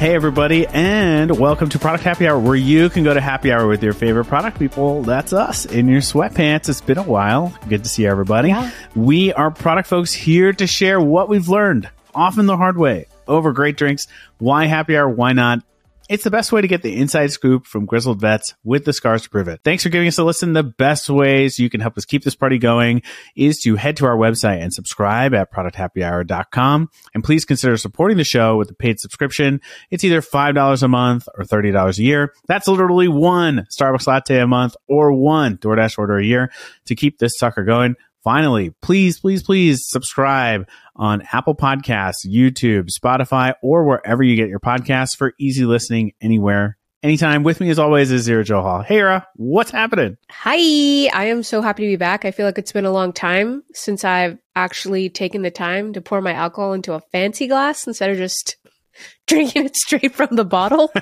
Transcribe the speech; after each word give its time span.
Hey, 0.00 0.14
everybody, 0.14 0.66
and 0.68 1.38
welcome 1.38 1.68
to 1.68 1.78
Product 1.78 2.02
Happy 2.02 2.26
Hour, 2.26 2.38
where 2.38 2.56
you 2.56 2.88
can 2.88 3.04
go 3.04 3.12
to 3.12 3.20
happy 3.20 3.52
hour 3.52 3.66
with 3.66 3.82
your 3.82 3.92
favorite 3.92 4.24
product 4.24 4.58
people. 4.58 5.02
That's 5.02 5.34
us 5.34 5.66
in 5.66 5.88
your 5.88 6.00
sweatpants. 6.00 6.70
It's 6.70 6.80
been 6.80 6.96
a 6.96 7.02
while. 7.02 7.54
Good 7.68 7.84
to 7.84 7.90
see 7.90 8.06
everybody. 8.06 8.48
Yeah. 8.48 8.70
We 8.96 9.34
are 9.34 9.50
product 9.50 9.88
folks 9.88 10.14
here 10.14 10.54
to 10.54 10.66
share 10.66 10.98
what 10.98 11.28
we've 11.28 11.50
learned, 11.50 11.90
often 12.14 12.46
the 12.46 12.56
hard 12.56 12.78
way, 12.78 13.08
over 13.28 13.52
great 13.52 13.76
drinks. 13.76 14.06
Why 14.38 14.64
happy 14.64 14.96
hour? 14.96 15.06
Why 15.06 15.34
not? 15.34 15.62
It's 16.10 16.24
the 16.24 16.30
best 16.32 16.50
way 16.50 16.60
to 16.60 16.66
get 16.66 16.82
the 16.82 16.96
inside 16.96 17.30
scoop 17.30 17.66
from 17.66 17.86
grizzled 17.86 18.20
vets 18.20 18.56
with 18.64 18.84
the 18.84 18.92
scars 18.92 19.22
to 19.22 19.30
prove 19.30 19.46
it. 19.46 19.60
Thanks 19.62 19.84
for 19.84 19.90
giving 19.90 20.08
us 20.08 20.18
a 20.18 20.24
listen. 20.24 20.54
The 20.54 20.64
best 20.64 21.08
ways 21.08 21.60
you 21.60 21.70
can 21.70 21.80
help 21.80 21.96
us 21.96 22.04
keep 22.04 22.24
this 22.24 22.34
party 22.34 22.58
going 22.58 23.02
is 23.36 23.60
to 23.60 23.76
head 23.76 23.96
to 23.98 24.06
our 24.06 24.16
website 24.16 24.60
and 24.60 24.74
subscribe 24.74 25.34
at 25.34 25.52
producthappyhour.com. 25.52 26.90
And 27.14 27.22
please 27.22 27.44
consider 27.44 27.76
supporting 27.76 28.16
the 28.16 28.24
show 28.24 28.56
with 28.56 28.72
a 28.72 28.74
paid 28.74 28.98
subscription. 28.98 29.60
It's 29.92 30.02
either 30.02 30.20
$5 30.20 30.82
a 30.82 30.88
month 30.88 31.28
or 31.38 31.44
$30 31.44 31.98
a 31.98 32.02
year. 32.02 32.34
That's 32.48 32.66
literally 32.66 33.06
one 33.06 33.68
Starbucks 33.70 34.08
latte 34.08 34.40
a 34.40 34.48
month 34.48 34.74
or 34.88 35.12
one 35.12 35.58
DoorDash 35.58 35.96
order 35.96 36.18
a 36.18 36.24
year 36.24 36.50
to 36.86 36.96
keep 36.96 37.18
this 37.18 37.38
sucker 37.38 37.62
going. 37.62 37.94
Finally, 38.22 38.74
please, 38.82 39.18
please, 39.18 39.42
please 39.42 39.88
subscribe 39.88 40.68
on 40.94 41.22
Apple 41.32 41.54
Podcasts, 41.54 42.26
YouTube, 42.26 42.90
Spotify, 42.90 43.54
or 43.62 43.84
wherever 43.84 44.22
you 44.22 44.36
get 44.36 44.48
your 44.48 44.60
podcasts 44.60 45.16
for 45.16 45.32
easy 45.38 45.64
listening 45.64 46.12
anywhere, 46.20 46.76
anytime. 47.02 47.44
With 47.44 47.60
me, 47.60 47.70
as 47.70 47.78
always, 47.78 48.10
is 48.10 48.24
Zero 48.24 48.42
Joe 48.42 48.60
Hall. 48.60 48.82
Hey, 48.82 48.98
Era, 48.98 49.26
what's 49.36 49.70
happening? 49.70 50.18
Hi, 50.30 51.08
I 51.08 51.26
am 51.26 51.42
so 51.42 51.62
happy 51.62 51.84
to 51.84 51.88
be 51.88 51.96
back. 51.96 52.26
I 52.26 52.30
feel 52.30 52.44
like 52.44 52.58
it's 52.58 52.72
been 52.72 52.84
a 52.84 52.92
long 52.92 53.14
time 53.14 53.62
since 53.72 54.04
I've 54.04 54.38
actually 54.54 55.08
taken 55.08 55.40
the 55.40 55.50
time 55.50 55.94
to 55.94 56.02
pour 56.02 56.20
my 56.20 56.34
alcohol 56.34 56.74
into 56.74 56.92
a 56.92 57.00
fancy 57.12 57.46
glass 57.46 57.86
instead 57.86 58.10
of 58.10 58.18
just 58.18 58.56
drinking 59.26 59.64
it 59.64 59.76
straight 59.76 60.14
from 60.14 60.36
the 60.36 60.44
bottle. 60.44 60.92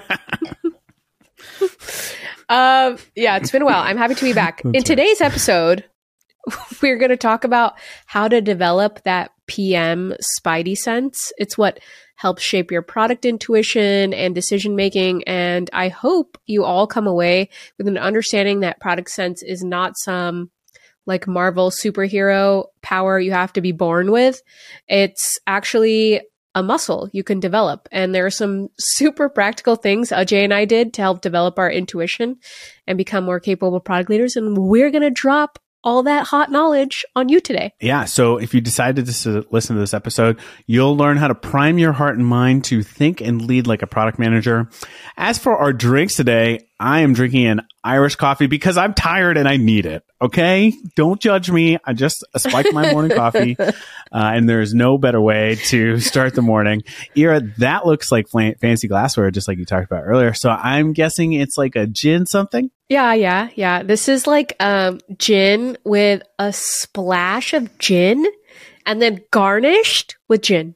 um, 2.49 2.97
yeah, 3.17 3.37
it's 3.37 3.51
been 3.51 3.63
a 3.63 3.67
while. 3.67 3.83
I'm 3.83 3.97
happy 3.97 4.15
to 4.15 4.25
be 4.25 4.33
back. 4.33 4.63
In 4.65 4.85
today's 4.85 5.21
episode, 5.21 5.85
we're 6.83 6.99
going 6.99 7.11
to 7.11 7.17
talk 7.17 7.45
about 7.45 7.79
how 8.07 8.29
to 8.29 8.41
develop 8.41 9.03
that 9.05 9.33
PM 9.47 10.15
spidey 10.41 10.77
sense. 10.77 11.33
It's 11.39 11.57
what 11.57 11.81
helps 12.17 12.43
shape 12.43 12.71
your 12.71 12.83
product 12.83 13.25
intuition 13.25 14.13
and 14.13 14.35
decision 14.35 14.75
making. 14.75 15.23
And 15.25 15.71
I 15.73 15.89
hope 15.89 16.37
you 16.47 16.65
all 16.65 16.87
come 16.87 17.07
away 17.07 17.49
with 17.79 17.87
an 17.87 17.97
understanding 17.97 18.61
that 18.61 18.81
product 18.81 19.11
sense 19.11 19.43
is 19.43 19.63
not 19.63 19.93
some 19.97 20.51
like 21.07 21.27
Marvel 21.27 21.71
superhero 21.71 22.67
power 22.83 23.19
you 23.19 23.33
have 23.33 23.53
to 23.55 23.61
be 23.61 23.73
born 23.73 24.11
with. 24.11 24.43
It's 24.89 25.39
actually 25.47 26.21
a 26.55 26.63
muscle 26.63 27.09
you 27.13 27.23
can 27.23 27.41
develop. 27.41 27.89
And 27.93 28.15
there 28.15 28.27
are 28.27 28.31
some 28.31 28.69
super 28.79 29.29
practical 29.29 29.77
things 29.77 30.11
Ajay 30.11 30.45
and 30.45 30.53
I 30.53 30.65
did 30.65 30.93
to 30.95 31.03
help 31.03 31.21
develop 31.21 31.59
our 31.59 31.71
intuition 31.71 32.39
and 32.87 32.99
become 32.99 33.25
more 33.25 33.41
capable 33.41 33.81
product 33.81 34.11
leaders. 34.11 34.37
And 34.37 34.57
we're 34.59 34.91
going 34.91 35.03
to 35.03 35.11
drop 35.11 35.59
all 35.85 36.03
that 36.03 36.27
hot 36.27 36.51
knowledge 36.51 37.05
on 37.15 37.29
you 37.29 37.41
today. 37.41 37.73
Yeah. 37.81 38.05
So 38.05 38.37
if 38.37 38.53
you 38.53 38.61
decided 38.61 39.07
to 39.07 39.47
listen 39.51 39.77
to 39.77 39.81
this 39.81 39.95
episode, 39.95 40.39
you'll 40.67 40.97
learn 40.97 41.17
how 41.17 41.29
to 41.29 41.35
prime 41.35 41.79
your 41.79 41.93
heart 41.93 42.17
and 42.17 42.27
mind 42.27 42.65
to 42.65 42.83
think 42.83 43.21
and 43.21 43.43
lead 43.43 43.67
like 43.67 43.83
a 43.83 43.87
product 43.87 44.19
manager. 44.19 44.69
As 45.17 45.39
for 45.39 45.57
our 45.57 45.73
drinks 45.73 46.17
today, 46.17 46.67
I 46.81 47.01
am 47.01 47.13
drinking 47.13 47.47
an 47.47 47.61
Irish 47.83 48.17
coffee 48.17 48.47
because 48.47 48.77
I'm 48.77 48.95
tired 48.95 49.37
and 49.37 49.49
I 49.49 49.57
need 49.57 49.87
it. 49.87 50.05
Okay. 50.21 50.73
Don't 50.97 51.21
judge 51.21 51.51
me. 51.51 51.79
I 51.85 51.93
just 51.93 52.25
spiked 52.37 52.73
my 52.73 52.93
morning 52.93 53.17
coffee. 53.17 53.57
Uh, 54.11 54.31
and 54.33 54.49
there's 54.49 54.73
no 54.73 54.97
better 54.97 55.21
way 55.21 55.57
to 55.67 56.01
start 56.01 56.35
the 56.35 56.41
morning. 56.41 56.83
Era, 57.15 57.43
that 57.59 57.85
looks 57.85 58.11
like 58.11 58.27
fancy 58.31 58.89
glassware, 58.89 59.31
just 59.31 59.47
like 59.47 59.59
you 59.59 59.67
talked 59.67 59.85
about 59.85 60.05
earlier. 60.05 60.33
So 60.33 60.49
I'm 60.49 60.95
guessing 60.95 61.35
it's 61.35 61.59
like 61.59 61.77
a 61.77 61.87
gin 61.87 62.25
something. 62.25 62.71
Yeah, 62.89 63.13
yeah, 63.13 63.51
yeah. 63.55 63.83
This 63.83 64.09
is 64.09 64.27
like 64.27 64.57
um 64.61 65.01
gin 65.19 65.77
with 65.85 66.23
a 66.39 66.53
splash 66.53 67.53
of 67.53 67.77
gin 67.79 68.25
and 68.87 69.03
then 69.03 69.21
garnished 69.31 70.17
with 70.29 70.43
gin. 70.43 70.75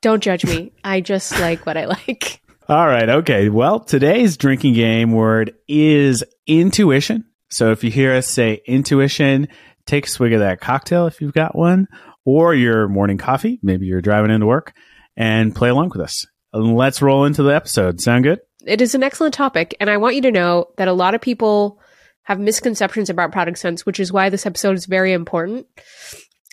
Don't 0.00 0.22
judge 0.22 0.44
me. 0.44 0.72
I 0.84 1.00
just 1.00 1.38
like 1.38 1.64
what 1.64 1.76
I 1.76 1.86
like. 1.86 2.40
All 2.68 2.86
right. 2.86 3.08
Okay. 3.08 3.48
Well, 3.48 3.80
today's 3.80 4.36
drinking 4.36 4.74
game 4.74 5.12
word 5.12 5.54
is 5.68 6.24
intuition. 6.46 7.24
So 7.50 7.70
if 7.70 7.84
you 7.84 7.90
hear 7.90 8.14
us 8.14 8.26
say 8.26 8.62
intuition, 8.66 9.48
take 9.86 10.06
a 10.06 10.10
swig 10.10 10.32
of 10.32 10.40
that 10.40 10.60
cocktail 10.60 11.06
if 11.06 11.20
you've 11.20 11.34
got 11.34 11.54
one, 11.54 11.86
or 12.24 12.54
your 12.54 12.88
morning 12.88 13.18
coffee. 13.18 13.58
Maybe 13.62 13.86
you're 13.86 14.00
driving 14.00 14.30
into 14.30 14.46
work 14.46 14.72
and 15.16 15.54
play 15.54 15.68
along 15.68 15.90
with 15.90 16.00
us. 16.00 16.24
Let's 16.52 17.00
roll 17.00 17.24
into 17.24 17.42
the 17.42 17.54
episode. 17.54 18.00
Sound 18.00 18.24
good? 18.24 18.40
It 18.66 18.80
is 18.80 18.94
an 18.94 19.02
excellent 19.02 19.34
topic, 19.34 19.74
and 19.80 19.90
I 19.90 19.96
want 19.96 20.14
you 20.14 20.22
to 20.22 20.30
know 20.30 20.68
that 20.76 20.88
a 20.88 20.92
lot 20.92 21.14
of 21.14 21.20
people 21.20 21.80
have 22.24 22.38
misconceptions 22.38 23.10
about 23.10 23.32
product 23.32 23.58
sense, 23.58 23.84
which 23.84 23.98
is 23.98 24.12
why 24.12 24.28
this 24.28 24.46
episode 24.46 24.76
is 24.76 24.86
very 24.86 25.12
important. 25.12 25.66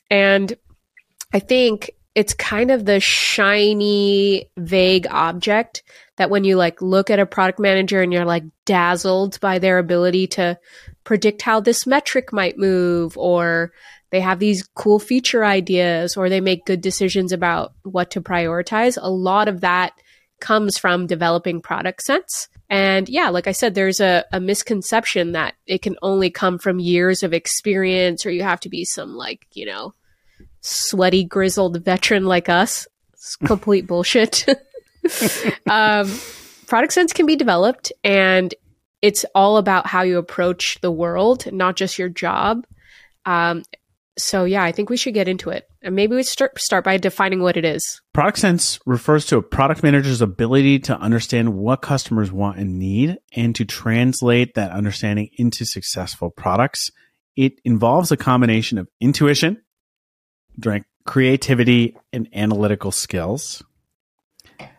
And 0.10 0.54
I 1.34 1.40
think 1.40 1.92
it's 2.16 2.34
kind 2.34 2.72
of 2.72 2.86
the 2.86 3.00
shiny, 3.00 4.50
vague 4.58 5.06
object 5.12 5.84
that 6.18 6.30
when 6.30 6.44
you 6.44 6.56
like 6.56 6.82
look 6.82 7.10
at 7.10 7.20
a 7.20 7.26
product 7.26 7.60
manager 7.60 8.02
and 8.02 8.12
you're 8.12 8.26
like 8.26 8.44
dazzled 8.66 9.40
by 9.40 9.60
their 9.60 9.78
ability 9.78 10.28
to 10.28 10.58
predict 11.04 11.42
how 11.42 11.60
this 11.60 11.86
metric 11.86 12.34
might 12.34 12.58
move 12.58 13.18
or 13.18 13.72
they 14.12 14.22
have 14.22 14.40
these 14.40 14.68
cool 14.76 15.00
feature 15.00 15.46
ideas 15.46 16.18
or 16.18 16.30
they 16.30 16.42
make 16.42 16.66
good 16.66 16.82
decisions 16.82 17.32
about 17.32 17.74
what 17.84 18.12
to 18.12 18.22
prioritize. 18.22 18.98
A 19.02 19.10
lot 19.10 19.48
of 19.48 19.62
that 19.62 19.94
comes 20.40 20.78
from 20.78 21.08
developing 21.08 21.62
product 21.62 22.02
sense. 22.04 22.48
And 22.70 23.10
yeah, 23.10 23.30
like 23.30 23.48
I 23.48 23.52
said, 23.52 23.74
there's 23.74 24.00
a, 24.00 24.24
a 24.32 24.40
misconception 24.40 25.34
that 25.34 25.56
it 25.66 25.82
can 25.82 25.98
only 26.02 26.30
come 26.30 26.60
from 26.60 26.80
years 26.80 27.24
of 27.24 27.34
experience 27.34 28.26
or 28.26 28.32
you 28.32 28.44
have 28.44 28.60
to 28.62 28.70
be 28.70 28.86
some 28.86 29.16
like, 29.16 29.46
you 29.54 29.66
know, 29.66 29.94
sweaty, 30.62 31.24
grizzled 31.24 31.84
veteran 31.84 32.26
like 32.26 32.50
us. 32.50 32.88
It's 33.14 33.36
complete 33.46 33.88
bullshit. 33.88 34.46
um, 35.70 36.12
product 36.68 36.94
sense 36.94 37.14
can 37.14 37.26
be 37.26 37.36
developed 37.36 37.92
and 38.04 38.54
it's 39.02 39.26
all 39.34 39.58
about 39.58 39.88
how 39.88 40.02
you 40.02 40.18
approach 40.18 40.80
the 40.82 40.92
world, 40.92 41.52
not 41.52 41.76
just 41.76 41.98
your 41.98 42.10
job. 42.10 42.66
Um, 43.26 43.64
so 44.20 44.44
yeah, 44.46 44.64
I 44.64 44.72
think 44.72 44.90
we 44.90 44.98
should 44.98 45.14
get 45.14 45.28
into 45.28 45.50
it. 45.50 45.68
And 45.82 45.96
maybe 45.96 46.16
we 46.16 46.24
start 46.24 46.60
start 46.60 46.84
by 46.84 46.98
defining 46.98 47.42
what 47.42 47.58
it 47.58 47.66
is. 47.66 48.02
Product 48.14 48.38
sense 48.38 48.80
refers 48.86 49.26
to 49.28 49.38
a 49.38 49.42
product 49.42 49.82
manager's 49.84 50.22
ability 50.22 50.80
to 50.80 50.98
understand 50.98 51.54
what 51.56 51.82
customers 51.82 52.32
want 52.32 52.58
and 52.60 52.78
need 52.80 53.18
and 53.36 53.56
to 53.56 53.66
translate 53.66 54.56
that 54.56 54.72
understanding 54.72 55.30
into 55.38 55.66
successful 55.66 56.30
products. 56.30 56.92
It 57.36 57.54
involves 57.64 58.12
a 58.12 58.18
combination 58.18 58.78
of 58.78 58.88
intuition, 59.00 59.62
creativity, 61.06 61.96
and 62.12 62.28
analytical 62.34 62.92
skills. 62.92 63.64
That 64.60 64.70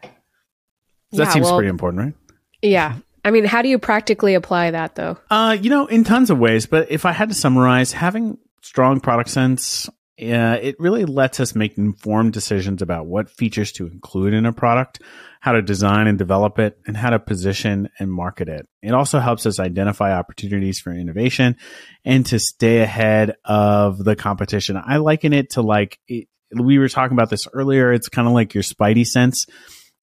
Yeah, 1.13 1.31
seems 1.31 1.47
well- 1.47 1.57
pretty 1.57 1.71
important, 1.71 2.03
right? 2.05 2.15
Yeah. 2.63 2.97
I 3.25 3.31
mean, 3.31 3.45
how 3.45 3.63
do 3.63 3.69
you 3.69 3.79
practically 3.79 4.35
apply 4.35 4.71
that 4.71 4.95
though? 4.95 5.19
Uh, 5.31 5.57
you 5.61 5.69
know, 5.71 5.87
in 5.87 6.05
tons 6.05 6.31
of 6.31 6.39
ways, 6.39 6.67
but 6.67 6.91
if 6.91 7.05
I 7.05 7.13
had 7.13 7.29
to 7.29 7.35
summarize, 7.35 7.93
having 7.93 8.39
strong 8.61 9.01
product 9.01 9.31
sense, 9.31 9.89
uh, 10.21 10.59
it 10.61 10.77
really 10.79 11.07
lets 11.07 11.41
us 11.41 11.55
make 11.55 11.79
informed 11.79 12.33
decisions 12.33 12.83
about 12.83 13.07
what 13.07 13.31
features 13.31 13.73
to 13.73 13.87
include 13.87 14.35
in 14.35 14.45
a 14.45 14.53
product, 14.53 15.01
how 15.41 15.53
to 15.53 15.63
design 15.63 16.07
and 16.07 16.19
develop 16.19 16.59
it, 16.59 16.79
and 16.87 16.95
how 16.95 17.09
to 17.09 17.19
position 17.19 17.89
and 17.99 18.13
market 18.13 18.49
it. 18.49 18.69
It 18.83 18.93
also 18.93 19.19
helps 19.19 19.47
us 19.47 19.59
identify 19.59 20.13
opportunities 20.13 20.79
for 20.79 20.93
innovation 20.93 21.57
and 22.05 22.27
to 22.27 22.39
stay 22.39 22.81
ahead 22.81 23.37
of 23.47 24.05
the 24.05 24.15
competition. 24.15 24.77
I 24.77 24.99
liken 24.99 25.33
it 25.33 25.51
to 25.51 25.63
like, 25.63 25.99
it, 26.07 26.29
we 26.55 26.79
were 26.79 26.89
talking 26.89 27.17
about 27.17 27.31
this 27.31 27.47
earlier. 27.55 27.93
It's 27.93 28.11
kind 28.11 28.29
of 28.29 28.35
like 28.35 28.53
your 28.53 28.63
spidey 28.63 29.07
sense. 29.07 29.47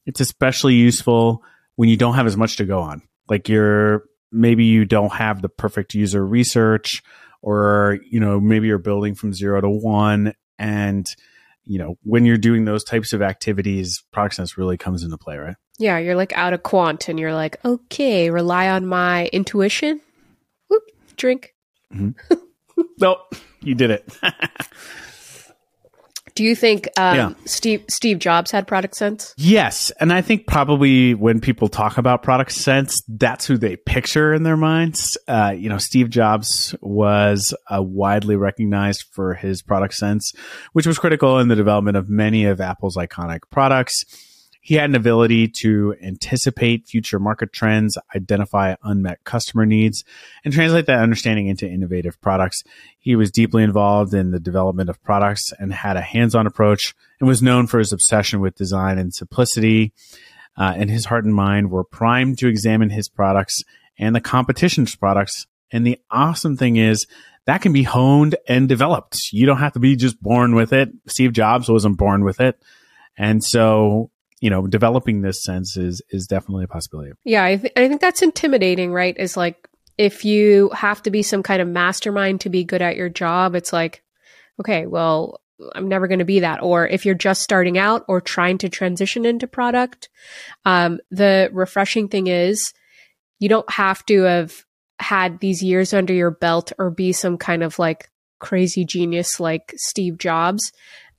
It's 0.07 0.21
especially 0.21 0.75
useful 0.75 1.43
when 1.75 1.89
you 1.89 1.97
don't 1.97 2.15
have 2.15 2.25
as 2.25 2.37
much 2.37 2.55
to 2.57 2.65
go 2.65 2.79
on. 2.79 3.03
Like 3.29 3.49
you're 3.49 4.05
maybe 4.31 4.65
you 4.65 4.85
don't 4.85 5.13
have 5.13 5.41
the 5.41 5.49
perfect 5.49 5.93
user 5.93 6.25
research 6.25 7.03
or 7.41 7.99
you 8.09 8.19
know 8.19 8.39
maybe 8.39 8.67
you're 8.67 8.77
building 8.77 9.15
from 9.15 9.33
0 9.33 9.61
to 9.61 9.69
1 9.69 10.33
and 10.59 11.15
you 11.65 11.77
know 11.77 11.97
when 12.03 12.25
you're 12.25 12.37
doing 12.37 12.65
those 12.65 12.83
types 12.83 13.13
of 13.13 13.21
activities 13.21 14.03
product 14.11 14.35
sense 14.35 14.57
really 14.57 14.77
comes 14.77 15.03
into 15.03 15.17
play, 15.17 15.37
right? 15.37 15.55
Yeah, 15.79 15.99
you're 15.99 16.15
like 16.15 16.33
out 16.33 16.53
of 16.53 16.63
quant 16.63 17.07
and 17.07 17.19
you're 17.19 17.35
like, 17.35 17.57
okay, 17.63 18.29
rely 18.31 18.69
on 18.69 18.87
my 18.87 19.27
intuition. 19.27 20.01
Whoop, 20.69 20.83
drink. 21.15 21.53
Mm-hmm. 21.93 22.33
No, 22.99 23.17
you 23.61 23.73
did 23.75 23.89
it. 23.91 24.07
Do 26.37 26.43
you 26.43 26.55
think 26.55 26.87
um, 26.97 27.15
Yeah. 27.15 27.33
Steve 27.45 27.83
Steve 27.89 28.19
Jobs 28.19 28.51
had 28.51 28.67
product 28.67 28.95
sense? 28.95 29.33
Yes, 29.37 29.91
and 29.99 30.13
I 30.13 30.21
think 30.21 30.45
probably 30.45 31.15
when 31.15 31.41
people 31.41 31.67
talk 31.67 31.97
about 31.97 32.21
product 32.21 32.51
sense, 32.51 33.01
that's 33.07 33.47
who 33.47 33.57
they 33.57 33.75
picture 33.75 34.35
in 34.35 34.43
their 34.43 34.55
minds. 34.55 35.17
Uh, 35.27 35.55
you 35.57 35.67
know, 35.67 35.79
Steve 35.79 36.11
Jobs 36.11 36.75
was 36.79 37.55
uh, 37.73 37.81
widely 37.81 38.35
recognized 38.35 39.05
for 39.13 39.33
his 39.33 39.63
product 39.63 39.95
sense, 39.95 40.31
which 40.73 40.85
was 40.85 40.99
critical 40.99 41.39
in 41.39 41.47
the 41.47 41.55
development 41.55 41.97
of 41.97 42.07
many 42.07 42.45
of 42.45 42.61
Apple's 42.61 42.97
iconic 42.97 43.39
products. 43.49 44.03
He 44.67 44.75
had 44.75 44.89
an 44.89 44.97
ability 44.97 45.47
to 45.59 45.95
anticipate 46.03 46.89
future 46.89 47.19
market 47.19 47.53
trends, 47.53 47.97
identify 48.13 48.75
unmet 48.83 49.23
customer 49.23 49.65
needs, 49.65 50.03
and 50.43 50.53
translate 50.53 50.87
that 50.87 50.99
understanding 50.99 51.47
into 51.47 51.65
innovative 51.65 52.19
products. 52.19 52.63
He 52.99 53.15
was 53.15 53.31
deeply 53.31 53.63
involved 53.63 54.13
in 54.13 54.31
the 54.31 54.41
development 54.41 54.89
of 54.89 55.01
products 55.01 55.53
and 55.57 55.73
had 55.73 55.95
a 55.95 56.01
hands-on 56.01 56.47
approach 56.47 56.93
and 57.21 57.29
was 57.29 57.41
known 57.41 57.67
for 57.67 57.79
his 57.79 57.93
obsession 57.93 58.41
with 58.41 58.55
design 58.55 58.97
and 58.97 59.15
simplicity. 59.15 59.93
Uh, 60.57 60.73
and 60.75 60.89
his 60.89 61.05
heart 61.05 61.23
and 61.23 61.33
mind 61.33 61.71
were 61.71 61.85
primed 61.85 62.37
to 62.39 62.49
examine 62.49 62.89
his 62.89 63.07
products 63.07 63.63
and 63.97 64.13
the 64.13 64.19
competition's 64.19 64.93
products. 64.97 65.47
And 65.71 65.87
the 65.87 65.97
awesome 66.11 66.57
thing 66.57 66.75
is 66.75 67.07
that 67.45 67.61
can 67.61 67.71
be 67.71 67.83
honed 67.83 68.35
and 68.49 68.67
developed. 68.67 69.31
You 69.31 69.45
don't 69.45 69.59
have 69.59 69.73
to 69.73 69.79
be 69.79 69.95
just 69.95 70.21
born 70.21 70.55
with 70.55 70.73
it. 70.73 70.89
Steve 71.07 71.31
Jobs 71.31 71.69
wasn't 71.69 71.97
born 71.97 72.25
with 72.25 72.41
it. 72.41 72.61
And 73.17 73.41
so, 73.41 74.11
you 74.39 74.49
know, 74.49 74.67
developing 74.67 75.21
this 75.21 75.43
sense 75.43 75.77
is, 75.77 76.01
is 76.11 76.27
definitely 76.27 76.65
a 76.65 76.67
possibility. 76.67 77.11
Yeah. 77.23 77.43
I, 77.43 77.55
th- 77.57 77.73
I 77.75 77.87
think 77.87 78.01
that's 78.01 78.21
intimidating, 78.21 78.91
right? 78.91 79.17
Is 79.17 79.35
like, 79.35 79.67
if 79.97 80.23
you 80.23 80.69
have 80.75 81.01
to 81.03 81.09
be 81.09 81.23
some 81.23 81.41
kind 81.41 81.61
of 81.61 81.67
mastermind 81.67 82.41
to 82.41 82.49
be 82.49 82.63
good 82.63 82.81
at 82.81 82.95
your 82.95 83.09
job, 83.09 83.55
it's 83.55 83.73
like, 83.73 84.03
okay, 84.59 84.85
well, 84.85 85.41
I'm 85.73 85.87
never 85.87 86.07
going 86.07 86.19
to 86.19 86.25
be 86.25 86.41
that. 86.41 86.61
Or 86.61 86.87
if 86.87 87.03
you're 87.03 87.15
just 87.15 87.41
starting 87.41 87.79
out 87.79 88.05
or 88.07 88.21
trying 88.21 88.59
to 88.59 88.69
transition 88.69 89.25
into 89.25 89.47
product, 89.47 90.09
um, 90.65 90.99
the 91.09 91.49
refreshing 91.51 92.09
thing 92.09 92.27
is 92.27 92.73
you 93.39 93.49
don't 93.49 93.69
have 93.71 94.05
to 94.05 94.21
have 94.21 94.65
had 94.99 95.39
these 95.39 95.63
years 95.63 95.93
under 95.93 96.13
your 96.13 96.31
belt 96.31 96.71
or 96.77 96.91
be 96.91 97.11
some 97.11 97.37
kind 97.37 97.63
of 97.63 97.79
like 97.79 98.09
crazy 98.39 98.85
genius 98.85 99.39
like 99.39 99.73
Steve 99.77 100.17
Jobs. 100.17 100.71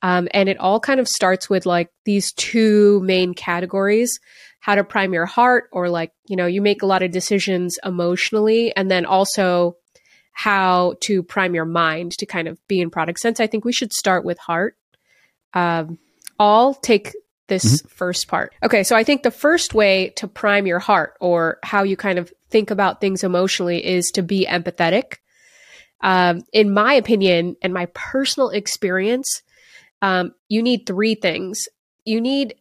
Um, 0.03 0.29
and 0.33 0.49
it 0.49 0.59
all 0.59 0.81
kind 0.81 1.01
of 1.01 1.09
starts 1.09 1.51
with 1.51 1.67
like 1.67 1.91
these 2.05 2.33
two 2.33 3.01
main 3.01 3.35
categories 3.35 4.21
how 4.61 4.75
to 4.75 4.85
prime 4.85 5.13
your 5.13 5.27
heart, 5.27 5.69
or 5.73 5.89
like, 5.89 6.13
you 6.27 6.37
know, 6.37 6.47
you 6.47 6.61
make 6.61 6.83
a 6.83 6.87
lot 6.87 7.03
of 7.03 7.11
decisions 7.11 7.79
emotionally, 7.85 8.75
and 8.77 8.91
then 8.91 9.07
also 9.07 9.77
how 10.33 10.95
to 11.01 11.23
prime 11.23 11.55
your 11.55 11.65
mind 11.65 12.13
to 12.13 12.27
kind 12.27 12.49
of 12.49 12.59
be 12.69 12.81
in 12.81 12.91
product 12.91 13.21
sense. 13.21 13.41
I 13.41 13.47
think 13.47 13.65
we 13.65 13.73
should 13.73 13.93
start 13.93 14.25
with 14.25 14.39
heart. 14.39 14.77
Um, 15.55 15.99
I'll 16.39 16.75
take 16.75 17.15
this 17.47 17.65
mm-hmm. 17.65 17.89
first 17.89 18.29
part. 18.29 18.53
Okay, 18.63 18.83
so 18.83 18.95
I 18.95 19.05
think 19.05 19.23
the 19.23 19.31
first 19.31 19.75
way 19.75 20.11
to 20.17 20.29
prime 20.29 20.67
your 20.67 20.81
heart 20.81 21.15
or 21.21 21.59
how 21.63 21.83
you 21.83 21.97
kind 21.97 22.19
of 22.19 22.33
think 22.51 22.71
about 22.71 23.01
things 23.01 23.25
emotionally 23.25 23.85
is 23.85 24.11
to 24.15 24.23
be 24.23 24.47
empathetic. 24.47 25.19
Um, 26.01 26.43
in 26.53 26.73
my 26.73 26.95
opinion 26.95 27.57
and 27.63 27.73
my 27.73 27.87
personal 27.95 28.51
experience, 28.51 29.43
um, 30.03 30.35
you 30.49 30.63
need 30.63 30.87
three 30.87 31.15
things. 31.15 31.69
You 32.05 32.21
need 32.21 32.55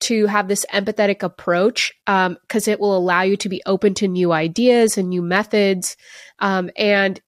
to 0.00 0.26
have 0.26 0.48
this 0.48 0.66
empathetic 0.72 1.22
approach 1.22 1.92
because 2.04 2.68
um, 2.68 2.72
it 2.72 2.80
will 2.80 2.96
allow 2.96 3.22
you 3.22 3.36
to 3.38 3.48
be 3.48 3.62
open 3.64 3.94
to 3.94 4.08
new 4.08 4.32
ideas 4.32 4.98
and 4.98 5.08
new 5.08 5.22
methods. 5.22 5.96
Um, 6.40 6.70
and 6.76 7.20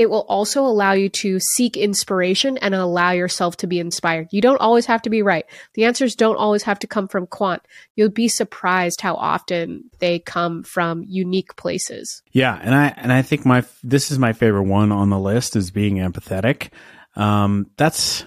it 0.00 0.08
will 0.08 0.24
also 0.30 0.62
allow 0.62 0.92
you 0.92 1.10
to 1.10 1.38
seek 1.40 1.76
inspiration 1.76 2.56
and 2.56 2.74
allow 2.74 3.10
yourself 3.10 3.58
to 3.58 3.66
be 3.66 3.78
inspired. 3.78 4.28
You 4.30 4.40
don't 4.40 4.60
always 4.60 4.86
have 4.86 5.02
to 5.02 5.10
be 5.10 5.20
right. 5.20 5.44
The 5.74 5.84
answers 5.84 6.14
don't 6.14 6.38
always 6.38 6.62
have 6.62 6.78
to 6.78 6.86
come 6.86 7.06
from 7.06 7.26
quant. 7.26 7.60
You'll 7.96 8.08
be 8.08 8.28
surprised 8.28 9.02
how 9.02 9.16
often 9.16 9.90
they 9.98 10.18
come 10.18 10.62
from 10.62 11.04
unique 11.06 11.54
places. 11.56 12.22
Yeah, 12.32 12.58
and 12.62 12.74
I 12.74 12.94
and 12.96 13.12
I 13.12 13.20
think 13.20 13.44
my 13.44 13.62
this 13.82 14.10
is 14.10 14.18
my 14.18 14.32
favorite 14.32 14.62
one 14.62 14.90
on 14.90 15.10
the 15.10 15.18
list 15.18 15.54
is 15.54 15.70
being 15.70 15.96
empathetic. 15.96 16.70
Um, 17.14 17.66
that's 17.76 18.24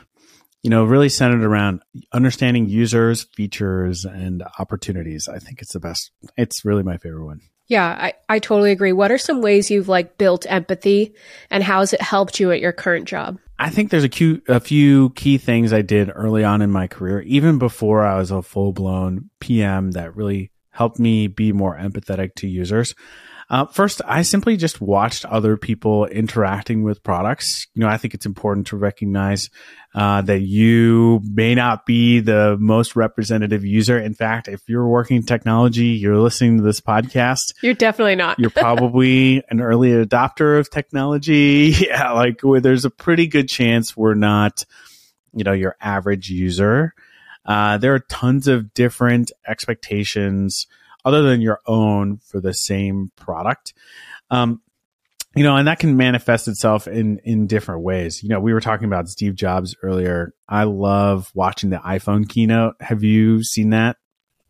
you 0.63 0.69
know 0.69 0.85
really 0.85 1.09
centered 1.09 1.43
around 1.43 1.81
understanding 2.11 2.67
users, 2.67 3.23
features, 3.35 4.05
and 4.05 4.43
opportunities. 4.57 5.27
I 5.27 5.39
think 5.39 5.61
it's 5.61 5.73
the 5.73 5.79
best. 5.79 6.11
It's 6.37 6.65
really 6.65 6.83
my 6.83 6.97
favorite 6.97 7.25
one. 7.25 7.41
Yeah, 7.67 7.85
I, 7.87 8.13
I 8.27 8.39
totally 8.39 8.71
agree. 8.71 8.91
What 8.91 9.11
are 9.11 9.17
some 9.17 9.41
ways 9.41 9.71
you've 9.71 9.87
like 9.87 10.17
built 10.17 10.45
empathy 10.49 11.13
and 11.49 11.63
how 11.63 11.79
has 11.79 11.93
it 11.93 12.01
helped 12.01 12.39
you 12.39 12.51
at 12.51 12.59
your 12.59 12.73
current 12.73 13.07
job? 13.07 13.39
I 13.57 13.69
think 13.69 13.89
there's 13.89 14.03
a, 14.03 14.09
few, 14.09 14.41
a 14.49 14.59
few 14.59 15.11
key 15.11 15.37
things 15.37 15.71
I 15.71 15.81
did 15.81 16.11
early 16.13 16.43
on 16.43 16.61
in 16.61 16.71
my 16.71 16.87
career, 16.87 17.21
even 17.21 17.59
before 17.59 18.03
I 18.03 18.17
was 18.17 18.31
a 18.31 18.41
full 18.41 18.73
blown 18.73 19.29
PM 19.39 19.91
that 19.91 20.15
really 20.15 20.51
helped 20.71 20.99
me 20.99 21.27
be 21.27 21.53
more 21.53 21.77
empathetic 21.77 22.35
to 22.35 22.47
users. 22.47 22.95
Uh, 23.53 23.67
first, 23.67 24.01
I 24.03 24.23
simply 24.23 24.57
just 24.57 24.81
watched 24.81 25.25
other 25.25 25.57
people 25.57 26.07
interacting 26.07 26.81
with 26.81 27.03
products. 27.03 27.67
You 27.75 27.81
know, 27.81 27.87
I 27.87 27.97
think 27.97 28.15
it's 28.15 28.25
important 28.25 28.65
to 28.67 28.77
recognize 28.77 29.51
uh, 29.93 30.23
that 30.23 30.39
you 30.39 31.21
may 31.23 31.53
not 31.53 31.85
be 31.85 32.19
the 32.19 32.57
most 32.59 32.95
representative 32.95 33.63
user. 33.63 33.99
In 33.99 34.15
fact, 34.15 34.47
if 34.47 34.67
you're 34.67 34.87
working 34.87 35.21
technology, 35.21 35.89
you're 35.89 36.17
listening 36.17 36.57
to 36.57 36.63
this 36.63 36.81
podcast. 36.81 37.53
You're 37.61 37.75
definitely 37.75 38.15
not. 38.15 38.39
you're 38.39 38.49
probably 38.55 39.43
an 39.51 39.61
early 39.61 39.89
adopter 39.89 40.59
of 40.59 40.71
technology. 40.71 41.75
Yeah, 41.83 42.13
like 42.13 42.41
where 42.41 42.59
there's 42.59 42.85
a 42.85 42.89
pretty 42.89 43.27
good 43.27 43.47
chance 43.47 43.95
we're 43.95 44.15
not, 44.15 44.65
you 45.31 45.43
know, 45.43 45.51
your 45.51 45.75
average 45.79 46.27
user. 46.29 46.95
Uh, 47.45 47.77
there 47.77 47.93
are 47.93 47.99
tons 47.99 48.47
of 48.47 48.73
different 48.73 49.31
expectations 49.47 50.65
other 51.05 51.21
than 51.21 51.41
your 51.41 51.59
own 51.65 52.17
for 52.17 52.39
the 52.39 52.53
same 52.53 53.11
product. 53.15 53.73
Um, 54.29 54.61
you 55.35 55.43
know, 55.43 55.55
and 55.55 55.67
that 55.67 55.79
can 55.79 55.97
manifest 55.97 56.47
itself 56.47 56.87
in 56.87 57.19
in 57.23 57.47
different 57.47 57.81
ways. 57.81 58.21
You 58.21 58.29
know, 58.29 58.39
we 58.39 58.53
were 58.53 58.61
talking 58.61 58.85
about 58.85 59.09
Steve 59.09 59.35
Jobs 59.35 59.75
earlier. 59.81 60.33
I 60.47 60.65
love 60.65 61.31
watching 61.33 61.71
the 61.71 61.77
iPhone 61.77 62.29
keynote. 62.29 62.75
Have 62.79 63.03
you 63.03 63.43
seen 63.43 63.71
that? 63.71 63.97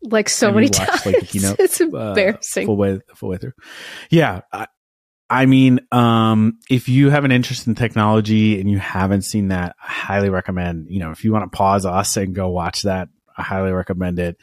Like 0.02 0.28
so 0.28 0.48
Have 0.48 0.54
many 0.56 0.66
watched, 0.66 0.76
times. 0.76 1.06
Like, 1.06 1.20
the 1.20 1.26
keynote, 1.26 1.56
it's 1.58 1.80
uh, 1.80 1.84
embarrassing. 1.84 2.64
Uh, 2.64 2.66
full 2.66 2.76
way, 2.76 3.00
full 3.14 3.30
way 3.30 3.38
through. 3.38 3.52
Yeah. 4.10 4.42
I, 4.52 4.66
I 5.30 5.46
mean, 5.46 5.80
um, 5.90 6.58
if 6.68 6.88
you 6.88 7.08
have 7.08 7.24
an 7.24 7.32
interest 7.32 7.66
in 7.66 7.74
technology 7.74 8.60
and 8.60 8.70
you 8.70 8.78
haven't 8.78 9.22
seen 9.22 9.48
that, 9.48 9.74
I 9.82 9.90
highly 9.90 10.28
recommend, 10.28 10.88
you 10.90 11.00
know, 11.00 11.10
if 11.10 11.24
you 11.24 11.32
want 11.32 11.50
to 11.50 11.56
pause 11.56 11.86
us 11.86 12.18
and 12.18 12.34
go 12.34 12.50
watch 12.50 12.82
that, 12.82 13.08
I 13.36 13.42
highly 13.42 13.72
recommend 13.72 14.18
it. 14.18 14.36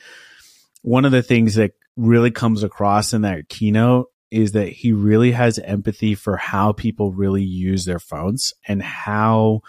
One 0.81 1.05
of 1.05 1.11
the 1.11 1.21
things 1.21 1.55
that 1.55 1.73
really 1.95 2.31
comes 2.31 2.63
across 2.63 3.13
in 3.13 3.21
that 3.21 3.49
keynote 3.49 4.07
is 4.31 4.53
that 4.53 4.69
he 4.69 4.93
really 4.93 5.31
has 5.31 5.59
empathy 5.59 6.15
for 6.15 6.37
how 6.37 6.71
people 6.71 7.11
really 7.11 7.43
use 7.43 7.85
their 7.85 7.99
phones 7.99 8.53
and 8.67 8.81
how 8.81 9.61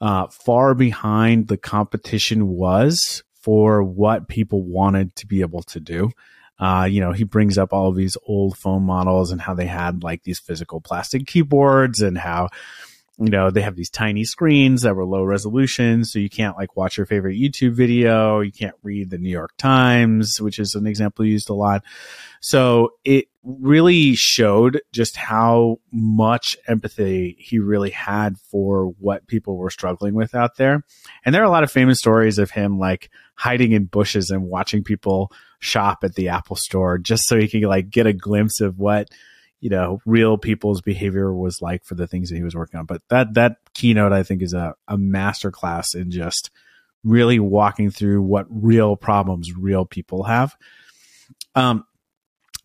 uh, 0.00 0.26
far 0.26 0.74
behind 0.74 1.48
the 1.48 1.56
competition 1.56 2.48
was 2.48 3.22
for 3.40 3.82
what 3.82 4.28
people 4.28 4.64
wanted 4.64 5.14
to 5.14 5.26
be 5.26 5.40
able 5.40 5.62
to 5.62 5.78
do. 5.78 6.10
Uh, 6.58 6.88
you 6.90 7.00
know, 7.00 7.12
he 7.12 7.22
brings 7.22 7.58
up 7.58 7.72
all 7.72 7.88
of 7.88 7.96
these 7.96 8.16
old 8.26 8.56
phone 8.58 8.82
models 8.82 9.30
and 9.30 9.40
how 9.40 9.54
they 9.54 9.66
had 9.66 10.02
like 10.02 10.24
these 10.24 10.38
physical 10.38 10.80
plastic 10.80 11.26
keyboards 11.26 12.00
and 12.00 12.18
how 12.18 12.48
you 13.18 13.30
know, 13.30 13.50
they 13.50 13.62
have 13.62 13.76
these 13.76 13.88
tiny 13.88 14.24
screens 14.24 14.82
that 14.82 14.94
were 14.94 15.04
low 15.04 15.22
resolution. 15.22 16.04
So 16.04 16.18
you 16.18 16.28
can't 16.28 16.56
like 16.56 16.76
watch 16.76 16.98
your 16.98 17.06
favorite 17.06 17.38
YouTube 17.38 17.72
video. 17.72 18.40
You 18.40 18.52
can't 18.52 18.74
read 18.82 19.08
the 19.08 19.16
New 19.16 19.30
York 19.30 19.56
Times, 19.56 20.38
which 20.38 20.58
is 20.58 20.74
an 20.74 20.86
example 20.86 21.24
used 21.24 21.48
a 21.48 21.54
lot. 21.54 21.82
So 22.40 22.90
it 23.04 23.28
really 23.42 24.14
showed 24.16 24.82
just 24.92 25.16
how 25.16 25.80
much 25.90 26.58
empathy 26.68 27.36
he 27.38 27.58
really 27.58 27.90
had 27.90 28.38
for 28.50 28.88
what 28.98 29.26
people 29.26 29.56
were 29.56 29.70
struggling 29.70 30.14
with 30.14 30.34
out 30.34 30.56
there. 30.56 30.84
And 31.24 31.34
there 31.34 31.40
are 31.40 31.46
a 31.46 31.50
lot 31.50 31.64
of 31.64 31.70
famous 31.70 31.98
stories 31.98 32.38
of 32.38 32.50
him 32.50 32.78
like 32.78 33.10
hiding 33.34 33.72
in 33.72 33.84
bushes 33.86 34.30
and 34.30 34.42
watching 34.42 34.84
people 34.84 35.32
shop 35.58 36.04
at 36.04 36.16
the 36.16 36.28
Apple 36.28 36.56
store 36.56 36.98
just 36.98 37.26
so 37.26 37.38
he 37.38 37.48
could 37.48 37.62
like 37.62 37.88
get 37.88 38.06
a 38.06 38.12
glimpse 38.12 38.60
of 38.60 38.78
what 38.78 39.08
you 39.60 39.70
know 39.70 40.00
real 40.06 40.38
people's 40.38 40.80
behavior 40.80 41.34
was 41.34 41.62
like 41.62 41.84
for 41.84 41.94
the 41.94 42.06
things 42.06 42.30
that 42.30 42.36
he 42.36 42.42
was 42.42 42.54
working 42.54 42.78
on. 42.78 42.86
But 42.86 43.02
that 43.08 43.34
that 43.34 43.56
keynote 43.74 44.12
i 44.12 44.22
think 44.22 44.42
is 44.42 44.54
a, 44.54 44.74
a 44.88 44.96
master 44.96 45.50
class 45.50 45.94
in 45.94 46.10
just 46.10 46.50
really 47.04 47.38
walking 47.38 47.90
through 47.90 48.22
what 48.22 48.46
real 48.48 48.96
problems 48.96 49.54
real 49.54 49.84
people 49.84 50.24
have. 50.24 50.54
Um 51.54 51.84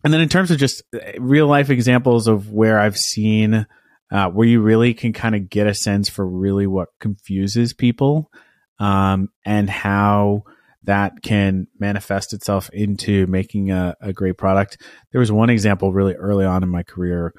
and 0.04 0.12
then 0.12 0.20
in 0.20 0.28
terms 0.28 0.50
of 0.50 0.58
just 0.58 0.82
uh, 0.94 0.98
real 1.18 1.46
life 1.46 1.70
examples 1.70 2.26
of 2.26 2.50
where 2.50 2.78
i've 2.80 2.98
seen 2.98 3.66
uh, 4.12 4.28
where 4.28 4.46
you 4.46 4.60
really 4.60 4.92
can 4.92 5.14
kind 5.14 5.34
of 5.34 5.48
get 5.48 5.66
a 5.66 5.72
sense 5.72 6.10
for 6.10 6.26
really 6.26 6.66
what 6.66 6.90
confuses 7.00 7.72
people 7.72 8.30
um, 8.78 9.30
and 9.44 9.70
how 9.70 10.44
that 10.84 11.22
can 11.22 11.66
manifest 11.78 12.32
itself 12.32 12.68
into 12.72 13.26
making 13.26 13.70
a, 13.70 13.94
a 14.00 14.12
great 14.12 14.36
product. 14.36 14.78
There 15.12 15.20
was 15.20 15.30
one 15.30 15.50
example 15.50 15.92
really 15.92 16.14
early 16.14 16.44
on 16.44 16.62
in 16.62 16.68
my 16.68 16.82
career 16.82 17.32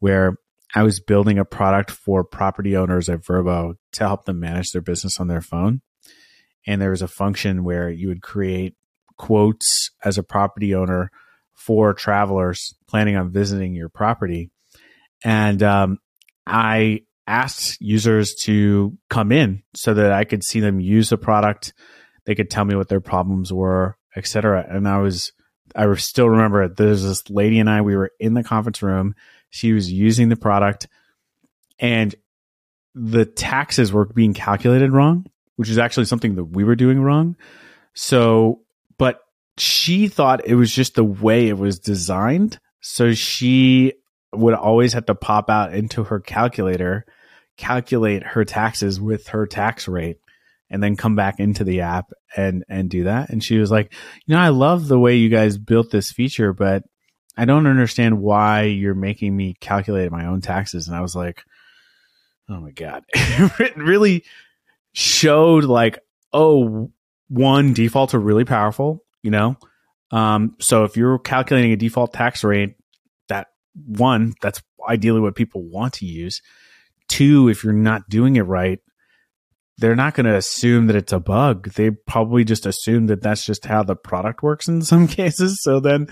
where 0.00 0.36
I 0.74 0.82
was 0.82 1.00
building 1.00 1.38
a 1.38 1.44
product 1.44 1.90
for 1.90 2.22
property 2.22 2.76
owners 2.76 3.08
at 3.08 3.22
Vrbo 3.22 3.74
to 3.92 4.06
help 4.06 4.24
them 4.24 4.40
manage 4.40 4.70
their 4.70 4.82
business 4.82 5.18
on 5.18 5.28
their 5.28 5.40
phone. 5.40 5.80
And 6.66 6.80
there 6.80 6.90
was 6.90 7.02
a 7.02 7.08
function 7.08 7.64
where 7.64 7.90
you 7.90 8.08
would 8.08 8.22
create 8.22 8.74
quotes 9.16 9.90
as 10.04 10.18
a 10.18 10.22
property 10.22 10.74
owner 10.74 11.10
for 11.54 11.92
travelers 11.92 12.74
planning 12.88 13.16
on 13.16 13.32
visiting 13.32 13.74
your 13.74 13.88
property. 13.88 14.50
And 15.24 15.62
um, 15.62 15.98
I 16.46 17.00
asked 17.26 17.78
users 17.80 18.34
to 18.34 18.96
come 19.08 19.32
in 19.32 19.62
so 19.74 19.94
that 19.94 20.12
I 20.12 20.24
could 20.24 20.42
see 20.42 20.60
them 20.60 20.80
use 20.80 21.10
the 21.10 21.18
product 21.18 21.72
they 22.30 22.36
could 22.36 22.48
tell 22.48 22.64
me 22.64 22.76
what 22.76 22.88
their 22.88 23.00
problems 23.00 23.52
were. 23.52 23.96
etc. 24.14 24.64
And 24.68 24.86
I 24.86 24.98
was, 24.98 25.32
I 25.74 25.92
still 25.96 26.28
remember 26.28 26.62
it. 26.62 26.76
There's 26.76 27.02
this 27.02 27.28
lady 27.28 27.58
and 27.58 27.68
I, 27.68 27.80
we 27.80 27.96
were 27.96 28.12
in 28.20 28.34
the 28.34 28.44
conference 28.44 28.82
room. 28.82 29.16
She 29.48 29.72
was 29.72 29.90
using 29.90 30.28
the 30.28 30.36
product 30.36 30.86
and 31.80 32.14
the 32.94 33.24
taxes 33.24 33.92
were 33.92 34.04
being 34.04 34.32
calculated 34.32 34.92
wrong, 34.92 35.26
which 35.56 35.68
is 35.68 35.76
actually 35.78 36.04
something 36.04 36.36
that 36.36 36.44
we 36.44 36.62
were 36.62 36.76
doing 36.76 37.02
wrong. 37.02 37.34
So, 37.94 38.60
but 38.96 39.20
she 39.58 40.06
thought 40.06 40.46
it 40.46 40.54
was 40.54 40.72
just 40.72 40.94
the 40.94 41.02
way 41.02 41.48
it 41.48 41.58
was 41.58 41.80
designed. 41.80 42.60
So 42.80 43.12
she 43.12 43.94
would 44.32 44.54
always 44.54 44.92
have 44.92 45.06
to 45.06 45.16
pop 45.16 45.50
out 45.50 45.74
into 45.74 46.04
her 46.04 46.20
calculator, 46.20 47.06
calculate 47.56 48.22
her 48.22 48.44
taxes 48.44 49.00
with 49.00 49.26
her 49.28 49.48
tax 49.48 49.88
rate 49.88 50.18
and 50.70 50.82
then 50.82 50.96
come 50.96 51.16
back 51.16 51.40
into 51.40 51.64
the 51.64 51.80
app 51.80 52.10
and 52.36 52.64
and 52.68 52.88
do 52.88 53.04
that. 53.04 53.30
And 53.30 53.42
she 53.42 53.58
was 53.58 53.70
like, 53.70 53.92
"You 54.26 54.34
know, 54.34 54.40
I 54.40 54.48
love 54.48 54.88
the 54.88 54.98
way 54.98 55.16
you 55.16 55.28
guys 55.28 55.58
built 55.58 55.90
this 55.90 56.12
feature, 56.12 56.52
but 56.52 56.84
I 57.36 57.44
don't 57.44 57.66
understand 57.66 58.20
why 58.20 58.62
you're 58.62 58.94
making 58.94 59.36
me 59.36 59.54
calculate 59.60 60.12
my 60.12 60.26
own 60.26 60.40
taxes." 60.40 60.86
And 60.86 60.96
I 60.96 61.00
was 61.00 61.14
like, 61.16 61.42
"Oh 62.48 62.60
my 62.60 62.70
god." 62.70 63.04
it 63.14 63.76
really 63.76 64.24
showed 64.92 65.64
like, 65.64 65.98
"Oh, 66.32 66.92
one 67.28 67.72
defaults 67.72 68.14
are 68.14 68.20
really 68.20 68.44
powerful, 68.44 69.04
you 69.22 69.30
know? 69.30 69.56
Um 70.12 70.56
so 70.60 70.84
if 70.84 70.96
you're 70.96 71.18
calculating 71.18 71.72
a 71.72 71.76
default 71.76 72.12
tax 72.12 72.44
rate, 72.44 72.74
that 73.28 73.48
one, 73.74 74.34
that's 74.40 74.62
ideally 74.88 75.20
what 75.20 75.36
people 75.36 75.62
want 75.62 75.94
to 75.94 76.06
use. 76.06 76.42
Two, 77.08 77.48
if 77.48 77.64
you're 77.64 77.72
not 77.72 78.08
doing 78.08 78.36
it 78.36 78.42
right, 78.42 78.80
they're 79.80 79.96
not 79.96 80.14
going 80.14 80.26
to 80.26 80.36
assume 80.36 80.86
that 80.86 80.96
it's 80.96 81.12
a 81.12 81.18
bug. 81.18 81.70
They 81.72 81.90
probably 81.90 82.44
just 82.44 82.66
assume 82.66 83.06
that 83.06 83.22
that's 83.22 83.44
just 83.44 83.64
how 83.64 83.82
the 83.82 83.96
product 83.96 84.42
works 84.42 84.68
in 84.68 84.82
some 84.82 85.08
cases. 85.08 85.62
So 85.62 85.80
then 85.80 86.08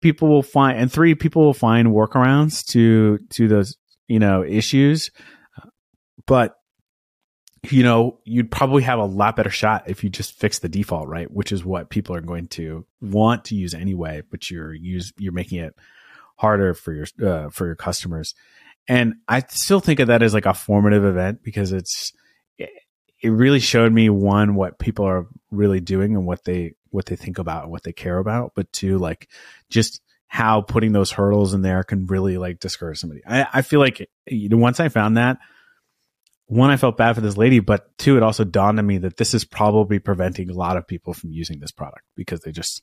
people 0.00 0.28
will 0.28 0.42
find, 0.42 0.78
and 0.78 0.90
three, 0.90 1.14
people 1.14 1.44
will 1.44 1.52
find 1.52 1.88
workarounds 1.88 2.64
to, 2.66 3.18
to 3.30 3.48
those, 3.48 3.76
you 4.06 4.20
know, 4.20 4.44
issues. 4.44 5.10
But, 6.26 6.54
you 7.70 7.82
know, 7.82 8.20
you'd 8.24 8.50
probably 8.50 8.84
have 8.84 8.98
a 8.98 9.04
lot 9.04 9.36
better 9.36 9.50
shot 9.50 9.84
if 9.88 10.04
you 10.04 10.10
just 10.10 10.38
fix 10.38 10.60
the 10.60 10.68
default, 10.68 11.08
right? 11.08 11.30
Which 11.30 11.50
is 11.50 11.64
what 11.64 11.90
people 11.90 12.14
are 12.14 12.20
going 12.20 12.46
to 12.48 12.86
want 13.00 13.46
to 13.46 13.56
use 13.56 13.74
anyway, 13.74 14.22
but 14.30 14.50
you're 14.50 14.72
use, 14.72 15.12
you're 15.18 15.32
making 15.32 15.58
it 15.58 15.74
harder 16.36 16.72
for 16.72 16.92
your, 16.92 17.06
uh, 17.26 17.50
for 17.50 17.66
your 17.66 17.74
customers. 17.74 18.34
And 18.86 19.14
I 19.26 19.42
still 19.48 19.80
think 19.80 19.98
of 19.98 20.08
that 20.08 20.22
as 20.22 20.34
like 20.34 20.46
a 20.46 20.54
formative 20.54 21.04
event 21.04 21.42
because 21.42 21.72
it's, 21.72 22.12
it 22.58 23.30
really 23.30 23.60
showed 23.60 23.92
me 23.92 24.10
one 24.10 24.54
what 24.54 24.78
people 24.78 25.06
are 25.06 25.26
really 25.50 25.80
doing 25.80 26.14
and 26.14 26.26
what 26.26 26.44
they 26.44 26.74
what 26.90 27.06
they 27.06 27.16
think 27.16 27.38
about 27.38 27.64
and 27.64 27.72
what 27.72 27.82
they 27.82 27.92
care 27.92 28.18
about, 28.18 28.52
but 28.54 28.70
two 28.72 28.98
like 28.98 29.28
just 29.70 30.00
how 30.26 30.60
putting 30.60 30.92
those 30.92 31.10
hurdles 31.10 31.54
in 31.54 31.62
there 31.62 31.82
can 31.84 32.06
really 32.06 32.36
like 32.36 32.60
discourage 32.60 32.98
somebody. 32.98 33.22
I, 33.26 33.46
I 33.52 33.62
feel 33.62 33.80
like 33.80 34.06
you 34.26 34.48
know, 34.48 34.56
once 34.56 34.78
I 34.78 34.88
found 34.88 35.16
that, 35.16 35.38
one, 36.46 36.70
I 36.70 36.76
felt 36.76 36.98
bad 36.98 37.14
for 37.14 37.22
this 37.22 37.36
lady, 37.36 37.60
but 37.60 37.96
two, 37.96 38.16
it 38.16 38.22
also 38.22 38.44
dawned 38.44 38.78
on 38.78 38.86
me 38.86 38.98
that 38.98 39.16
this 39.16 39.32
is 39.32 39.44
probably 39.44 39.98
preventing 39.98 40.50
a 40.50 40.54
lot 40.54 40.76
of 40.76 40.86
people 40.86 41.14
from 41.14 41.30
using 41.30 41.60
this 41.60 41.72
product 41.72 42.04
because 42.16 42.40
they 42.40 42.52
just 42.52 42.82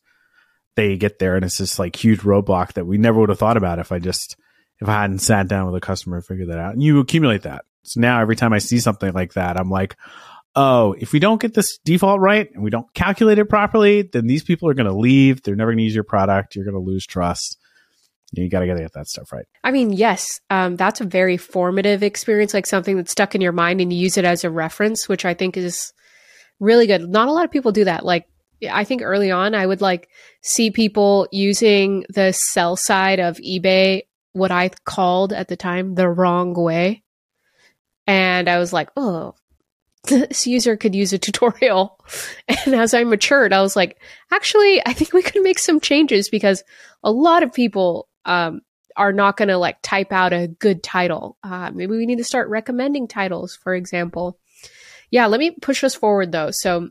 they 0.76 0.98
get 0.98 1.20
there 1.20 1.36
and 1.36 1.46
it's 1.46 1.58
this 1.58 1.78
like 1.78 1.96
huge 1.96 2.22
roadblock 2.22 2.74
that 2.74 2.86
we 2.86 2.98
never 2.98 3.20
would 3.20 3.30
have 3.30 3.40
thought 3.40 3.58
about 3.58 3.78
if 3.78 3.92
I 3.92 4.00
just 4.00 4.36
if 4.80 4.90
I 4.90 5.02
hadn't 5.02 5.20
sat 5.20 5.48
down 5.48 5.68
with 5.68 5.76
a 5.76 5.86
customer 5.86 6.18
and 6.18 6.26
figured 6.26 6.50
that 6.50 6.58
out. 6.58 6.74
And 6.74 6.82
you 6.82 7.00
accumulate 7.00 7.44
that. 7.44 7.66
So 7.84 8.00
now 8.00 8.22
every 8.22 8.36
time 8.36 8.54
I 8.54 8.60
see 8.60 8.80
something 8.80 9.14
like 9.14 9.34
that, 9.34 9.60
I'm 9.60 9.70
like, 9.70 9.96
oh, 10.56 10.94
if 11.00 11.14
we 11.14 11.20
don't 11.20 11.42
get 11.42 11.54
this 11.54 11.78
default 11.86 12.20
right 12.20 12.50
and 12.54 12.64
we 12.64 12.70
don't 12.70 12.92
calculate 12.94 13.40
it 13.40 13.46
properly, 13.46 14.04
then 14.04 14.28
these 14.28 14.44
people 14.44 14.70
are 14.70 14.74
going 14.74 14.88
to 14.88 14.98
leave. 14.98 15.44
They're 15.44 15.56
never 15.56 15.72
going 15.72 15.80
to 15.80 15.84
use 15.84 15.96
your 15.96 16.04
product. 16.04 16.56
You're 16.56 16.66
going 16.66 16.76
to 16.76 16.82
lose 16.82 17.06
trust. 17.06 17.58
You 18.34 18.50
got 18.50 18.62
to 18.62 18.66
get 18.66 18.94
that 18.94 19.08
stuff 19.08 19.32
right. 19.34 19.46
I 19.64 19.72
mean, 19.72 19.92
yes, 19.92 20.26
um, 20.50 20.78
that's 20.78 21.02
a 21.02 21.06
very 21.06 21.36
formative 21.36 22.02
experience, 22.02 22.54
like 22.54 22.66
something 22.66 22.96
that's 22.96 23.12
stuck 23.12 23.36
in 23.36 23.42
your 23.42 23.52
mind 23.52 23.82
and 23.82 23.92
you 23.92 24.00
use 24.00 24.18
it 24.18 24.24
as 24.24 24.46
a 24.46 24.50
reference, 24.50 25.10
which 25.10 25.26
I 25.26 25.34
think 25.34 25.58
is 25.58 25.92
really 26.60 26.88
good. 26.88 27.10
Not 27.10 27.28
a 27.28 27.32
lot 27.32 27.44
of 27.44 27.52
people 27.52 27.74
do 27.74 27.86
that. 27.86 28.06
Like, 28.06 28.28
I 28.70 28.84
think 28.84 29.02
early 29.02 29.32
on, 29.32 29.56
I 29.56 29.66
would 29.66 29.82
like 29.82 30.08
see 30.42 30.72
people 30.72 31.28
using 31.32 32.06
the 32.10 32.32
sell 32.32 32.76
side 32.76 33.20
of 33.20 33.38
eBay, 33.38 34.04
what 34.34 34.52
I 34.52 34.70
called 34.86 35.34
at 35.34 35.48
the 35.48 35.58
time 35.58 35.96
the 35.96 36.08
wrong 36.08 36.54
way. 36.54 37.04
And 38.08 38.50
I 38.50 38.60
was 38.60 38.74
like, 38.74 38.90
oh, 38.98 39.36
this 40.04 40.48
user 40.48 40.78
could 40.78 40.96
use 40.96 41.14
a 41.14 41.20
tutorial. 41.20 42.00
And 42.66 42.76
as 42.76 42.94
I 42.94 43.04
matured, 43.04 43.54
I 43.54 43.62
was 43.62 43.76
like, 43.76 43.98
actually, 44.32 44.82
I 44.86 44.94
think 44.94 45.14
we 45.14 45.24
could 45.24 45.42
make 45.42 45.58
some 45.58 45.80
changes 45.80 46.30
because 46.30 46.64
a 47.04 47.12
lot 47.12 47.44
of 47.44 47.54
people 47.54 48.08
um, 48.26 48.62
are 48.96 49.14
not 49.14 49.38
going 49.38 49.48
to 49.48 49.58
like 49.58 49.82
type 49.82 50.12
out 50.12 50.34
a 50.34 50.48
good 50.48 50.84
title. 50.84 51.38
Uh, 51.44 51.72
maybe 51.74 51.96
we 51.96 52.06
need 52.06 52.18
to 52.18 52.24
start 52.24 52.50
recommending 52.50 53.08
titles, 53.08 53.56
for 53.56 53.74
example. 53.74 54.38
Yeah, 55.10 55.28
let 55.28 55.40
me 55.40 55.52
push 55.52 55.84
us 55.84 55.96
forward 55.96 56.32
though. 56.32 56.50
So, 56.52 56.90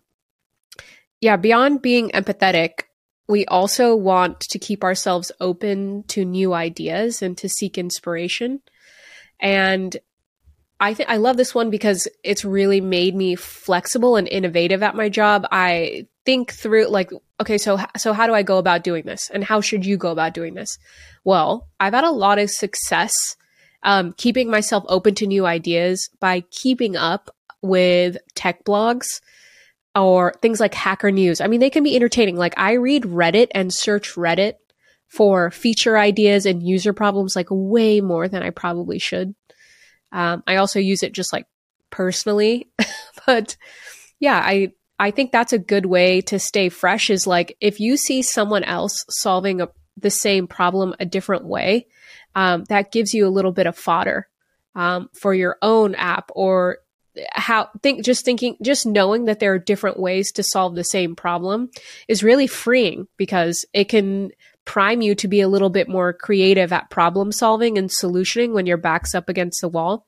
yeah, 1.21 1.37
beyond 1.37 1.83
being 1.83 2.11
empathetic, 2.11 2.85
we 3.29 3.47
also 3.47 3.95
want 3.95 4.41
to 4.41 4.59
keep 4.59 4.83
ourselves 4.83 5.31
open 5.41 6.05
to 6.09 6.25
new 6.25 6.53
ideas 6.53 7.23
and 7.23 7.37
to 7.39 7.49
seek 7.49 7.79
inspiration. 7.79 8.61
And 9.39 9.97
I 10.81 10.95
think 10.95 11.11
I 11.11 11.19
love 11.19 11.37
this 11.37 11.55
one 11.55 11.69
because 11.69 12.09
it's 12.25 12.45
really 12.45 12.81
made 12.81 13.15
me 13.15 13.35
flexible 13.37 14.17
and 14.17 14.27
innovative 14.27 14.83
at 14.83 14.97
my 14.97 15.11
job. 15.11 15.47
I 15.53 16.07
think 16.25 16.53
through 16.53 16.89
like, 16.89 17.11
okay, 17.39 17.59
so 17.59 17.79
so 17.99 18.15
how 18.15 18.27
do 18.27 18.35
I 18.35 18.43
go 18.43 18.57
about 18.57 18.83
doing 18.83 19.05
this, 19.05 19.31
and 19.31 19.45
how 19.45 19.61
should 19.61 19.85
you 19.85 19.99
go 19.99 20.11
about 20.11 20.33
doing 20.33 20.55
this? 20.55 20.79
Well, 21.23 21.69
I've 21.79 21.93
had 21.93 22.05
a 22.05 22.11
lot 22.11 22.39
of 22.39 22.51
success 22.51 23.13
um, 23.83 24.15
keeping 24.17 24.51
myself 24.51 24.85
open 24.89 25.15
to 25.17 25.27
new 25.27 25.45
ideas 25.45 26.09
by 26.19 26.41
keeping 26.51 26.97
up 26.97 27.31
with 27.63 28.17
tech 28.35 28.65
blogs 28.65 29.21
or 29.95 30.35
things 30.41 30.61
like 30.61 30.75
Hacker 30.75 31.11
News. 31.11 31.41
I 31.41 31.47
mean, 31.47 31.61
they 31.61 31.71
can 31.71 31.83
be 31.83 31.95
entertaining. 31.95 32.37
Like 32.37 32.55
I 32.57 32.73
read 32.73 33.03
Reddit 33.03 33.49
and 33.55 33.73
search 33.73 34.15
Reddit 34.15 34.55
for 35.09 35.51
feature 35.51 35.99
ideas 35.99 36.47
and 36.47 36.63
user 36.63 36.93
problems 36.93 37.35
like 37.35 37.49
way 37.51 38.01
more 38.01 38.29
than 38.29 38.43
I 38.43 38.51
probably 38.51 38.99
should. 38.99 39.35
Um, 40.13 40.43
I 40.47 40.57
also 40.57 40.79
use 40.79 41.03
it 41.03 41.13
just 41.13 41.33
like 41.33 41.47
personally, 41.91 42.71
but 43.27 43.57
yeah, 44.19 44.41
I 44.45 44.73
I 44.99 45.11
think 45.11 45.33
that's 45.33 45.53
a 45.53 45.59
good 45.59 45.87
way 45.87 46.21
to 46.23 46.39
stay 46.39 46.69
fresh. 46.69 47.11
Is 47.11 47.27
like 47.27 47.57
if 47.61 47.81
you 47.81 47.97
see 47.97 48.23
someone 48.23 48.65
else 48.65 49.05
solving 49.09 49.61
a, 49.61 49.69
the 49.97 50.11
same 50.11 50.47
problem 50.47 50.95
a 51.01 51.07
different 51.07 51.45
way, 51.45 51.87
um, 52.35 52.65
that 52.65 52.93
gives 52.93 53.15
you 53.15 53.27
a 53.27 53.31
little 53.31 53.53
bit 53.53 53.67
of 53.67 53.77
fodder 53.77 54.29
um, 54.75 55.09
for 55.15 55.35
your 55.35 55.57
own 55.63 55.95
app 55.95 56.31
or 56.35 56.79
how 57.33 57.69
think 57.83 58.05
just 58.05 58.25
thinking 58.25 58.57
just 58.63 58.87
knowing 58.87 59.25
that 59.25 59.41
there 59.41 59.53
are 59.53 59.59
different 59.59 59.99
ways 59.99 60.31
to 60.33 60.43
solve 60.43 60.75
the 60.75 60.85
same 60.85 61.17
problem 61.17 61.69
is 62.07 62.23
really 62.23 62.47
freeing 62.47 63.09
because 63.17 63.67
it 63.73 63.89
can 63.89 64.31
prime 64.71 65.03
you 65.03 65.17
to 65.17 65.27
be 65.27 65.41
a 65.41 65.49
little 65.49 65.69
bit 65.69 65.89
more 65.89 66.13
creative 66.13 66.73
at 66.73 66.91
problem 66.91 67.33
solving 67.33 67.77
and 67.77 67.91
solutioning 67.91 68.53
when 68.53 68.67
your 68.67 68.77
back's 68.77 69.17
up 69.17 69.29
against 69.29 69.61
the 69.61 69.69
wall. 69.69 70.07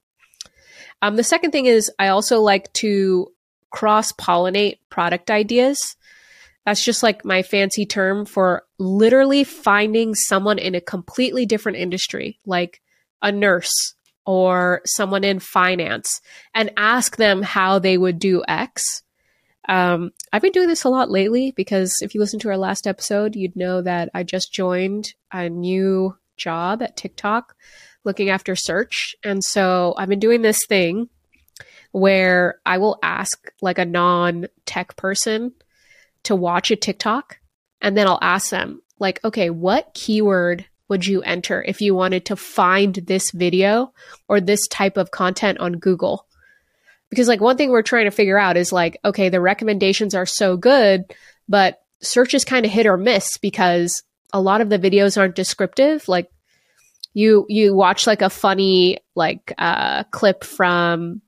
Um, 1.02 1.16
the 1.16 1.24
second 1.24 1.50
thing 1.50 1.66
is 1.66 1.90
I 1.98 2.08
also 2.08 2.40
like 2.40 2.72
to 2.74 3.32
cross 3.70 4.12
pollinate 4.12 4.78
product 4.88 5.32
ideas. 5.32 5.96
That's 6.64 6.84
just 6.84 7.02
like 7.02 7.24
my 7.24 7.42
fancy 7.42 7.86
term 7.86 8.24
for 8.24 8.62
literally 8.78 9.42
finding 9.42 10.14
someone 10.14 10.60
in 10.60 10.76
a 10.76 10.80
completely 10.80 11.44
different 11.44 11.78
industry, 11.78 12.38
like 12.46 12.80
a 13.20 13.32
nurse 13.32 13.96
or 14.24 14.82
someone 14.86 15.24
in 15.24 15.40
finance, 15.40 16.20
and 16.54 16.70
ask 16.76 17.16
them 17.16 17.42
how 17.42 17.80
they 17.80 17.98
would 17.98 18.20
do 18.20 18.44
X 18.46 19.02
um, 19.72 20.10
I've 20.30 20.42
been 20.42 20.52
doing 20.52 20.68
this 20.68 20.84
a 20.84 20.90
lot 20.90 21.10
lately 21.10 21.50
because 21.56 22.02
if 22.02 22.14
you 22.14 22.20
listen 22.20 22.38
to 22.40 22.50
our 22.50 22.58
last 22.58 22.86
episode, 22.86 23.34
you'd 23.34 23.56
know 23.56 23.80
that 23.80 24.10
I 24.12 24.22
just 24.22 24.52
joined 24.52 25.14
a 25.32 25.48
new 25.48 26.14
job 26.36 26.82
at 26.82 26.98
TikTok 26.98 27.56
looking 28.04 28.28
after 28.28 28.54
search. 28.54 29.16
And 29.24 29.42
so 29.42 29.94
I've 29.96 30.10
been 30.10 30.18
doing 30.18 30.42
this 30.42 30.66
thing 30.68 31.08
where 31.90 32.56
I 32.66 32.76
will 32.76 32.98
ask 33.02 33.50
like 33.62 33.78
a 33.78 33.86
non 33.86 34.46
tech 34.66 34.94
person 34.96 35.54
to 36.24 36.36
watch 36.36 36.70
a 36.70 36.76
TikTok 36.76 37.38
and 37.80 37.96
then 37.96 38.06
I'll 38.06 38.18
ask 38.20 38.50
them, 38.50 38.82
like, 38.98 39.24
okay, 39.24 39.48
what 39.48 39.94
keyword 39.94 40.66
would 40.88 41.06
you 41.06 41.22
enter 41.22 41.64
if 41.66 41.80
you 41.80 41.94
wanted 41.94 42.26
to 42.26 42.36
find 42.36 42.94
this 42.94 43.30
video 43.30 43.94
or 44.28 44.38
this 44.38 44.68
type 44.68 44.98
of 44.98 45.12
content 45.12 45.60
on 45.60 45.78
Google? 45.78 46.26
Because 47.12 47.28
like 47.28 47.42
one 47.42 47.58
thing 47.58 47.68
we're 47.68 47.82
trying 47.82 48.06
to 48.06 48.10
figure 48.10 48.38
out 48.38 48.56
is 48.56 48.72
like 48.72 48.98
okay 49.04 49.28
the 49.28 49.40
recommendations 49.40 50.14
are 50.14 50.26
so 50.26 50.56
good 50.56 51.04
but 51.48 51.82
search 52.00 52.32
is 52.32 52.44
kind 52.44 52.64
of 52.64 52.72
hit 52.72 52.86
or 52.86 52.96
miss 52.96 53.36
because 53.36 54.02
a 54.32 54.40
lot 54.40 54.62
of 54.62 54.70
the 54.70 54.78
videos 54.78 55.18
aren't 55.18 55.36
descriptive 55.36 56.08
like 56.08 56.30
you 57.12 57.44
you 57.48 57.74
watch 57.74 58.06
like 58.06 58.22
a 58.22 58.30
funny 58.30 58.98
like 59.14 59.52
uh 59.58 60.04
clip 60.04 60.42
from 60.42 61.20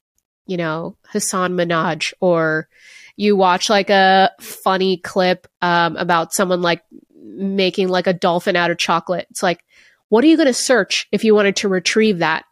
you 0.47 0.57
know 0.57 0.97
Hasan 1.13 1.53
Minhaj 1.53 2.13
or 2.21 2.69
you 3.17 3.37
watch 3.37 3.71
like 3.71 3.91
a 3.91 4.31
funny 4.41 4.97
clip 4.99 5.47
um, 5.63 5.97
about 5.97 6.33
someone 6.33 6.63
like 6.63 6.83
making 7.15 7.89
like 7.89 8.07
a 8.07 8.13
dolphin 8.13 8.57
out 8.57 8.71
of 8.71 8.79
chocolate. 8.79 9.27
It's 9.31 9.43
like, 9.43 9.65
what 10.09 10.25
are 10.25 10.27
you 10.27 10.37
going 10.37 10.47
to 10.47 10.55
search 10.55 11.07
if 11.13 11.25
you 11.25 11.35
wanted 11.35 11.57
to 11.57 11.69
retrieve 11.69 12.19
that? 12.19 12.45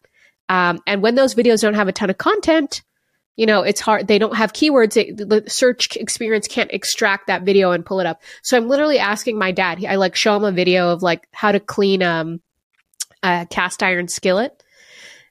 Um, 0.49 0.81
and 0.87 1.03
when 1.03 1.15
those 1.15 1.35
videos 1.35 1.63
don't 1.63 1.75
have 1.75 1.89
a 1.89 1.93
ton 1.93 2.11
of 2.11 2.19
content, 2.19 2.83
you 3.37 3.47
know, 3.47 3.63
it's 3.63 3.81
hard. 3.81 4.07
They 4.07 4.19
don't 4.19 4.37
have 4.37 4.53
keywords. 4.53 4.97
It, 4.97 5.17
the 5.17 5.45
search 5.49 5.97
experience 5.97 6.47
can't 6.49 6.73
extract 6.73 7.29
that 7.29 7.43
video 7.43 7.73
and 7.73 7.85
pull 7.85 8.01
it 8.01 8.07
up. 8.07 8.21
So 8.43 8.57
I'm 8.57 8.69
literally 8.69 8.99
asking 8.99 9.39
my 9.39 9.53
dad. 9.53 9.85
I 9.85 9.97
like 9.97 10.15
show 10.15 10.37
him 10.37 10.45
a 10.45 10.53
video 10.53 10.91
of 10.91 11.03
like 11.03 11.27
how 11.33 11.53
to 11.53 11.61
clean 11.61 12.03
um, 12.03 12.41
a 13.23 13.47
cast 13.49 13.83
iron 13.83 14.09
skillet, 14.09 14.63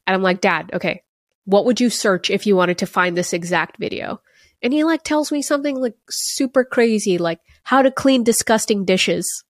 and 0.08 0.16
I'm 0.16 0.24
like, 0.24 0.42
Dad, 0.42 0.72
okay, 0.74 1.04
what 1.46 1.66
would 1.66 1.80
you 1.80 1.90
search 1.90 2.30
if 2.30 2.48
you 2.48 2.56
wanted 2.56 2.80
to 2.80 2.86
find 2.86 3.16
this 3.16 3.34
exact 3.34 3.78
video? 3.78 4.22
And 4.64 4.74
he 4.74 4.84
like 4.84 5.04
tells 5.04 5.32
me 5.32 5.42
something 5.42 5.76
like 5.76 5.96
super 6.10 6.64
crazy, 6.64 7.18
like 7.18 7.40
how 7.64 7.82
to 7.82 7.92
clean 7.92 8.24
disgusting 8.24 8.86
dishes. 8.86 9.44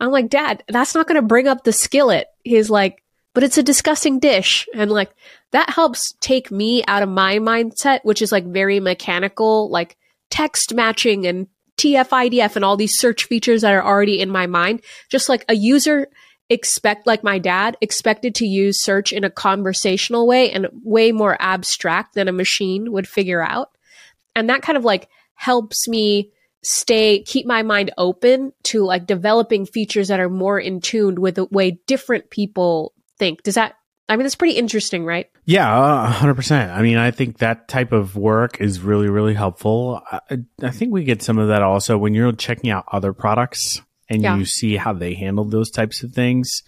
I'm 0.00 0.10
like, 0.10 0.30
Dad, 0.30 0.62
that's 0.68 0.94
not 0.94 1.06
going 1.06 1.20
to 1.20 1.26
bring 1.26 1.48
up 1.48 1.64
the 1.64 1.72
skillet. 1.72 2.28
He's 2.44 2.70
like, 2.70 3.02
but 3.38 3.44
it's 3.44 3.56
a 3.56 3.62
disgusting 3.62 4.18
dish. 4.18 4.66
And 4.74 4.90
like, 4.90 5.14
that 5.52 5.70
helps 5.70 6.12
take 6.18 6.50
me 6.50 6.82
out 6.88 7.04
of 7.04 7.08
my 7.08 7.38
mindset, 7.38 8.00
which 8.02 8.20
is 8.20 8.32
like 8.32 8.44
very 8.44 8.80
mechanical, 8.80 9.70
like 9.70 9.96
text 10.28 10.74
matching 10.74 11.24
and 11.24 11.46
TF-IDF 11.76 12.56
and 12.56 12.64
all 12.64 12.76
these 12.76 12.98
search 12.98 13.26
features 13.26 13.62
that 13.62 13.72
are 13.72 13.84
already 13.84 14.20
in 14.20 14.28
my 14.28 14.48
mind. 14.48 14.82
Just 15.08 15.28
like 15.28 15.44
a 15.48 15.54
user 15.54 16.08
expect, 16.50 17.06
like 17.06 17.22
my 17.22 17.38
dad 17.38 17.76
expected 17.80 18.34
to 18.34 18.44
use 18.44 18.82
search 18.82 19.12
in 19.12 19.22
a 19.22 19.30
conversational 19.30 20.26
way 20.26 20.50
and 20.50 20.66
way 20.82 21.12
more 21.12 21.36
abstract 21.38 22.14
than 22.14 22.26
a 22.26 22.32
machine 22.32 22.90
would 22.90 23.06
figure 23.06 23.40
out. 23.40 23.70
And 24.34 24.50
that 24.50 24.62
kind 24.62 24.76
of 24.76 24.84
like 24.84 25.08
helps 25.34 25.86
me 25.86 26.32
stay 26.64 27.22
keep 27.22 27.46
my 27.46 27.62
mind 27.62 27.92
open 27.98 28.52
to 28.64 28.84
like 28.84 29.06
developing 29.06 29.64
features 29.64 30.08
that 30.08 30.18
are 30.18 30.28
more 30.28 30.58
in 30.58 30.80
tune 30.80 31.20
with 31.20 31.36
the 31.36 31.44
way 31.44 31.78
different 31.86 32.30
people 32.30 32.92
think. 33.18 33.42
Does 33.42 33.54
that 33.54 33.74
I 34.08 34.16
mean, 34.16 34.24
that's 34.24 34.36
pretty 34.36 34.56
interesting, 34.56 35.04
right? 35.04 35.28
Yeah, 35.44 36.10
hundred 36.10 36.34
percent. 36.34 36.72
I 36.72 36.80
mean, 36.80 36.96
I 36.96 37.10
think 37.10 37.38
that 37.38 37.68
type 37.68 37.92
of 37.92 38.16
work 38.16 38.60
is 38.60 38.80
really, 38.80 39.08
really 39.08 39.34
helpful. 39.34 40.02
I, 40.10 40.38
I, 40.62 40.70
think 40.70 40.92
we 40.92 41.04
get 41.04 41.22
some 41.22 41.38
of 41.38 41.48
that 41.48 41.62
also 41.62 41.98
when 41.98 42.14
you're 42.14 42.32
checking 42.32 42.70
out 42.70 42.86
other 42.90 43.12
products 43.12 43.82
and 44.08 44.22
yeah. 44.22 44.36
you 44.36 44.46
see 44.46 44.76
how 44.76 44.94
they 44.94 45.12
handle 45.12 45.44
those 45.44 45.70
types 45.70 46.02
of 46.02 46.12
things. 46.12 46.62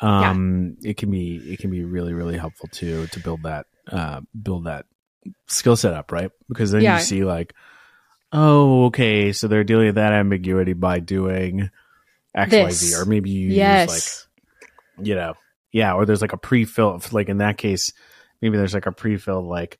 Um, 0.00 0.76
yeah. 0.80 0.90
it 0.90 0.96
can 0.96 1.10
be 1.10 1.36
it 1.36 1.58
can 1.58 1.70
be 1.70 1.84
really, 1.84 2.14
really 2.14 2.38
helpful 2.38 2.70
too 2.72 3.06
to 3.08 3.20
build 3.20 3.42
that 3.42 3.66
uh, 3.92 4.22
build 4.40 4.64
that 4.64 4.86
skill 5.46 5.76
set 5.76 5.92
up, 5.92 6.10
right? 6.10 6.30
Because 6.48 6.70
then 6.70 6.80
yeah. 6.80 6.96
you 6.96 7.02
see 7.02 7.22
like, 7.22 7.52
oh, 8.32 8.86
okay, 8.86 9.32
so 9.32 9.46
they're 9.46 9.64
dealing 9.64 9.86
with 9.86 9.96
that 9.96 10.14
ambiguity 10.14 10.72
by 10.72 11.00
doing 11.00 11.68
X, 12.34 12.50
this. 12.50 12.64
Y, 12.64 12.70
Z, 12.70 12.94
or 12.96 13.04
maybe 13.04 13.28
you 13.28 13.48
yes. 13.50 13.90
use 13.90 14.26
like, 14.96 15.06
you 15.06 15.14
know 15.14 15.34
yeah, 15.72 15.94
or 15.94 16.06
there's 16.06 16.22
like 16.22 16.32
a 16.32 16.38
pre-fill, 16.38 17.00
like 17.12 17.28
in 17.28 17.38
that 17.38 17.58
case, 17.58 17.92
maybe 18.40 18.56
there's 18.56 18.74
like 18.74 18.86
a 18.86 18.92
pre-filled 18.92 19.46
like 19.46 19.78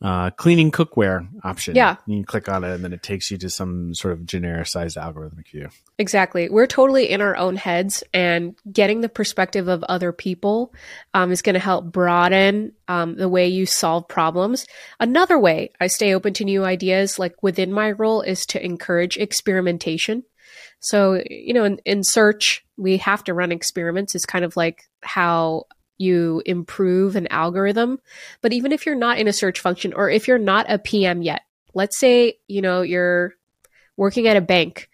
uh, 0.00 0.30
cleaning 0.30 0.70
cookware 0.70 1.28
option. 1.42 1.74
Yeah. 1.74 1.96
You 2.06 2.24
click 2.24 2.48
on 2.48 2.62
it 2.62 2.70
and 2.70 2.84
then 2.84 2.92
it 2.92 3.02
takes 3.02 3.30
you 3.30 3.38
to 3.38 3.50
some 3.50 3.94
sort 3.94 4.14
of 4.14 4.20
genericized 4.20 4.96
algorithmic 4.96 5.48
view. 5.48 5.70
Exactly. 5.98 6.48
We're 6.48 6.68
totally 6.68 7.10
in 7.10 7.20
our 7.20 7.36
own 7.36 7.56
heads 7.56 8.04
and 8.14 8.54
getting 8.70 9.00
the 9.00 9.08
perspective 9.08 9.66
of 9.66 9.82
other 9.84 10.12
people 10.12 10.72
um, 11.14 11.32
is 11.32 11.42
going 11.42 11.54
to 11.54 11.60
help 11.60 11.86
broaden 11.86 12.72
um, 12.86 13.16
the 13.16 13.28
way 13.28 13.48
you 13.48 13.66
solve 13.66 14.06
problems. 14.06 14.66
Another 15.00 15.38
way 15.38 15.72
I 15.80 15.88
stay 15.88 16.14
open 16.14 16.32
to 16.34 16.44
new 16.44 16.64
ideas, 16.64 17.18
like 17.18 17.42
within 17.42 17.72
my 17.72 17.90
role, 17.90 18.22
is 18.22 18.46
to 18.46 18.64
encourage 18.64 19.16
experimentation. 19.16 20.22
So, 20.80 21.22
you 21.28 21.52
know, 21.52 21.64
in, 21.64 21.78
in 21.84 22.02
search, 22.02 22.64
we 22.76 22.98
have 22.98 23.24
to 23.24 23.34
run 23.34 23.52
experiments. 23.52 24.14
It's 24.14 24.24
kind 24.24 24.44
of 24.44 24.56
like 24.56 24.84
how 25.02 25.66
you 25.98 26.42
improve 26.46 27.16
an 27.16 27.26
algorithm. 27.28 27.98
But 28.40 28.52
even 28.52 28.72
if 28.72 28.86
you're 28.86 28.94
not 28.94 29.18
in 29.18 29.28
a 29.28 29.32
search 29.32 29.60
function 29.60 29.92
or 29.92 30.08
if 30.08 30.28
you're 30.28 30.38
not 30.38 30.66
a 30.68 30.78
PM 30.78 31.22
yet, 31.22 31.42
let's 31.74 31.98
say, 31.98 32.38
you 32.46 32.62
know, 32.62 32.82
you're 32.82 33.34
working 33.96 34.28
at 34.28 34.36
a 34.36 34.40
bank 34.40 34.88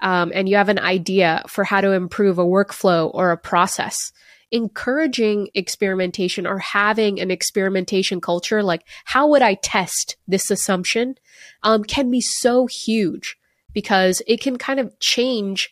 um, 0.00 0.32
and 0.34 0.48
you 0.48 0.56
have 0.56 0.70
an 0.70 0.78
idea 0.78 1.42
for 1.46 1.64
how 1.64 1.80
to 1.80 1.92
improve 1.92 2.38
a 2.38 2.44
workflow 2.44 3.10
or 3.14 3.30
a 3.30 3.36
process. 3.36 3.96
Encouraging 4.52 5.48
experimentation 5.54 6.46
or 6.46 6.58
having 6.58 7.20
an 7.20 7.30
experimentation 7.30 8.20
culture, 8.20 8.62
like 8.62 8.82
how 9.04 9.26
would 9.28 9.42
I 9.42 9.54
test 9.54 10.16
this 10.26 10.50
assumption, 10.50 11.16
um, 11.62 11.82
can 11.84 12.10
be 12.10 12.20
so 12.20 12.68
huge 12.84 13.36
because 13.76 14.22
it 14.26 14.40
can 14.40 14.56
kind 14.56 14.80
of 14.80 14.98
change 15.00 15.68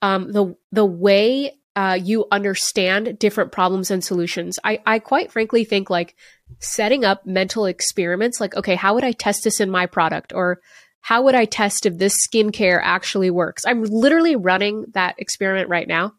um, 0.00 0.30
the 0.30 0.54
the 0.70 0.84
way 0.84 1.58
uh, 1.74 1.98
you 2.00 2.24
understand 2.30 3.18
different 3.18 3.50
problems 3.50 3.90
and 3.90 4.04
solutions. 4.04 4.60
I, 4.62 4.80
I 4.86 5.00
quite 5.00 5.32
frankly 5.32 5.64
think 5.64 5.90
like 5.90 6.14
setting 6.60 7.04
up 7.04 7.26
mental 7.26 7.66
experiments, 7.66 8.40
like 8.40 8.54
okay, 8.54 8.76
how 8.76 8.94
would 8.94 9.02
I 9.02 9.10
test 9.10 9.42
this 9.42 9.58
in 9.58 9.72
my 9.72 9.86
product, 9.86 10.32
or 10.32 10.60
how 11.00 11.22
would 11.22 11.34
I 11.34 11.46
test 11.46 11.84
if 11.84 11.98
this 11.98 12.16
skincare 12.24 12.78
actually 12.80 13.32
works? 13.32 13.64
I'm 13.66 13.82
literally 13.82 14.36
running 14.36 14.84
that 14.94 15.16
experiment 15.18 15.68
right 15.68 15.88
now. 15.88 16.12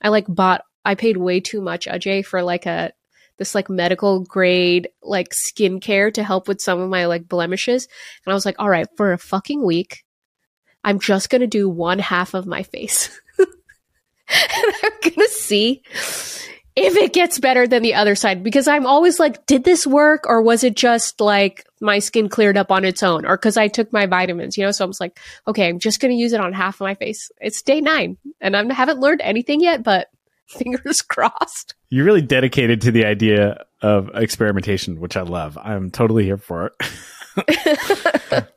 I 0.00 0.10
like 0.10 0.26
bought. 0.28 0.62
I 0.84 0.94
paid 0.94 1.16
way 1.16 1.40
too 1.40 1.60
much, 1.60 1.86
Ajay, 1.86 2.24
for 2.24 2.40
like 2.40 2.66
a 2.66 2.92
this 3.38 3.52
like 3.52 3.68
medical 3.68 4.20
grade 4.20 4.90
like 5.02 5.30
skincare 5.32 6.14
to 6.14 6.22
help 6.22 6.46
with 6.46 6.60
some 6.60 6.78
of 6.78 6.88
my 6.88 7.06
like 7.06 7.26
blemishes. 7.26 7.88
And 8.24 8.32
I 8.32 8.34
was 8.34 8.46
like, 8.46 8.60
all 8.60 8.70
right, 8.70 8.86
for 8.96 9.12
a 9.12 9.18
fucking 9.18 9.60
week, 9.64 10.04
I'm 10.84 11.00
just 11.00 11.30
going 11.30 11.40
to 11.40 11.46
do 11.46 11.68
one 11.68 11.98
half 11.98 12.34
of 12.34 12.46
my 12.46 12.62
face. 12.62 13.20
and 13.38 13.48
I'm 14.28 14.92
going 15.02 15.14
to 15.14 15.28
see 15.28 15.82
if 16.76 16.96
it 16.96 17.12
gets 17.12 17.38
better 17.38 17.66
than 17.66 17.82
the 17.82 17.94
other 17.94 18.14
side 18.14 18.42
because 18.42 18.66
I'm 18.66 18.86
always 18.86 19.20
like, 19.20 19.46
did 19.46 19.64
this 19.64 19.86
work 19.86 20.24
or 20.26 20.42
was 20.42 20.64
it 20.64 20.76
just 20.76 21.20
like 21.20 21.64
my 21.80 22.00
skin 22.00 22.28
cleared 22.28 22.56
up 22.56 22.70
on 22.70 22.84
its 22.84 23.02
own 23.02 23.24
or 23.24 23.36
because 23.36 23.56
I 23.56 23.68
took 23.68 23.92
my 23.92 24.06
vitamins, 24.06 24.58
you 24.58 24.64
know? 24.64 24.72
So 24.72 24.84
I'm 24.84 24.90
just 24.90 25.00
like, 25.00 25.18
okay, 25.46 25.68
I'm 25.68 25.78
just 25.78 26.00
going 26.00 26.10
to 26.10 26.20
use 26.20 26.32
it 26.32 26.40
on 26.40 26.52
half 26.52 26.76
of 26.76 26.80
my 26.80 26.94
face. 26.94 27.30
It's 27.40 27.62
day 27.62 27.80
nine 27.80 28.16
and 28.40 28.56
I 28.56 28.74
haven't 28.74 29.00
learned 29.00 29.20
anything 29.22 29.60
yet, 29.60 29.82
but 29.82 30.08
fingers 30.46 31.00
crossed. 31.00 31.74
You're 31.90 32.04
really 32.04 32.22
dedicated 32.22 32.80
to 32.82 32.90
the 32.90 33.04
idea 33.04 33.64
of 33.80 34.10
experimentation, 34.14 35.00
which 35.00 35.16
I 35.16 35.22
love. 35.22 35.56
I'm 35.56 35.90
totally 35.90 36.24
here 36.24 36.38
for 36.38 36.72
it. 37.36 38.48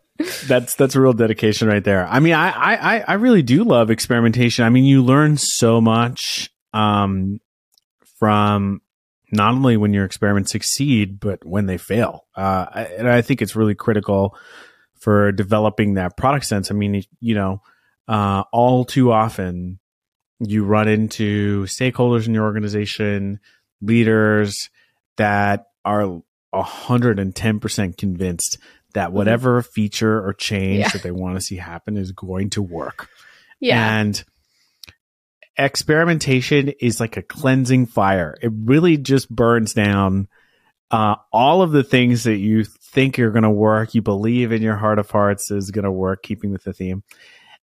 that's 0.47 0.75
that's 0.75 0.95
real 0.95 1.13
dedication 1.13 1.67
right 1.67 1.83
there. 1.83 2.07
I 2.07 2.19
mean, 2.19 2.33
I 2.33 2.49
I 2.49 2.99
I 3.07 3.13
really 3.13 3.41
do 3.41 3.63
love 3.63 3.91
experimentation. 3.91 4.65
I 4.65 4.69
mean, 4.69 4.85
you 4.85 5.03
learn 5.03 5.37
so 5.37 5.81
much 5.81 6.49
um, 6.73 7.39
from 8.19 8.81
not 9.31 9.53
only 9.53 9.77
when 9.77 9.93
your 9.93 10.05
experiments 10.05 10.51
succeed, 10.51 11.19
but 11.19 11.45
when 11.45 11.65
they 11.65 11.77
fail. 11.77 12.25
Uh, 12.35 12.65
and 12.97 13.09
I 13.09 13.21
think 13.21 13.41
it's 13.41 13.55
really 13.55 13.75
critical 13.75 14.37
for 14.99 15.31
developing 15.31 15.95
that 15.95 16.17
product 16.17 16.45
sense. 16.45 16.71
I 16.71 16.73
mean, 16.73 17.03
you 17.19 17.35
know, 17.35 17.61
uh, 18.07 18.43
all 18.51 18.85
too 18.85 19.11
often 19.11 19.79
you 20.39 20.63
run 20.63 20.87
into 20.87 21.63
stakeholders 21.63 22.27
in 22.27 22.33
your 22.33 22.45
organization, 22.45 23.39
leaders 23.81 24.69
that 25.17 25.67
are 25.83 26.21
110% 26.53 27.97
convinced 27.97 28.57
that 28.97 29.09
mm-hmm. 29.09 29.17
whatever 29.17 29.61
mm-hmm. 29.61 29.69
feature 29.71 30.25
or 30.25 30.33
change 30.33 30.79
yeah. 30.79 30.89
that 30.89 31.03
they 31.03 31.11
want 31.11 31.35
to 31.35 31.41
see 31.41 31.55
happen 31.55 31.97
is 31.97 32.11
going 32.11 32.49
to 32.49 32.63
work. 32.63 33.09
Yeah. 33.59 33.99
And 33.99 34.23
experimentation 35.55 36.73
is 36.81 36.99
like 36.99 37.15
a 37.15 37.21
cleansing 37.21 37.85
fire. 37.85 38.35
It 38.41 38.51
really 38.53 38.97
just 38.97 39.29
burns 39.29 39.73
down 39.73 40.27
uh, 40.89 41.15
all 41.31 41.61
of 41.61 41.71
the 41.71 41.83
things 41.83 42.23
that 42.23 42.37
you 42.37 42.63
think 42.63 43.19
are 43.19 43.29
going 43.29 43.43
to 43.43 43.51
work, 43.51 43.93
you 43.93 44.01
believe 44.01 44.51
in 44.51 44.63
your 44.63 44.77
heart 44.77 44.97
of 44.97 45.11
hearts 45.11 45.51
is 45.51 45.69
going 45.69 45.85
to 45.85 45.91
work, 45.91 46.23
keeping 46.23 46.51
with 46.51 46.63
the 46.63 46.73
theme, 46.73 47.03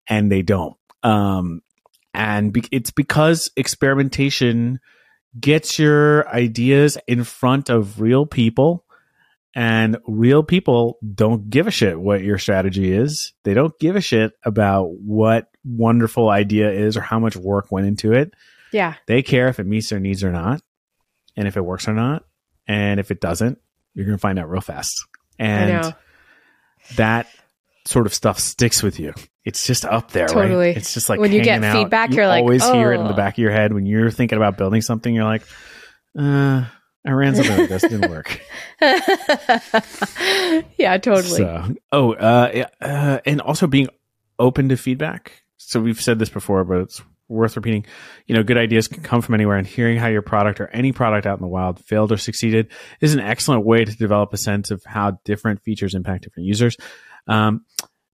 and 0.07 0.29
they 0.29 0.41
don't. 0.41 0.75
Um, 1.01 1.61
and 2.13 2.51
be- 2.51 2.67
it's 2.71 2.91
because 2.91 3.51
experimentation 3.55 4.81
gets 5.39 5.79
your 5.79 6.27
ideas 6.27 6.97
in 7.07 7.23
front 7.23 7.69
of 7.69 8.01
real 8.01 8.25
people 8.25 8.83
and 9.55 9.97
real 10.07 10.43
people 10.43 10.97
don't 11.13 11.49
give 11.49 11.67
a 11.67 11.71
shit 11.71 11.99
what 11.99 12.21
your 12.21 12.37
strategy 12.37 12.93
is. 12.93 13.33
They 13.43 13.53
don't 13.53 13.77
give 13.79 13.95
a 13.95 14.01
shit 14.01 14.33
about 14.43 14.91
what 14.91 15.49
wonderful 15.65 16.29
idea 16.29 16.71
is 16.71 16.95
or 16.95 17.01
how 17.01 17.19
much 17.19 17.35
work 17.35 17.71
went 17.71 17.87
into 17.87 18.13
it. 18.13 18.33
Yeah. 18.71 18.95
They 19.07 19.21
care 19.21 19.49
if 19.49 19.59
it 19.59 19.65
meets 19.65 19.89
their 19.89 19.99
needs 19.99 20.23
or 20.23 20.31
not, 20.31 20.61
and 21.35 21.47
if 21.47 21.57
it 21.57 21.61
works 21.61 21.87
or 21.87 21.93
not. 21.93 22.23
And 22.67 22.99
if 22.99 23.11
it 23.11 23.19
doesn't, 23.19 23.59
you're 23.93 24.05
going 24.05 24.17
to 24.17 24.21
find 24.21 24.39
out 24.39 24.49
real 24.49 24.61
fast. 24.61 24.93
And 25.37 25.93
that 26.95 27.27
sort 27.85 28.05
of 28.05 28.13
stuff 28.13 28.39
sticks 28.39 28.81
with 28.81 28.99
you. 28.99 29.13
It's 29.43 29.65
just 29.65 29.85
up 29.85 30.11
there, 30.11 30.27
totally. 30.27 30.67
right? 30.67 30.77
It's 30.77 30.93
just 30.93 31.09
like 31.09 31.19
when 31.19 31.31
you 31.31 31.43
get 31.43 31.63
out. 31.63 31.73
feedback, 31.73 32.13
you 32.13 32.21
are 32.21 32.27
like, 32.27 32.43
always 32.43 32.63
oh. 32.63 32.73
hear 32.73 32.93
it 32.93 32.99
in 32.99 33.07
the 33.07 33.13
back 33.13 33.33
of 33.33 33.37
your 33.39 33.51
head 33.51 33.73
when 33.73 33.85
you're 33.85 34.11
thinking 34.11 34.37
about 34.37 34.57
building 34.57 34.81
something. 34.81 35.13
You're 35.13 35.25
like, 35.25 35.43
uh, 36.17 36.65
I 37.05 37.11
ran 37.11 37.35
something 37.35 37.57
like 37.57 37.69
this, 37.69 37.81
didn't 37.81 38.11
work. 38.11 38.41
yeah, 40.77 40.97
totally. 40.97 41.37
So, 41.37 41.75
oh, 41.91 42.13
uh, 42.13 42.65
uh, 42.79 43.19
and 43.25 43.41
also 43.41 43.65
being 43.65 43.89
open 44.37 44.69
to 44.69 44.77
feedback. 44.77 45.43
So 45.57 45.79
we've 45.79 45.99
said 45.99 46.19
this 46.19 46.29
before, 46.29 46.63
but 46.63 46.79
it's 46.81 47.01
worth 47.27 47.55
repeating. 47.55 47.85
You 48.27 48.35
know, 48.35 48.43
good 48.43 48.57
ideas 48.57 48.87
can 48.87 49.01
come 49.01 49.21
from 49.21 49.33
anywhere, 49.33 49.57
and 49.57 49.65
hearing 49.65 49.97
how 49.97 50.07
your 50.07 50.21
product 50.21 50.61
or 50.61 50.67
any 50.67 50.91
product 50.91 51.25
out 51.25 51.39
in 51.39 51.41
the 51.41 51.47
wild 51.47 51.79
failed 51.79 52.11
or 52.11 52.17
succeeded 52.17 52.71
is 52.99 53.15
an 53.15 53.19
excellent 53.19 53.65
way 53.65 53.83
to 53.83 53.97
develop 53.97 54.31
a 54.33 54.37
sense 54.37 54.69
of 54.69 54.83
how 54.85 55.19
different 55.25 55.63
features 55.63 55.95
impact 55.95 56.23
different 56.23 56.47
users. 56.47 56.77
Um, 57.27 57.65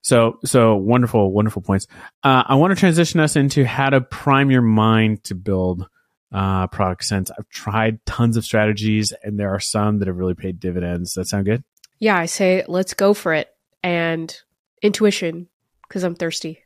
so, 0.02 0.40
so 0.46 0.78
wonderful, 0.78 1.34
wonderful 1.34 1.62
points. 1.62 1.88
Uh, 2.24 2.44
I 2.48 2.56
want 2.56 2.72
to 2.72 2.80
transition 2.80 3.20
us 3.20 3.36
into 3.36 3.66
how 3.66 3.90
to 3.90 4.00
prime 4.00 4.50
your 4.50 4.62
mind 4.62 5.26
to 5.26 5.36
build 5.36 5.90
uh, 6.32 6.68
product 6.68 7.04
sense. 7.06 7.32
I've 7.38 7.48
tried 7.50 8.06
tons 8.06 8.38
of 8.38 8.44
strategies, 8.46 9.14
and 9.24 9.40
there 9.40 9.54
are 9.54 9.60
some 9.60 10.00
that 10.00 10.08
have 10.08 10.18
really 10.18 10.34
paid 10.36 10.60
dividends. 10.60 11.14
Does 11.14 11.24
that 11.24 11.30
sound 11.30 11.46
good? 11.46 11.64
Yeah, 12.00 12.18
I 12.18 12.26
say 12.26 12.64
let's 12.68 12.94
go 12.94 13.14
for 13.14 13.34
it. 13.34 13.50
And 13.84 14.36
intuition, 14.82 15.48
because 15.88 16.04
I'm 16.04 16.16
thirsty. 16.16 16.64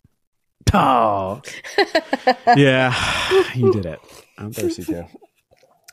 Oh, 0.73 1.41
yeah, 2.55 2.93
you 3.55 3.71
did 3.73 3.85
it. 3.85 3.99
I'm 4.37 4.51
thirsty 4.53 4.83
too. 4.83 5.05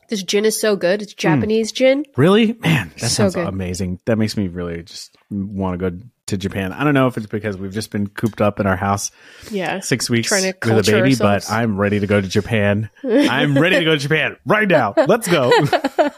This 0.09 0.23
gin 0.23 0.45
is 0.47 0.59
so 0.59 0.75
good. 0.77 1.03
It's 1.03 1.13
Japanese 1.13 1.71
gin. 1.73 2.05
Really, 2.17 2.55
man, 2.55 2.91
that 3.01 3.11
So 3.11 3.25
sounds 3.25 3.35
good. 3.35 3.47
amazing. 3.47 4.01
That 4.07 4.17
makes 4.17 4.37
me 4.39 4.49
really 4.49 4.83
just 4.83 5.15
want 5.31 5.79
to 5.79 5.91
go 5.91 5.99
to 6.29 6.37
Japan. 6.37 6.73
I 6.73 6.85
don't 6.85 6.95
know 6.95 7.07
if 7.07 7.17
it's 7.17 7.27
because 7.27 7.57
we've 7.59 7.73
just 7.73 7.91
been 7.91 8.07
cooped 8.07 8.41
up 8.41 8.61
in 8.61 8.67
our 8.67 8.77
house 8.77 9.11
Yeah. 9.51 9.81
six 9.81 10.09
weeks 10.09 10.31
with 10.31 10.45
a 10.45 10.83
baby, 10.83 11.11
ourselves. 11.11 11.19
but 11.49 11.51
I'm 11.53 11.77
ready 11.79 12.01
to 12.01 12.07
go 12.07 12.21
to 12.21 12.29
Japan. 12.29 12.91
I'm 13.05 13.57
ready 13.59 13.79
to 13.79 13.85
go 13.85 13.93
to 13.93 13.99
Japan 13.99 14.37
right 14.47 14.69
now. 14.69 14.95
Let's 14.97 15.29
go. 15.29 15.51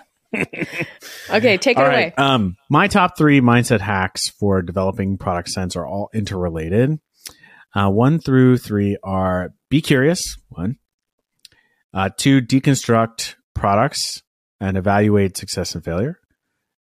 Okay, 1.29 1.57
take 1.57 1.77
it 1.77 1.81
All 1.81 1.87
away. 1.87 2.12
Um, 2.16 2.57
my 2.68 2.87
top 2.87 3.18
three 3.18 3.40
mindset 3.40 3.81
hacks 3.81 4.29
for 4.31 4.62
developing 4.62 5.18
product 5.18 5.49
sense 5.49 5.75
are 5.75 5.85
all 5.87 6.09
interrelated. 6.14 6.99
Uh, 7.75 7.88
one 7.90 8.20
through 8.20 8.59
three 8.59 8.96
are 9.03 9.53
be 9.70 9.81
curious. 9.81 10.37
One, 10.49 10.77
uh, 11.92 12.11
two, 12.16 12.40
deconstruct 12.40 13.35
products 13.55 14.23
and 14.61 14.77
evaluate 14.77 15.37
success 15.37 15.75
and 15.75 15.85
failure. 15.85 16.18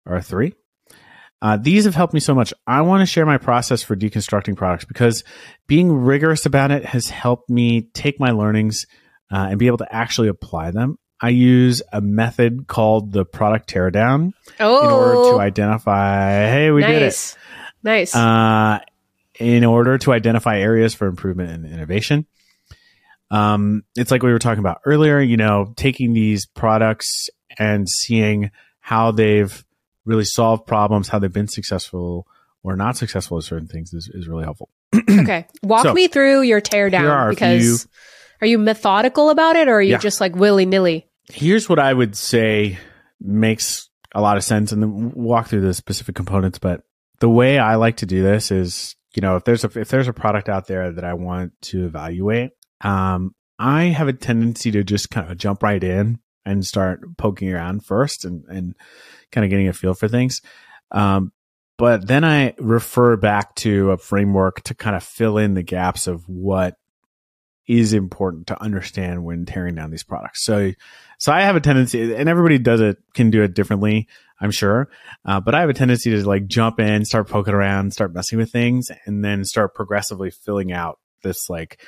Or 0.04 0.20
three. 0.20 0.52
Uh, 1.42 1.56
these 1.56 1.84
have 1.84 1.94
helped 1.94 2.14
me 2.14 2.20
so 2.20 2.34
much. 2.34 2.54
I 2.66 2.80
want 2.80 3.02
to 3.02 3.06
share 3.06 3.26
my 3.26 3.38
process 3.38 3.82
for 3.82 3.94
deconstructing 3.94 4.56
products 4.56 4.84
because 4.84 5.22
being 5.66 5.92
rigorous 5.92 6.46
about 6.46 6.70
it 6.70 6.84
has 6.84 7.10
helped 7.10 7.50
me 7.50 7.82
take 7.92 8.18
my 8.18 8.30
learnings 8.30 8.86
uh, 9.30 9.48
and 9.50 9.58
be 9.58 9.66
able 9.66 9.78
to 9.78 9.94
actually 9.94 10.28
apply 10.28 10.70
them. 10.70 10.98
I 11.20 11.30
use 11.30 11.82
a 11.92 12.00
method 12.00 12.66
called 12.66 13.12
the 13.12 13.24
product 13.24 13.70
teardown 13.70 14.32
oh, 14.60 14.84
in 14.84 14.90
order 14.90 15.30
to 15.30 15.40
identify, 15.40 16.30
hey, 16.48 16.70
we 16.70 16.82
did 16.82 17.02
it. 17.02 17.04
nice. 17.04 17.36
Nice. 17.82 18.14
Uh, 18.14 18.80
in 19.38 19.64
order 19.64 19.98
to 19.98 20.12
identify 20.12 20.58
areas 20.58 20.94
for 20.94 21.06
improvement 21.06 21.50
and 21.50 21.66
innovation. 21.66 22.26
Um, 23.30 23.82
it's 23.96 24.10
like 24.10 24.22
we 24.22 24.32
were 24.32 24.38
talking 24.38 24.60
about 24.60 24.80
earlier, 24.84 25.20
you 25.20 25.36
know, 25.36 25.72
taking 25.76 26.12
these 26.12 26.46
products 26.46 27.28
and 27.58 27.88
seeing 27.88 28.50
how 28.80 29.10
they've 29.10 29.64
really 30.06 30.24
solve 30.24 30.64
problems, 30.64 31.08
how 31.08 31.18
they've 31.18 31.32
been 31.32 31.48
successful 31.48 32.26
or 32.62 32.76
not 32.76 32.96
successful 32.96 33.36
at 33.38 33.44
certain 33.44 33.68
things 33.68 33.92
is, 33.92 34.08
is 34.12 34.26
really 34.28 34.44
helpful. 34.44 34.70
okay. 35.10 35.46
Walk 35.62 35.84
so, 35.84 35.92
me 35.92 36.08
through 36.08 36.42
your 36.42 36.60
teardown 36.60 37.10
are 37.10 37.30
because 37.30 37.82
few- 37.82 37.90
are 38.40 38.46
you 38.46 38.58
methodical 38.58 39.30
about 39.30 39.56
it 39.56 39.68
or 39.68 39.74
are 39.74 39.82
you 39.82 39.92
Yeah. 39.92 39.98
just 39.98 40.20
like 40.20 40.34
willy 40.34 40.64
nilly? 40.66 41.06
Here's 41.32 41.68
what 41.68 41.78
I 41.78 41.92
would 41.92 42.16
say 42.16 42.78
makes 43.20 43.88
a 44.14 44.20
lot 44.20 44.36
of 44.36 44.44
sense 44.44 44.72
and 44.72 44.82
then 44.82 45.10
walk 45.12 45.48
through 45.48 45.62
the 45.62 45.74
specific 45.74 46.14
components. 46.14 46.58
But 46.58 46.82
the 47.20 47.28
way 47.28 47.58
I 47.58 47.74
like 47.76 47.98
to 47.98 48.06
do 48.06 48.22
this 48.22 48.50
is, 48.50 48.94
you 49.14 49.22
know, 49.22 49.36
if 49.36 49.44
there's 49.44 49.64
a, 49.64 49.78
if 49.78 49.88
there's 49.88 50.08
a 50.08 50.12
product 50.12 50.48
out 50.48 50.66
there 50.66 50.92
that 50.92 51.04
I 51.04 51.14
want 51.14 51.52
to 51.62 51.84
evaluate, 51.86 52.50
um, 52.82 53.34
I 53.58 53.84
have 53.84 54.08
a 54.08 54.12
tendency 54.12 54.70
to 54.72 54.84
just 54.84 55.10
kind 55.10 55.30
of 55.30 55.38
jump 55.38 55.62
right 55.62 55.82
in 55.82 56.18
and 56.46 56.64
start 56.64 57.18
poking 57.18 57.52
around 57.52 57.84
first 57.84 58.24
and, 58.24 58.44
and 58.48 58.74
kind 59.32 59.44
of 59.44 59.50
getting 59.50 59.68
a 59.68 59.74
feel 59.74 59.92
for 59.92 60.08
things. 60.08 60.40
Um, 60.92 61.32
but 61.76 62.06
then 62.06 62.24
I 62.24 62.54
refer 62.58 63.16
back 63.16 63.54
to 63.56 63.90
a 63.90 63.98
framework 63.98 64.62
to 64.62 64.74
kind 64.74 64.96
of 64.96 65.02
fill 65.02 65.36
in 65.36 65.52
the 65.52 65.62
gaps 65.62 66.06
of 66.06 66.26
what 66.26 66.76
is 67.66 67.92
important 67.92 68.46
to 68.46 68.62
understand 68.62 69.24
when 69.24 69.44
tearing 69.44 69.74
down 69.74 69.90
these 69.90 70.04
products. 70.04 70.44
So, 70.44 70.72
so 71.18 71.32
I 71.32 71.42
have 71.42 71.56
a 71.56 71.60
tendency, 71.60 72.14
and 72.14 72.28
everybody 72.28 72.58
does 72.58 72.80
it, 72.80 72.96
can 73.12 73.30
do 73.30 73.42
it 73.42 73.54
differently, 73.54 74.06
I'm 74.40 74.52
sure. 74.52 74.88
Uh, 75.24 75.40
but 75.40 75.54
I 75.54 75.60
have 75.60 75.68
a 75.68 75.74
tendency 75.74 76.10
to 76.12 76.26
like 76.26 76.46
jump 76.46 76.78
in, 76.78 77.04
start 77.04 77.28
poking 77.28 77.54
around, 77.54 77.92
start 77.92 78.14
messing 78.14 78.38
with 78.38 78.52
things, 78.52 78.90
and 79.04 79.24
then 79.24 79.44
start 79.44 79.74
progressively 79.74 80.30
filling 80.30 80.72
out 80.72 81.00
this 81.22 81.50
like, 81.50 81.82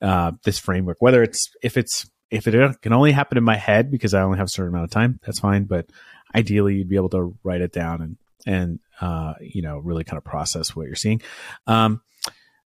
uh, 0.00 0.32
this 0.44 0.58
framework. 0.58 0.98
Whether 1.00 1.22
it's, 1.22 1.50
if 1.62 1.76
it's, 1.76 2.08
if 2.34 2.48
it 2.48 2.82
can 2.82 2.92
only 2.92 3.12
happen 3.12 3.38
in 3.38 3.44
my 3.44 3.56
head 3.56 3.92
because 3.92 4.12
I 4.12 4.22
only 4.22 4.38
have 4.38 4.46
a 4.46 4.50
certain 4.50 4.74
amount 4.74 4.84
of 4.84 4.90
time, 4.90 5.20
that's 5.24 5.38
fine. 5.38 5.64
But 5.64 5.86
ideally, 6.34 6.74
you'd 6.74 6.88
be 6.88 6.96
able 6.96 7.10
to 7.10 7.38
write 7.44 7.60
it 7.60 7.72
down 7.72 8.02
and, 8.02 8.16
and, 8.44 8.80
uh, 9.00 9.34
you 9.40 9.62
know, 9.62 9.78
really 9.78 10.02
kind 10.02 10.18
of 10.18 10.24
process 10.24 10.74
what 10.74 10.86
you're 10.86 10.96
seeing. 10.96 11.22
Um, 11.68 12.02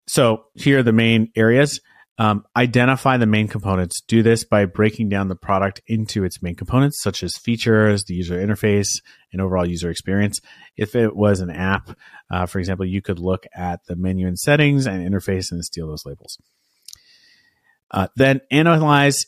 so 0.09 0.47
here 0.55 0.81
are 0.81 0.83
the 0.83 0.93
main 0.93 1.31
areas. 1.37 1.81
Um, 2.19 2.45
identify 2.57 3.17
the 3.17 3.27
main 3.27 3.47
components. 3.47 4.03
Do 4.07 4.23
this 4.23 4.45
by 4.45 4.67
breaking 4.67 5.09
down 5.09 5.29
the 5.29 5.37
product 5.37 5.81
into 5.87 6.25
its 6.25 6.43
main 6.43 6.57
components, 6.57 7.01
such 7.01 7.23
as 7.23 7.37
features, 7.37 8.05
the 8.05 8.15
user 8.15 8.37
interface, 8.37 9.01
and 9.33 9.41
overall 9.41 9.67
user 9.67 9.91
experience. 9.91 10.41
If 10.77 10.97
it 10.97 11.15
was 11.15 11.41
an 11.41 11.51
app, 11.51 11.97
uh, 12.31 12.47
for 12.47 12.59
example, 12.59 12.85
you 12.85 13.01
could 13.01 13.21
look 13.21 13.47
at 13.55 13.87
the 13.87 13.95
menu 13.95 14.27
and 14.27 14.39
settings 14.39 14.87
and 14.87 15.09
interface 15.09 15.53
and 15.53 15.65
steal 15.65 15.87
those 15.87 16.05
labels. 16.05 16.37
Uh, 17.93 18.09
then 18.17 18.41
analyze 18.51 19.27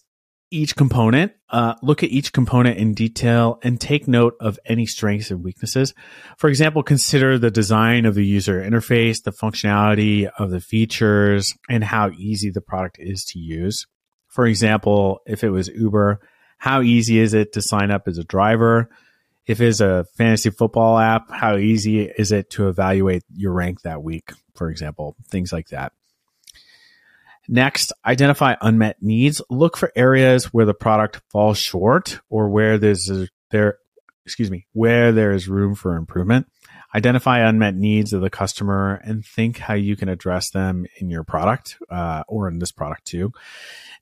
each 0.54 0.76
component. 0.76 1.32
Uh, 1.50 1.74
look 1.82 2.02
at 2.02 2.10
each 2.10 2.32
component 2.32 2.78
in 2.78 2.94
detail 2.94 3.58
and 3.62 3.80
take 3.80 4.06
note 4.06 4.34
of 4.40 4.58
any 4.64 4.86
strengths 4.86 5.30
and 5.30 5.42
weaknesses. 5.42 5.92
For 6.38 6.48
example, 6.48 6.82
consider 6.82 7.38
the 7.38 7.50
design 7.50 8.06
of 8.06 8.14
the 8.14 8.24
user 8.24 8.62
interface, 8.62 9.22
the 9.22 9.32
functionality 9.32 10.30
of 10.38 10.50
the 10.50 10.60
features, 10.60 11.52
and 11.68 11.82
how 11.82 12.10
easy 12.10 12.50
the 12.50 12.60
product 12.60 12.98
is 13.00 13.24
to 13.26 13.38
use. 13.38 13.86
For 14.28 14.46
example, 14.46 15.20
if 15.26 15.42
it 15.44 15.50
was 15.50 15.68
Uber, 15.68 16.20
how 16.58 16.82
easy 16.82 17.18
is 17.18 17.34
it 17.34 17.52
to 17.54 17.62
sign 17.62 17.90
up 17.90 18.06
as 18.06 18.18
a 18.18 18.24
driver? 18.24 18.88
If 19.46 19.60
it's 19.60 19.80
a 19.80 20.06
fantasy 20.16 20.50
football 20.50 20.98
app, 20.98 21.30
how 21.30 21.56
easy 21.56 22.04
is 22.04 22.32
it 22.32 22.50
to 22.50 22.68
evaluate 22.68 23.24
your 23.28 23.52
rank 23.52 23.82
that 23.82 24.02
week? 24.02 24.32
For 24.54 24.70
example, 24.70 25.16
things 25.28 25.52
like 25.52 25.68
that. 25.68 25.92
Next, 27.48 27.92
identify 28.04 28.56
unmet 28.60 29.02
needs. 29.02 29.42
Look 29.50 29.76
for 29.76 29.92
areas 29.94 30.46
where 30.46 30.66
the 30.66 30.74
product 30.74 31.20
falls 31.30 31.58
short 31.58 32.20
or 32.28 32.48
where 32.48 32.78
there's 32.78 33.10
a, 33.10 33.28
there, 33.50 33.78
excuse 34.24 34.50
me, 34.50 34.66
where 34.72 35.12
there 35.12 35.32
is 35.32 35.48
room 35.48 35.74
for 35.74 35.96
improvement. 35.96 36.46
Identify 36.94 37.40
unmet 37.40 37.74
needs 37.74 38.12
of 38.12 38.20
the 38.20 38.30
customer 38.30 39.00
and 39.04 39.24
think 39.24 39.58
how 39.58 39.74
you 39.74 39.96
can 39.96 40.08
address 40.08 40.50
them 40.50 40.86
in 40.98 41.10
your 41.10 41.24
product 41.24 41.76
uh, 41.90 42.22
or 42.28 42.48
in 42.48 42.60
this 42.60 42.70
product 42.70 43.04
too. 43.04 43.32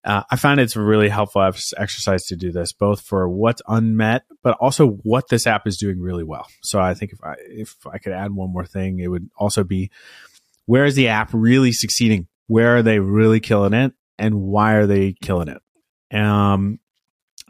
Uh, 0.05 0.22
I 0.31 0.37
found 0.37 0.61
it's 0.61 0.76
a 0.76 0.83
really 0.83 1.09
helpful 1.09 1.42
exercise 1.42 2.26
to 2.26 2.37
do 2.37 2.52
this, 2.52 2.72
both 2.72 3.00
for 3.00 3.28
what's 3.28 3.62
unmet, 3.66 4.24
but 4.42 4.57
also 4.61 4.88
what 4.88 5.28
this 5.28 5.46
app 5.46 5.66
is 5.66 5.78
doing 5.78 6.00
really 6.00 6.24
well. 6.24 6.46
So 6.62 6.81
I 6.81 6.94
think 6.94 7.12
if 7.12 7.22
I 7.22 7.35
if 7.38 7.76
I 7.87 7.98
could 7.98 8.12
add 8.12 8.33
one 8.33 8.52
more 8.52 8.66
thing, 8.66 8.98
it 8.98 9.09
would 9.09 9.31
also 9.37 9.64
be 9.64 9.90
where 10.66 10.85
is 10.85 10.96
the 10.96 11.09
app 11.09 11.31
really 11.33 11.72
succeeding? 11.72 12.26
Where 12.53 12.77
are 12.77 12.83
they 12.83 12.99
really 12.99 13.41
killing 13.41 13.73
it, 13.73 13.95
and 14.19 14.43
why 14.43 14.75
are 14.75 14.87
they 14.87 15.15
killing 15.15 15.49
it? 15.49 15.62
Um, 16.15 16.81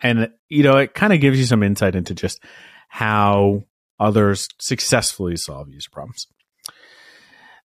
and 0.00 0.30
you 0.48 0.62
know, 0.62 0.76
it 0.76 0.94
kind 0.94 1.12
of 1.12 1.20
gives 1.20 1.40
you 1.40 1.44
some 1.44 1.64
insight 1.64 1.96
into 1.96 2.14
just 2.14 2.40
how 2.88 3.64
others 3.98 4.46
successfully 4.60 5.36
solve 5.36 5.68
user 5.70 5.90
problems. 5.90 6.28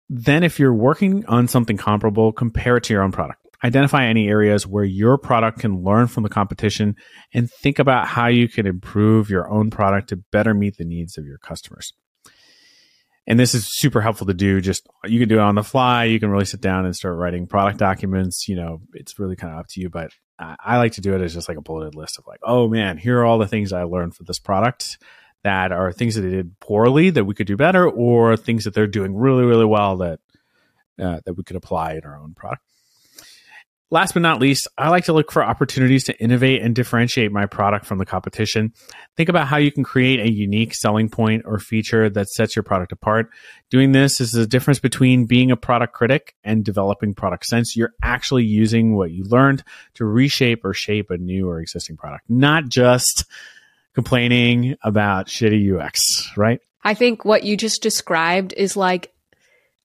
Then, 0.09 0.43
if 0.43 0.57
you're 0.57 0.73
working 0.73 1.25
on 1.25 1.49
something 1.49 1.75
comparable, 1.75 2.31
compare 2.31 2.77
it 2.77 2.85
to 2.85 2.93
your 2.93 3.03
own 3.03 3.11
product. 3.11 3.45
Identify 3.61 4.05
any 4.05 4.29
areas 4.29 4.65
where 4.65 4.85
your 4.85 5.17
product 5.17 5.59
can 5.59 5.83
learn 5.83 6.07
from 6.07 6.23
the 6.23 6.29
competition 6.29 6.95
and 7.33 7.51
think 7.51 7.77
about 7.77 8.07
how 8.07 8.27
you 8.27 8.47
can 8.47 8.65
improve 8.65 9.29
your 9.29 9.51
own 9.51 9.69
product 9.69 10.07
to 10.09 10.23
better 10.31 10.53
meet 10.53 10.77
the 10.77 10.85
needs 10.85 11.17
of 11.17 11.25
your 11.25 11.39
customers. 11.39 11.91
And 13.29 13.37
this 13.37 13.53
is 13.53 13.67
super 13.67 13.99
helpful 13.99 14.27
to 14.27 14.33
do. 14.33 14.61
Just 14.61 14.87
you 15.03 15.19
can 15.19 15.27
do 15.27 15.35
it 15.35 15.41
on 15.41 15.55
the 15.55 15.63
fly. 15.63 16.05
You 16.05 16.19
can 16.19 16.29
really 16.29 16.45
sit 16.45 16.61
down 16.61 16.85
and 16.85 16.95
start 16.95 17.17
writing 17.17 17.45
product 17.45 17.77
documents. 17.77 18.47
You 18.47 18.55
know, 18.55 18.81
it's 18.93 19.19
really 19.19 19.35
kind 19.35 19.53
of 19.53 19.59
up 19.59 19.67
to 19.71 19.81
you, 19.81 19.89
but 19.89 20.11
I 20.39 20.55
I 20.59 20.77
like 20.77 20.93
to 20.93 21.01
do 21.01 21.13
it 21.13 21.21
as 21.21 21.33
just 21.33 21.49
like 21.49 21.57
a 21.57 21.61
bulleted 21.61 21.93
list 21.95 22.17
of 22.17 22.25
like, 22.25 22.39
oh 22.43 22.69
man, 22.69 22.97
here 22.97 23.19
are 23.19 23.25
all 23.25 23.37
the 23.37 23.47
things 23.47 23.73
I 23.73 23.83
learned 23.83 24.15
for 24.15 24.23
this 24.23 24.39
product 24.39 24.97
that 25.43 25.71
are 25.71 25.91
things 25.91 26.15
that 26.15 26.21
they 26.21 26.31
did 26.31 26.59
poorly 26.59 27.09
that 27.11 27.25
we 27.25 27.33
could 27.33 27.47
do 27.47 27.57
better, 27.57 27.87
or 27.87 28.37
things 28.37 28.63
that 28.63 28.73
they're 28.73 28.87
doing 28.87 29.15
really, 29.15 29.43
really 29.43 29.65
well 29.65 29.97
that 29.97 30.19
uh, 30.99 31.19
that 31.25 31.33
we 31.33 31.43
could 31.43 31.57
apply 31.57 31.93
in 31.93 32.05
our 32.05 32.17
own 32.17 32.33
product. 32.33 32.63
Last 33.89 34.13
but 34.13 34.21
not 34.21 34.41
least, 34.41 34.67
I 34.77 34.89
like 34.89 35.05
to 35.05 35.13
look 35.13 35.31
for 35.31 35.41
opportunities 35.41 36.03
to 36.05 36.21
innovate 36.21 36.61
and 36.61 36.75
differentiate 36.75 37.31
my 37.31 37.45
product 37.45 37.85
from 37.85 37.99
the 37.99 38.05
competition. 38.05 38.73
Think 39.15 39.29
about 39.29 39.47
how 39.47 39.55
you 39.57 39.71
can 39.71 39.85
create 39.85 40.19
a 40.19 40.29
unique 40.29 40.73
selling 40.73 41.07
point 41.07 41.43
or 41.45 41.57
feature 41.57 42.09
that 42.09 42.27
sets 42.27 42.53
your 42.53 42.63
product 42.63 42.91
apart. 42.91 43.29
Doing 43.69 43.93
this 43.93 44.19
is 44.19 44.31
the 44.31 44.45
difference 44.45 44.79
between 44.79 45.25
being 45.25 45.51
a 45.51 45.55
product 45.55 45.93
critic 45.93 46.35
and 46.43 46.65
developing 46.65 47.13
product 47.13 47.45
sense. 47.45 47.77
You're 47.77 47.93
actually 48.03 48.43
using 48.43 48.93
what 48.93 49.11
you 49.11 49.23
learned 49.23 49.63
to 49.93 50.05
reshape 50.05 50.65
or 50.65 50.73
shape 50.73 51.09
a 51.09 51.17
new 51.17 51.47
or 51.47 51.61
existing 51.61 51.95
product, 51.95 52.29
not 52.29 52.67
just 52.67 53.23
complaining 53.93 54.75
about 54.83 55.27
shitty 55.27 55.79
UX, 55.79 56.29
right? 56.35 56.59
I 56.83 56.93
think 56.93 57.23
what 57.23 57.43
you 57.43 57.55
just 57.55 57.81
described 57.81 58.53
is 58.57 58.75
like 58.75 59.13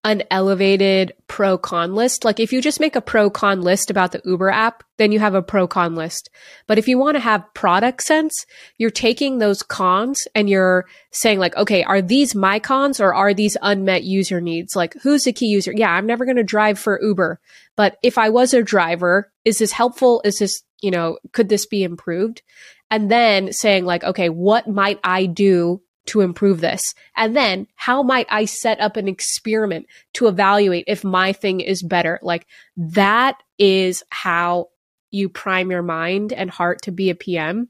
an 0.04 0.22
elevated 0.32 1.12
pro 1.28 1.56
con 1.56 1.94
list. 1.94 2.24
Like 2.24 2.40
if 2.40 2.52
you 2.52 2.60
just 2.60 2.80
make 2.80 2.96
a 2.96 3.00
pro 3.00 3.30
con 3.30 3.62
list 3.62 3.88
about 3.88 4.10
the 4.10 4.20
Uber 4.24 4.50
app, 4.50 4.82
then 4.98 5.12
you 5.12 5.20
have 5.20 5.34
a 5.34 5.42
pro 5.42 5.68
con 5.68 5.94
list. 5.94 6.28
But 6.66 6.76
if 6.78 6.88
you 6.88 6.98
want 6.98 7.14
to 7.14 7.20
have 7.20 7.54
product 7.54 8.02
sense, 8.02 8.44
you're 8.78 8.90
taking 8.90 9.38
those 9.38 9.62
cons 9.62 10.26
and 10.34 10.50
you're 10.50 10.86
saying 11.12 11.38
like, 11.38 11.56
okay, 11.56 11.84
are 11.84 12.02
these 12.02 12.34
my 12.34 12.58
cons 12.58 13.00
or 13.00 13.14
are 13.14 13.32
these 13.32 13.56
unmet 13.62 14.02
user 14.02 14.40
needs? 14.40 14.74
Like 14.74 14.94
who's 15.02 15.24
the 15.24 15.32
key 15.32 15.46
user? 15.46 15.72
Yeah, 15.74 15.92
I'm 15.92 16.06
never 16.06 16.24
going 16.24 16.36
to 16.36 16.42
drive 16.42 16.80
for 16.80 17.00
Uber, 17.00 17.40
but 17.76 17.96
if 18.02 18.18
I 18.18 18.28
was 18.28 18.52
a 18.52 18.62
driver, 18.62 19.30
is 19.44 19.58
this 19.58 19.72
helpful? 19.72 20.20
Is 20.24 20.38
this, 20.38 20.64
you 20.80 20.90
know, 20.90 21.18
could 21.32 21.48
this 21.48 21.66
be 21.66 21.84
improved? 21.84 22.42
And 22.90 23.10
then 23.10 23.52
saying 23.52 23.84
like, 23.84 24.02
okay, 24.02 24.28
what 24.28 24.68
might 24.68 24.98
I 25.04 25.26
do 25.26 25.80
to 26.06 26.20
improve 26.20 26.60
this? 26.60 26.94
And 27.16 27.36
then 27.36 27.66
how 27.76 28.02
might 28.02 28.26
I 28.30 28.44
set 28.44 28.80
up 28.80 28.96
an 28.96 29.08
experiment 29.08 29.86
to 30.14 30.28
evaluate 30.28 30.84
if 30.86 31.04
my 31.04 31.32
thing 31.32 31.60
is 31.60 31.82
better? 31.82 32.18
Like 32.22 32.46
that 32.76 33.42
is 33.58 34.02
how 34.10 34.68
you 35.10 35.28
prime 35.28 35.70
your 35.70 35.82
mind 35.82 36.32
and 36.32 36.50
heart 36.50 36.82
to 36.82 36.92
be 36.92 37.10
a 37.10 37.14
PM. 37.14 37.68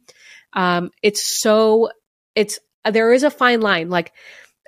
Um, 0.52 0.90
it's 1.02 1.40
so, 1.40 1.90
it's, 2.34 2.58
there 2.88 3.12
is 3.12 3.22
a 3.22 3.30
fine 3.30 3.60
line. 3.60 3.90
Like, 3.90 4.12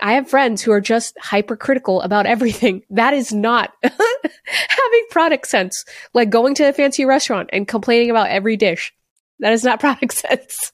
I 0.02 0.14
have 0.14 0.28
friends 0.28 0.60
who 0.60 0.72
are 0.72 0.80
just 0.80 1.16
hypercritical 1.20 2.02
about 2.02 2.26
everything. 2.26 2.82
That 2.90 3.14
is 3.14 3.32
not 3.32 3.72
having 3.82 5.06
product 5.10 5.46
sense. 5.46 5.84
Like 6.12 6.30
going 6.30 6.56
to 6.56 6.68
a 6.68 6.72
fancy 6.72 7.04
restaurant 7.04 7.50
and 7.52 7.68
complaining 7.68 8.10
about 8.10 8.28
every 8.28 8.56
dish. 8.56 8.92
That 9.38 9.52
is 9.52 9.62
not 9.62 9.78
product 9.80 10.14
sense 10.14 10.72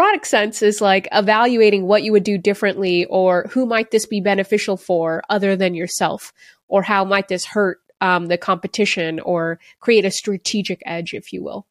product 0.00 0.26
sense 0.26 0.62
is 0.62 0.80
like 0.80 1.06
evaluating 1.12 1.86
what 1.86 2.02
you 2.02 2.10
would 2.10 2.24
do 2.24 2.38
differently 2.38 3.04
or 3.10 3.44
who 3.50 3.66
might 3.66 3.90
this 3.90 4.06
be 4.06 4.18
beneficial 4.18 4.78
for 4.78 5.22
other 5.28 5.56
than 5.56 5.74
yourself? 5.74 6.32
Or 6.68 6.80
how 6.80 7.04
might 7.04 7.28
this 7.28 7.44
hurt 7.44 7.80
um, 8.00 8.28
the 8.28 8.38
competition 8.38 9.20
or 9.20 9.58
create 9.80 10.06
a 10.06 10.10
strategic 10.10 10.82
edge 10.86 11.12
if 11.12 11.34
you 11.34 11.44
will? 11.44 11.66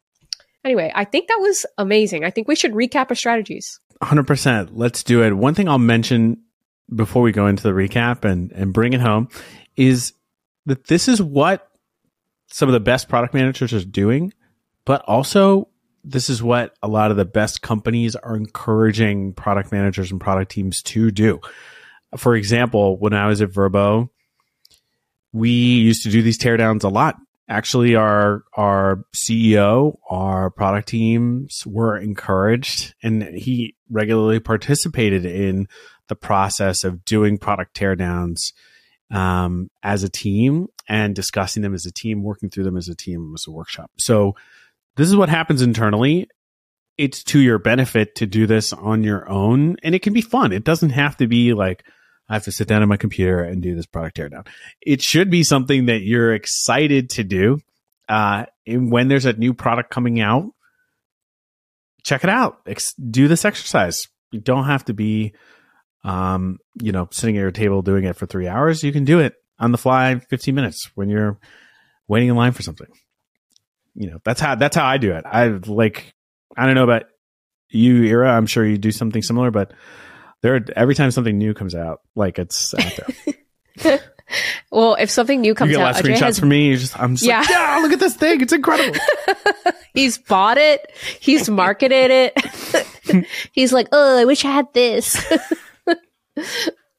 Anyway 0.64 0.92
i 0.94 1.04
think 1.04 1.26
that 1.26 1.40
was 1.40 1.66
amazing. 1.76 2.24
I 2.24 2.30
think 2.30 2.46
we 2.46 2.54
should 2.54 2.70
recap 2.70 3.06
our 3.10 3.16
strategies. 3.16 3.80
100% 4.00 4.68
let's 4.74 5.02
do 5.02 5.24
it. 5.24 5.32
One 5.32 5.54
thing 5.54 5.68
i'll 5.68 5.78
mention 5.78 6.40
before 6.94 7.22
we 7.22 7.32
go 7.32 7.48
into 7.48 7.64
the 7.64 7.70
recap 7.70 8.24
and, 8.24 8.52
and 8.52 8.72
bring 8.72 8.92
it 8.92 9.00
home 9.00 9.28
is 9.74 10.12
that 10.66 10.86
this 10.86 11.08
is 11.08 11.20
what 11.20 11.68
some 12.46 12.68
of 12.68 12.74
the 12.74 12.78
best 12.78 13.08
product 13.08 13.34
managers 13.34 13.72
are 13.72 13.84
doing 13.84 14.32
but 14.84 15.02
also 15.08 15.69
this 16.04 16.30
is 16.30 16.42
what 16.42 16.74
a 16.82 16.88
lot 16.88 17.10
of 17.10 17.16
the 17.16 17.24
best 17.24 17.62
companies 17.62 18.16
are 18.16 18.36
encouraging 18.36 19.32
product 19.34 19.72
managers 19.72 20.10
and 20.10 20.20
product 20.20 20.52
teams 20.52 20.82
to 20.82 21.10
do. 21.10 21.40
For 22.16 22.34
example, 22.34 22.98
when 22.98 23.12
I 23.12 23.26
was 23.26 23.40
at 23.42 23.50
Vrbo, 23.50 24.08
we 25.32 25.50
used 25.50 26.02
to 26.04 26.10
do 26.10 26.22
these 26.22 26.38
teardowns 26.38 26.84
a 26.84 26.88
lot. 26.88 27.16
Actually, 27.48 27.96
our 27.96 28.44
our 28.54 29.04
CEO, 29.14 29.98
our 30.08 30.50
product 30.50 30.88
teams 30.88 31.66
were 31.66 31.96
encouraged, 31.96 32.94
and 33.02 33.22
he 33.22 33.74
regularly 33.88 34.40
participated 34.40 35.24
in 35.24 35.68
the 36.08 36.16
process 36.16 36.84
of 36.84 37.04
doing 37.04 37.38
product 37.38 37.76
teardowns 37.76 38.52
um, 39.10 39.68
as 39.82 40.02
a 40.04 40.08
team 40.08 40.68
and 40.88 41.14
discussing 41.14 41.62
them 41.62 41.74
as 41.74 41.86
a 41.86 41.92
team, 41.92 42.22
working 42.22 42.50
through 42.50 42.64
them 42.64 42.76
as 42.76 42.88
a 42.88 42.94
team 42.94 43.32
as 43.34 43.46
a 43.46 43.50
workshop. 43.50 43.90
So 43.98 44.36
this 45.00 45.08
is 45.08 45.16
what 45.16 45.30
happens 45.30 45.62
internally. 45.62 46.28
It's 46.98 47.24
to 47.24 47.40
your 47.40 47.58
benefit 47.58 48.16
to 48.16 48.26
do 48.26 48.46
this 48.46 48.74
on 48.74 49.02
your 49.02 49.26
own, 49.30 49.76
and 49.82 49.94
it 49.94 50.02
can 50.02 50.12
be 50.12 50.20
fun. 50.20 50.52
It 50.52 50.62
doesn't 50.62 50.90
have 50.90 51.16
to 51.16 51.26
be 51.26 51.54
like, 51.54 51.86
I 52.28 52.34
have 52.34 52.44
to 52.44 52.52
sit 52.52 52.68
down 52.68 52.82
at 52.82 52.88
my 52.88 52.98
computer 52.98 53.42
and 53.42 53.62
do 53.62 53.74
this 53.74 53.86
product 53.86 54.18
teardown. 54.18 54.46
It 54.82 55.00
should 55.00 55.30
be 55.30 55.42
something 55.42 55.86
that 55.86 56.02
you're 56.02 56.34
excited 56.34 57.08
to 57.10 57.24
do. 57.24 57.60
Uh, 58.10 58.44
and 58.66 58.92
when 58.92 59.08
there's 59.08 59.24
a 59.24 59.32
new 59.32 59.54
product 59.54 59.88
coming 59.88 60.20
out, 60.20 60.50
check 62.04 62.22
it 62.22 62.28
out. 62.28 62.58
Ex- 62.66 62.92
do 62.92 63.26
this 63.26 63.46
exercise. 63.46 64.06
You 64.32 64.40
don't 64.40 64.66
have 64.66 64.84
to 64.84 64.92
be, 64.92 65.32
um, 66.04 66.58
you 66.74 66.92
know, 66.92 67.08
sitting 67.10 67.38
at 67.38 67.40
your 67.40 67.52
table 67.52 67.80
doing 67.80 68.04
it 68.04 68.16
for 68.16 68.26
three 68.26 68.48
hours. 68.48 68.84
You 68.84 68.92
can 68.92 69.06
do 69.06 69.18
it 69.20 69.32
on 69.58 69.72
the 69.72 69.78
fly, 69.78 70.18
15 70.18 70.54
minutes 70.54 70.90
when 70.94 71.08
you're 71.08 71.38
waiting 72.06 72.28
in 72.28 72.36
line 72.36 72.52
for 72.52 72.60
something 72.60 72.88
you 73.94 74.10
know, 74.10 74.18
that's 74.24 74.40
how 74.40 74.54
that's 74.54 74.76
how 74.76 74.86
I 74.86 74.98
do 74.98 75.12
it. 75.12 75.24
I 75.26 75.48
like 75.48 76.12
I 76.56 76.66
don't 76.66 76.74
know 76.74 76.84
about 76.84 77.04
you, 77.68 78.04
Era. 78.04 78.30
I'm 78.30 78.46
sure 78.46 78.66
you 78.66 78.78
do 78.78 78.92
something 78.92 79.22
similar, 79.22 79.50
but 79.50 79.72
there 80.42 80.64
every 80.76 80.94
time 80.94 81.10
something 81.10 81.36
new 81.36 81.54
comes 81.54 81.74
out, 81.74 82.00
like 82.14 82.38
it's 82.38 82.74
out 82.74 83.00
there. 83.84 84.00
well, 84.70 84.94
if 84.94 85.10
something 85.10 85.40
new 85.40 85.54
comes 85.54 85.70
you 85.70 85.76
get 85.76 85.82
out, 85.82 85.90
a 85.90 85.92
lot 85.92 86.00
of 86.00 86.06
screenshots 86.06 86.20
has, 86.20 86.38
for 86.38 86.46
me. 86.46 86.68
You 86.68 86.76
just 86.76 86.98
I'm 86.98 87.14
just 87.14 87.26
yeah. 87.26 87.40
like, 87.40 87.50
yeah, 87.50 87.78
look 87.82 87.92
at 87.92 88.00
this 88.00 88.16
thing. 88.16 88.40
It's 88.40 88.52
incredible. 88.52 88.98
He's 89.94 90.18
bought 90.18 90.58
it. 90.58 90.92
He's 91.20 91.48
marketed 91.50 92.10
it. 92.10 93.26
He's 93.52 93.72
like, 93.72 93.88
oh, 93.92 94.18
I 94.18 94.24
wish 94.24 94.44
I 94.44 94.50
had 94.52 94.72
this. 94.72 95.20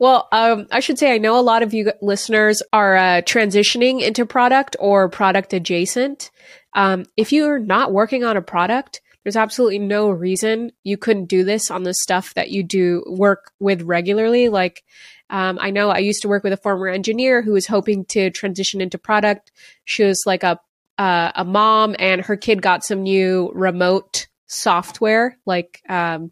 Well, 0.02 0.28
um, 0.32 0.66
I 0.72 0.80
should 0.80 0.98
say 0.98 1.14
I 1.14 1.20
know 1.20 1.38
a 1.38 1.42
lot 1.42 1.62
of 1.62 1.76
you 1.76 1.92
listeners 2.02 2.64
are 2.74 2.98
uh, 2.98 3.22
transitioning 3.22 4.02
into 4.02 4.26
product 4.26 4.76
or 4.80 5.08
product 5.10 5.54
adjacent. 5.54 6.32
Um, 6.74 7.06
if 7.18 7.32
you're 7.32 7.60
not 7.60 7.92
working 7.92 8.24
on 8.24 8.38
a 8.38 8.42
product, 8.42 9.02
there's 9.24 9.36
absolutely 9.36 9.80
no 9.80 10.10
reason 10.10 10.72
you 10.84 10.98
couldn't 10.98 11.26
do 11.26 11.44
this 11.44 11.70
on 11.70 11.84
the 11.84 11.94
stuff 11.94 12.34
that 12.34 12.50
you 12.50 12.64
do 12.64 13.04
work 13.08 13.52
with 13.60 13.84
regularly. 13.84 14.50
Like, 14.50 14.84
um, 15.30 15.60
I 15.62 15.70
know 15.70 15.90
I 15.90 16.00
used 16.00 16.24
to 16.24 16.28
work 16.28 16.44
with 16.44 16.54
a 16.54 16.58
former 16.58 16.88
engineer 16.88 17.42
who 17.42 17.54
was 17.54 17.68
hoping 17.68 18.06
to 18.06 18.32
transition 18.32 18.82
into 18.82 18.98
product. 18.98 19.52
She 19.86 20.04
was 20.04 20.24
like 20.26 20.44
a 20.44 20.60
uh, 20.98 21.32
a 21.36 21.46
mom, 21.46 21.96
and 21.98 22.22
her 22.22 22.36
kid 22.36 22.62
got 22.62 22.84
some 22.84 23.04
new 23.04 23.52
remote 23.56 24.28
software, 24.48 25.38
like 25.46 25.82
um, 25.90 26.32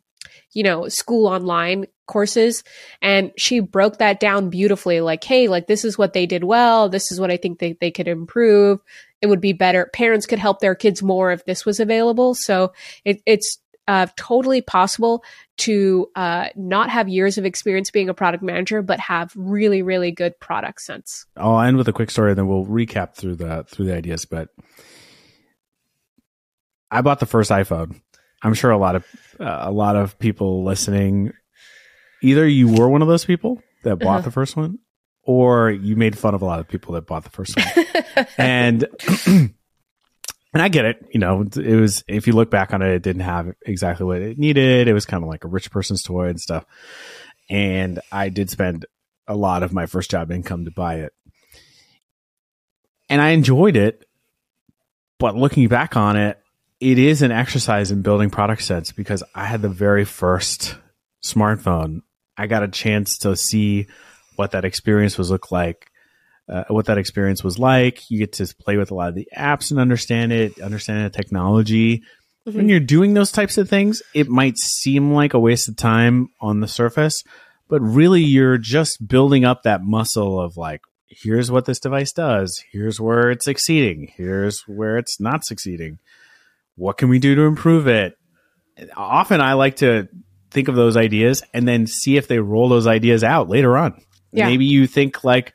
you 0.52 0.64
know, 0.64 0.88
school 0.90 1.28
online 1.28 1.86
courses. 2.08 2.64
And 3.02 3.32
she 3.38 3.60
broke 3.60 4.00
that 4.00 4.20
down 4.20 4.50
beautifully. 4.50 5.00
Like, 5.02 5.24
hey, 5.24 5.48
like 5.48 5.68
this 5.68 5.86
is 5.86 5.98
what 5.98 6.14
they 6.14 6.26
did 6.26 6.44
well. 6.44 6.90
This 6.90 7.12
is 7.12 7.20
what 7.20 7.32
I 7.32 7.38
think 7.38 7.60
they, 7.60 7.74
they 7.80 7.92
could 7.92 8.08
improve 8.08 8.82
it 9.22 9.28
would 9.28 9.42
be 9.42 9.54
better. 9.54 9.90
Parents 9.94 10.26
could 10.26 10.40
help 10.40 10.60
their 10.60 10.76
kids 10.76 11.04
more 11.04 11.32
if 11.32 11.46
this 11.46 11.66
was 11.66 11.80
available. 11.80 12.36
So 12.36 12.74
it, 13.06 13.22
it's 13.26 13.60
uh, 13.90 14.06
totally 14.16 14.62
possible 14.62 15.24
to 15.58 16.08
uh, 16.16 16.50
not 16.56 16.92
have 16.92 17.10
years 17.10 17.40
of 17.40 17.46
experience 17.46 17.90
being 17.90 18.08
a 18.08 18.14
product 18.14 18.44
manager, 18.44 18.84
but 18.84 19.00
have 19.00 19.34
really, 19.36 19.82
really 19.82 20.12
good 20.12 20.40
product 20.40 20.82
sense. 20.82 21.26
I'll 21.36 21.60
end 21.60 21.76
with 21.76 21.88
a 21.88 21.94
quick 21.94 22.12
story, 22.12 22.32
and 22.32 22.38
then 22.38 22.48
we'll 22.48 22.68
recap 22.68 23.16
through 23.16 23.38
the 23.38 23.66
through 23.68 23.88
the 23.88 23.96
ideas. 23.96 24.26
But 24.26 24.50
I 26.92 27.02
bought 27.02 27.20
the 27.20 27.26
first 27.26 27.50
iPhone. 27.50 28.00
I'm 28.44 28.54
sure 28.54 28.70
a 28.70 28.78
lot 28.78 28.96
of 28.96 29.06
uh, 29.40 29.60
a 29.62 29.72
lot 29.72 29.96
of 29.96 30.20
people 30.20 30.64
listening, 30.64 31.34
either 32.22 32.48
you 32.48 32.72
were 32.72 32.88
one 32.88 33.02
of 33.02 33.08
those 33.08 33.26
people 33.26 33.60
that 33.84 33.98
bought 33.98 34.20
uh-huh. 34.20 34.22
the 34.22 34.32
first 34.32 34.56
one, 34.56 34.78
or 35.24 35.70
you 35.70 35.96
made 35.96 36.18
fun 36.18 36.34
of 36.34 36.42
a 36.42 36.46
lot 36.46 36.60
of 36.60 36.68
people 36.68 36.94
that 36.94 37.06
bought 37.06 37.24
the 37.24 37.30
first 37.30 37.56
one. 37.56 38.28
and 38.38 38.88
and 40.54 40.62
I 40.62 40.70
get 40.70 40.86
it, 40.86 41.06
you 41.12 41.20
know, 41.20 41.42
it 41.56 41.76
was 41.76 42.04
if 42.08 42.28
you 42.28 42.34
look 42.34 42.50
back 42.50 42.74
on 42.74 42.82
it, 42.82 42.92
it 42.92 43.04
didn't 43.04 43.22
have 43.22 43.54
exactly 43.66 44.06
what 44.06 44.22
it 44.22 44.38
needed. 44.38 44.88
It 44.88 44.94
was 44.94 45.06
kind 45.06 45.24
of 45.24 45.30
like 45.30 45.44
a 45.44 45.48
rich 45.48 45.72
person's 45.72 46.02
toy 46.02 46.28
and 46.28 46.40
stuff. 46.40 46.66
And 47.50 48.00
I 48.12 48.30
did 48.30 48.50
spend 48.50 48.86
a 49.28 49.36
lot 49.36 49.64
of 49.64 49.74
my 49.74 49.86
first 49.86 50.10
job 50.10 50.32
income 50.32 50.66
to 50.66 50.72
buy 50.72 50.96
it. 50.96 51.14
And 53.10 53.22
I 53.22 53.30
enjoyed 53.30 53.76
it, 53.76 54.06
but 55.18 55.36
looking 55.36 55.68
back 55.68 55.96
on 55.96 56.16
it, 56.16 56.40
it 56.80 56.98
is 56.98 57.22
an 57.22 57.32
exercise 57.32 57.92
in 57.92 58.02
building 58.02 58.30
product 58.30 58.64
sense 58.64 58.92
because 58.92 59.24
I 59.36 59.46
had 59.46 59.62
the 59.62 59.70
very 59.70 60.06
first 60.06 60.78
smartphone. 61.24 62.02
I 62.38 62.48
got 62.48 62.64
a 62.64 62.68
chance 62.68 63.20
to 63.20 63.36
see 63.36 63.88
what 64.40 64.52
that 64.52 64.64
experience 64.64 65.18
was 65.18 65.30
look 65.30 65.52
like, 65.52 65.92
uh, 66.48 66.64
what 66.70 66.86
that 66.86 66.98
experience 66.98 67.44
was 67.44 67.60
like. 67.60 68.10
You 68.10 68.20
get 68.20 68.32
to 68.34 68.48
play 68.56 68.78
with 68.78 68.90
a 68.90 68.96
lot 68.96 69.10
of 69.10 69.16
the 69.16 69.28
apps 69.38 69.70
and 69.70 69.82
understand 69.82 70.32
it, 70.32 70.62
understand 70.62 71.04
the 71.04 71.10
technology. 71.10 71.98
Mm-hmm. 72.48 72.58
When 72.58 72.70
you're 72.70 72.80
doing 72.80 73.14
those 73.14 73.34
types 73.34 73.58
of 73.58 73.70
things, 73.70 74.02
it 74.14 74.30
might 74.30 74.58
seem 74.58 75.12
like 75.12 75.34
a 75.34 75.40
waste 75.40 75.68
of 75.68 75.76
time 75.76 76.30
on 76.40 76.62
the 76.62 76.70
surface, 76.70 77.22
but 77.68 77.82
really 77.82 78.22
you're 78.22 78.58
just 78.58 79.06
building 79.06 79.44
up 79.44 79.64
that 79.64 79.84
muscle 79.84 80.40
of 80.40 80.56
like, 80.56 80.80
here's 81.10 81.52
what 81.52 81.66
this 81.66 81.82
device 81.82 82.14
does. 82.14 82.64
Here's 82.72 82.98
where 82.98 83.32
it's 83.32 83.44
succeeding. 83.44 84.14
Here's 84.16 84.62
where 84.68 84.98
it's 84.98 85.20
not 85.20 85.44
succeeding. 85.44 86.00
What 86.78 86.98
can 86.98 87.10
we 87.10 87.20
do 87.20 87.36
to 87.36 87.42
improve 87.42 87.88
it? 87.88 88.16
Often 88.96 89.42
I 89.42 89.56
like 89.56 89.76
to 89.78 90.08
think 90.50 90.70
of 90.70 90.76
those 90.76 90.96
ideas 90.96 91.44
and 91.54 91.68
then 91.68 91.88
see 91.88 92.16
if 92.16 92.30
they 92.30 92.40
roll 92.40 92.70
those 92.70 92.88
ideas 92.88 93.22
out 93.22 93.50
later 93.50 93.78
on. 93.78 94.02
Yeah. 94.32 94.48
Maybe 94.48 94.66
you 94.66 94.88
think 94.88 95.24
like 95.24 95.54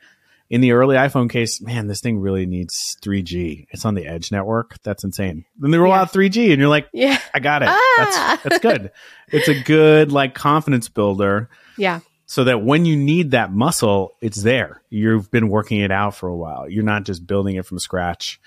in 0.51 0.61
the 0.61 0.73
early 0.73 0.97
iPhone 0.97 1.29
case, 1.31 1.61
man, 1.61 1.87
this 1.87 2.01
thing 2.01 2.19
really 2.21 2.45
needs 2.47 2.97
3G. 3.03 3.67
It's 3.71 3.85
on 3.85 3.95
the 3.95 4.07
Edge 4.07 4.31
network. 4.31 4.77
That's 4.83 5.03
insane. 5.05 5.45
Then 5.59 5.71
they 5.71 5.79
roll 5.79 5.93
Yeah. 5.93 6.03
out 6.03 6.13
3G 6.13 6.51
and 6.53 6.61
you're 6.61 6.69
like, 6.69 6.89
Yeah. 6.93 7.19
I 7.33 7.41
got 7.41 7.63
it. 7.63 7.69
Ah. 7.71 7.95
That's 7.99 8.43
that's 8.45 8.59
good. 8.61 8.91
It's 9.29 9.49
a 9.49 9.63
good 9.63 10.13
like 10.13 10.35
confidence 10.35 10.89
builder 10.89 11.49
Yeah. 11.79 12.01
so 12.27 12.45
that 12.45 12.63
when 12.63 12.85
you 12.85 12.97
need 12.97 13.31
that 13.33 13.53
muscle, 13.53 14.17
it's 14.21 14.43
there. 14.43 14.83
You've 14.91 15.31
been 15.31 15.49
working 15.49 15.81
it 15.81 15.91
out 15.91 16.15
for 16.15 16.29
a 16.29 16.37
while. 16.37 16.69
You're 16.69 16.85
not 16.85 17.05
just 17.05 17.27
building 17.27 17.57
it 17.57 17.65
from 17.67 17.79
scratch, 17.79 18.39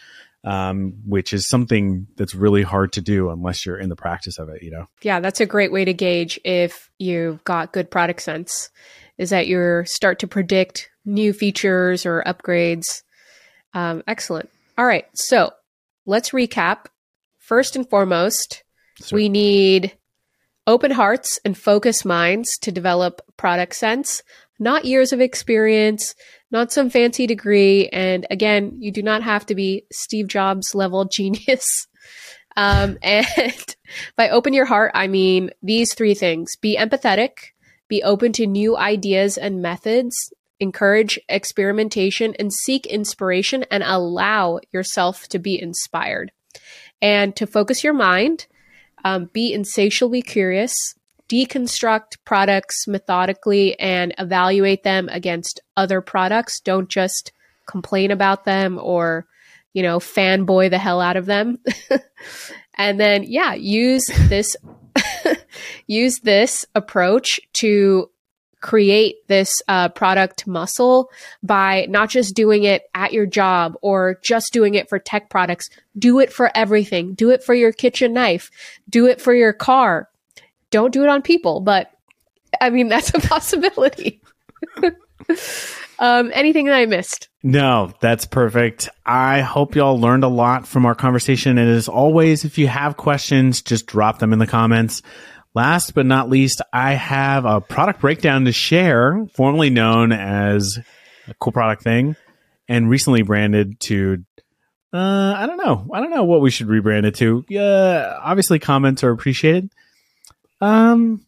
um, 0.43 0.93
which 1.05 1.33
is 1.33 1.47
something 1.49 2.07
that's 2.15 2.35
really 2.35 2.61
hard 2.63 2.93
to 2.93 3.01
do 3.01 3.29
unless 3.31 3.65
you're 3.65 3.77
in 3.79 3.89
the 3.89 3.95
practice 3.95 4.37
of 4.37 4.49
it. 4.49 4.61
You 4.61 4.71
know, 4.71 4.85
Yeah, 5.01 5.19
that's 5.19 5.41
a 5.41 5.45
great 5.45 5.71
way 5.71 5.83
to 5.83 5.93
gauge 5.93 6.39
if 6.45 6.89
you've 6.99 7.43
got 7.43 7.73
good 7.73 7.89
product 7.91 8.21
sense. 8.21 8.69
Is 9.17 9.32
that 9.32 9.47
you 9.47 9.84
start 9.86 10.19
to 10.19 10.27
predict 10.27 10.89
new 11.08 11.34
features 11.34 12.06
or 12.06 12.23
upgrades. 12.27 13.01
Um, 13.73 14.03
excellent. 14.08 14.49
All 14.77 14.86
right, 14.86 15.06
so 15.15 15.51
let's 16.06 16.32
recap. 16.32 16.86
First 17.39 17.75
and 17.75 17.89
foremost, 17.89 18.63
we 19.12 19.30
need 19.30 19.97
open 20.67 20.91
hearts 20.91 21.39
and 21.45 21.58
focused 21.58 22.06
minds 22.06 22.58
to 22.60 22.71
develop 22.71 23.21
product 23.38 23.75
sense, 23.75 24.21
not 24.60 24.86
years 24.86 25.13
of 25.13 25.21
experience, 25.21 26.13
not 26.51 26.71
some 26.71 26.89
fancy 26.89 27.25
degree. 27.25 27.88
And 27.89 28.27
again, 28.30 28.75
you 28.80 28.91
do 28.91 29.01
not 29.01 29.23
have 29.23 29.45
to 29.47 29.56
be 29.56 29.86
Steve 29.91 30.27
Jobs 30.27 30.75
level 30.75 31.06
genius. 31.12 31.88
Um, 32.56 32.97
and 33.01 33.75
by 34.17 34.30
open 34.30 34.53
your 34.53 34.65
heart, 34.65 34.91
I 34.93 35.08
mean 35.08 35.51
these 35.63 35.93
three 35.93 36.15
things 36.15 36.56
be 36.58 36.77
empathetic, 36.77 37.53
be 37.88 38.04
open 38.04 38.32
to 38.34 38.47
new 38.47 38.78
ideas 38.78 39.38
and 39.38 39.62
methods, 39.62 40.34
encourage 40.60 41.19
experimentation, 41.30 42.36
and 42.39 42.52
seek 42.52 42.86
inspiration 42.86 43.63
and 43.71 43.84
allow 43.84 44.60
yourself 44.71 45.28
to 45.30 45.39
be 45.39 45.62
inspired. 45.62 46.32
And 47.02 47.36
to 47.36 47.45
focus 47.45 47.84
your 47.84 47.93
mind, 47.93 48.47
um, 49.06 49.30
be 49.32 49.54
insatiably 49.54 50.21
curious, 50.21 50.73
deconstruct 51.30 52.17
products 52.26 52.88
methodically, 52.88 53.80
and 53.80 54.13
evaluate 54.17 54.84
them 54.84 55.10
against 55.10 55.62
other 55.76 56.02
products. 56.02 56.60
Don't 56.60 56.89
just 56.89 57.32
complain 57.67 58.12
about 58.12 58.45
them 58.45 58.80
or, 58.82 59.28
you 59.73 59.84
know, 59.84 60.00
fanboy 60.00 60.69
the 60.69 60.78
hell 60.78 61.02
out 61.02 61.17
of 61.17 61.26
them. 61.26 61.60
and 62.76 63.00
then, 63.00 63.23
yeah, 63.23 63.54
use 63.54 64.06
this 64.28 64.56
use 65.88 66.20
this 66.20 66.65
approach 66.76 67.39
to 67.54 68.10
create 68.60 69.28
this 69.28 69.62
uh, 69.67 69.89
product 69.89 70.48
muscle 70.48 71.12
by 71.43 71.86
not 71.89 72.10
just 72.10 72.36
doing 72.36 72.63
it 72.63 72.84
at 72.96 73.13
your 73.13 73.26
job 73.26 73.78
or 73.82 74.20
just 74.24 74.52
doing 74.52 74.74
it 74.74 74.89
for 74.89 75.00
tech 75.00 75.30
products. 75.30 75.70
Do 75.98 76.20
it 76.20 76.34
for 76.34 76.52
everything. 76.56 77.13
Do 77.13 77.30
it 77.30 77.43
for 77.43 77.54
your 77.54 77.72
kitchen 77.72 78.13
knife. 78.13 78.50
Do 78.89 79.06
it 79.06 79.22
for 79.22 79.34
your 79.34 79.54
car. 79.54 80.10
Don't 80.72 80.91
do 80.91 81.04
it 81.04 81.10
on 81.10 81.22
people, 81.22 81.62
but 81.62 81.91
I 82.60 82.70
mean, 82.70 82.88
that's 82.89 83.13
a 83.13 83.20
possibility. 83.20 84.22
um, 86.00 86.32
anything 86.34 86.65
that 86.65 86.76
I 86.76 86.86
missed? 86.88 87.30
no, 87.43 87.93
that's 88.02 88.26
perfect. 88.26 88.89
I 89.06 89.39
hope 89.39 89.76
y'all 89.76 89.98
learned 89.98 90.26
a 90.26 90.28
lot 90.28 90.67
from 90.67 90.86
our 90.86 90.96
conversation. 90.96 91.58
And 91.58 91.70
as 91.70 91.88
always, 91.88 92.43
if 92.43 92.58
you 92.58 92.67
have 92.67 92.98
questions, 92.98 93.62
just 93.62 93.86
drop 93.86 94.20
them 94.20 94.34
in 94.34 94.39
the 94.39 94.48
comments. 94.48 95.02
Last 95.58 95.96
but 95.96 96.06
not 96.06 96.30
least, 96.30 96.62
I 96.72 96.93
have 96.93 97.46
a 97.46 97.60
product 97.60 98.00
breakdown 98.02 98.46
to 98.46 98.52
share, 98.52 99.26
formerly 99.34 99.72
known 99.72 100.12
as 100.12 100.78
a 101.28 101.34
cool 101.39 101.52
product 101.52 101.82
thing 101.82 102.15
and 102.70 102.88
recently 102.91 103.24
branded 103.24 103.80
to 103.80 104.24
uh 104.93 105.34
I 105.36 105.48
don't 105.48 105.58
know. 105.58 105.89
I 105.91 106.00
don't 106.00 106.12
know 106.12 106.26
what 106.26 106.41
we 106.41 106.52
should 106.52 106.67
rebrand 106.67 107.06
it 107.06 107.15
to. 107.15 107.43
Yeah, 107.50 108.20
obviously 108.22 108.60
comments 108.60 109.04
are 109.04 109.10
appreciated. 109.10 109.72
Um 110.62 111.26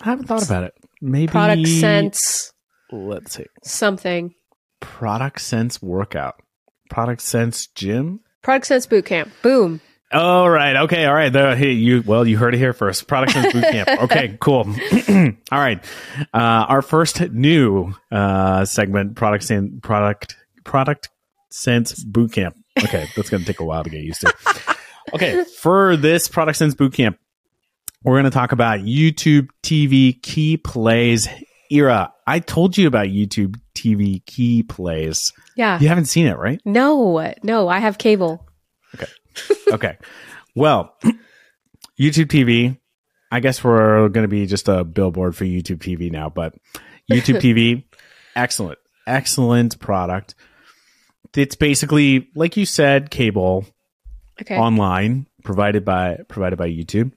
I 0.00 0.04
haven't 0.10 0.26
thought 0.26 0.44
about 0.46 0.62
it. 0.62 0.74
Maybe 1.00 1.32
Product 1.32 1.66
sense, 1.66 2.52
Let's 2.92 3.34
see. 3.34 3.46
something. 3.64 4.34
Product 4.78 5.40
sense 5.40 5.82
workout. 5.82 6.36
Product 6.90 7.20
sense 7.22 7.66
gym. 7.74 8.20
Product 8.42 8.66
sense 8.66 8.86
boot 8.86 9.04
camp. 9.06 9.32
Boom. 9.42 9.80
All 10.12 10.48
right. 10.48 10.76
Okay. 10.76 11.04
All 11.04 11.14
right. 11.14 11.32
There, 11.32 11.54
hey, 11.54 11.72
you. 11.72 12.02
Well, 12.06 12.26
you 12.26 12.38
heard 12.38 12.54
it 12.54 12.58
here 12.58 12.72
first. 12.72 13.06
Product 13.06 13.32
sense 13.32 13.52
boot 13.52 13.64
camp. 13.64 13.88
Okay. 14.02 14.36
Cool. 14.40 14.64
all 15.52 15.58
right. 15.58 15.84
Uh, 16.32 16.66
our 16.68 16.82
first 16.82 17.20
new 17.30 17.92
uh, 18.10 18.64
segment. 18.64 19.16
Product 19.16 19.44
sense. 19.44 19.72
Product. 19.82 20.36
Product 20.64 21.08
sense 21.50 22.02
boot 22.02 22.32
camp. 22.32 22.56
Okay, 22.82 23.08
that's 23.16 23.28
going 23.28 23.40
to 23.42 23.46
take 23.46 23.60
a 23.60 23.64
while 23.64 23.82
to 23.84 23.90
get 23.90 24.02
used 24.02 24.20
to. 24.22 24.32
Okay, 25.14 25.42
for 25.44 25.96
this 25.96 26.28
product 26.28 26.58
sense 26.58 26.74
boot 26.74 26.92
camp, 26.92 27.18
we're 28.04 28.12
going 28.16 28.24
to 28.24 28.30
talk 28.30 28.52
about 28.52 28.80
YouTube 28.80 29.48
TV 29.62 30.20
key 30.20 30.58
plays 30.58 31.26
Era. 31.70 32.12
I 32.26 32.40
told 32.40 32.76
you 32.76 32.86
about 32.86 33.06
YouTube 33.06 33.56
TV 33.74 34.22
key 34.26 34.62
plays. 34.62 35.32
Yeah. 35.56 35.80
You 35.80 35.88
haven't 35.88 36.06
seen 36.06 36.26
it, 36.26 36.36
right? 36.36 36.60
No, 36.66 37.32
no, 37.42 37.68
I 37.68 37.78
have 37.78 37.96
cable. 37.96 38.46
okay. 38.94 39.06
Well, 40.54 40.94
YouTube 41.98 42.26
TV, 42.26 42.78
I 43.30 43.40
guess 43.40 43.62
we're 43.62 44.08
going 44.08 44.24
to 44.24 44.28
be 44.28 44.46
just 44.46 44.68
a 44.68 44.84
billboard 44.84 45.36
for 45.36 45.44
YouTube 45.44 45.78
TV 45.78 46.10
now, 46.10 46.28
but 46.28 46.54
YouTube 47.10 47.40
TV, 47.40 47.84
excellent, 48.36 48.78
excellent 49.06 49.78
product. 49.78 50.34
It's 51.36 51.56
basically, 51.56 52.28
like 52.34 52.56
you 52.56 52.66
said, 52.66 53.10
cable 53.10 53.66
Okay. 54.40 54.56
online 54.56 55.26
provided 55.42 55.84
by 55.84 56.18
provided 56.28 56.56
by 56.56 56.68
YouTube. 56.68 57.12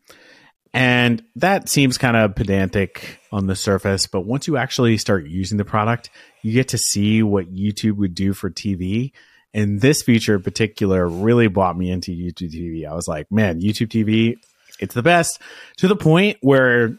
And 0.74 1.22
that 1.36 1.70
seems 1.70 1.98
kind 1.98 2.16
of 2.16 2.34
pedantic 2.34 3.20
on 3.32 3.46
the 3.46 3.56
surface, 3.56 4.08
but 4.08 4.22
once 4.22 4.48
you 4.48 4.58
actually 4.58 4.98
start 4.98 5.28
using 5.28 5.58
the 5.58 5.66
product, 5.66 6.10
you 6.42 6.54
get 6.54 6.70
to 6.70 6.78
see 6.78 7.22
what 7.24 7.54
YouTube 7.54 7.98
would 7.98 8.16
do 8.16 8.34
for 8.34 8.50
TV. 8.50 9.12
And 9.54 9.82
this 9.82 10.02
feature 10.02 10.36
in 10.36 10.44
particular 10.44 11.08
really 11.08 11.48
brought 11.48 11.78
me 11.78 11.92
into 11.92 12.12
YouTube 12.12 12.52
TV. 12.54 12.88
I 12.90 12.94
was 12.94 13.08
like, 13.08 13.32
man, 13.32 13.60
YouTube 13.60 13.88
TV, 13.90 14.36
it's 14.80 14.94
the 14.94 15.04
best 15.04 15.42
to 15.78 15.88
the 15.88 15.96
point 15.96 16.38
where 16.42 16.98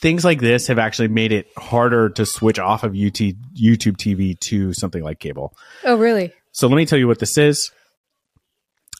things 0.00 0.24
like 0.24 0.40
this 0.40 0.66
have 0.68 0.78
actually 0.78 1.08
made 1.08 1.32
it 1.32 1.46
harder 1.56 2.08
to 2.10 2.24
switch 2.26 2.58
off 2.58 2.82
of 2.82 2.92
UT, 2.92 3.12
YouTube 3.54 3.96
TV 3.98 4.38
to 4.40 4.72
something 4.72 5.02
like 5.02 5.18
cable. 5.20 5.54
oh, 5.84 5.96
really? 5.96 6.32
So 6.52 6.66
let 6.66 6.76
me 6.76 6.86
tell 6.86 6.98
you 6.98 7.06
what 7.08 7.18
this 7.18 7.36
is. 7.38 7.70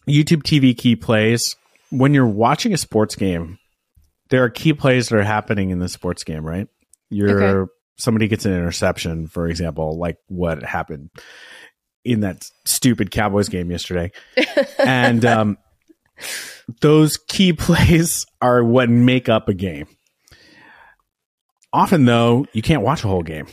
YouTube 0.08 0.42
TV 0.42 0.76
key 0.76 0.96
plays. 0.96 1.56
When 1.90 2.14
you're 2.14 2.26
watching 2.26 2.72
a 2.72 2.78
sports 2.78 3.14
game, 3.16 3.58
there 4.30 4.42
are 4.44 4.50
key 4.50 4.72
plays 4.72 5.08
that 5.08 5.16
are 5.18 5.22
happening 5.22 5.70
in 5.70 5.78
the 5.78 5.88
sports 5.88 6.24
game, 6.24 6.44
right? 6.44 6.68
You're 7.10 7.62
Okay. 7.62 7.72
somebody 7.98 8.28
gets 8.28 8.46
an 8.46 8.52
interception, 8.52 9.26
for 9.28 9.46
example, 9.48 9.98
like 9.98 10.16
what 10.28 10.62
happened 10.62 11.10
in 12.04 12.20
that 12.20 12.44
stupid 12.64 13.10
Cowboys 13.10 13.48
game 13.48 13.70
yesterday. 13.70 14.10
and 14.78 15.24
um, 15.24 15.58
those 16.80 17.16
key 17.16 17.52
plays 17.52 18.26
are 18.40 18.62
what 18.64 18.88
make 18.88 19.28
up 19.28 19.48
a 19.48 19.54
game. 19.54 19.86
Often, 21.72 22.04
though, 22.04 22.46
you 22.52 22.62
can't 22.62 22.82
watch 22.82 23.02
a 23.04 23.08
whole 23.08 23.22
game. 23.22 23.46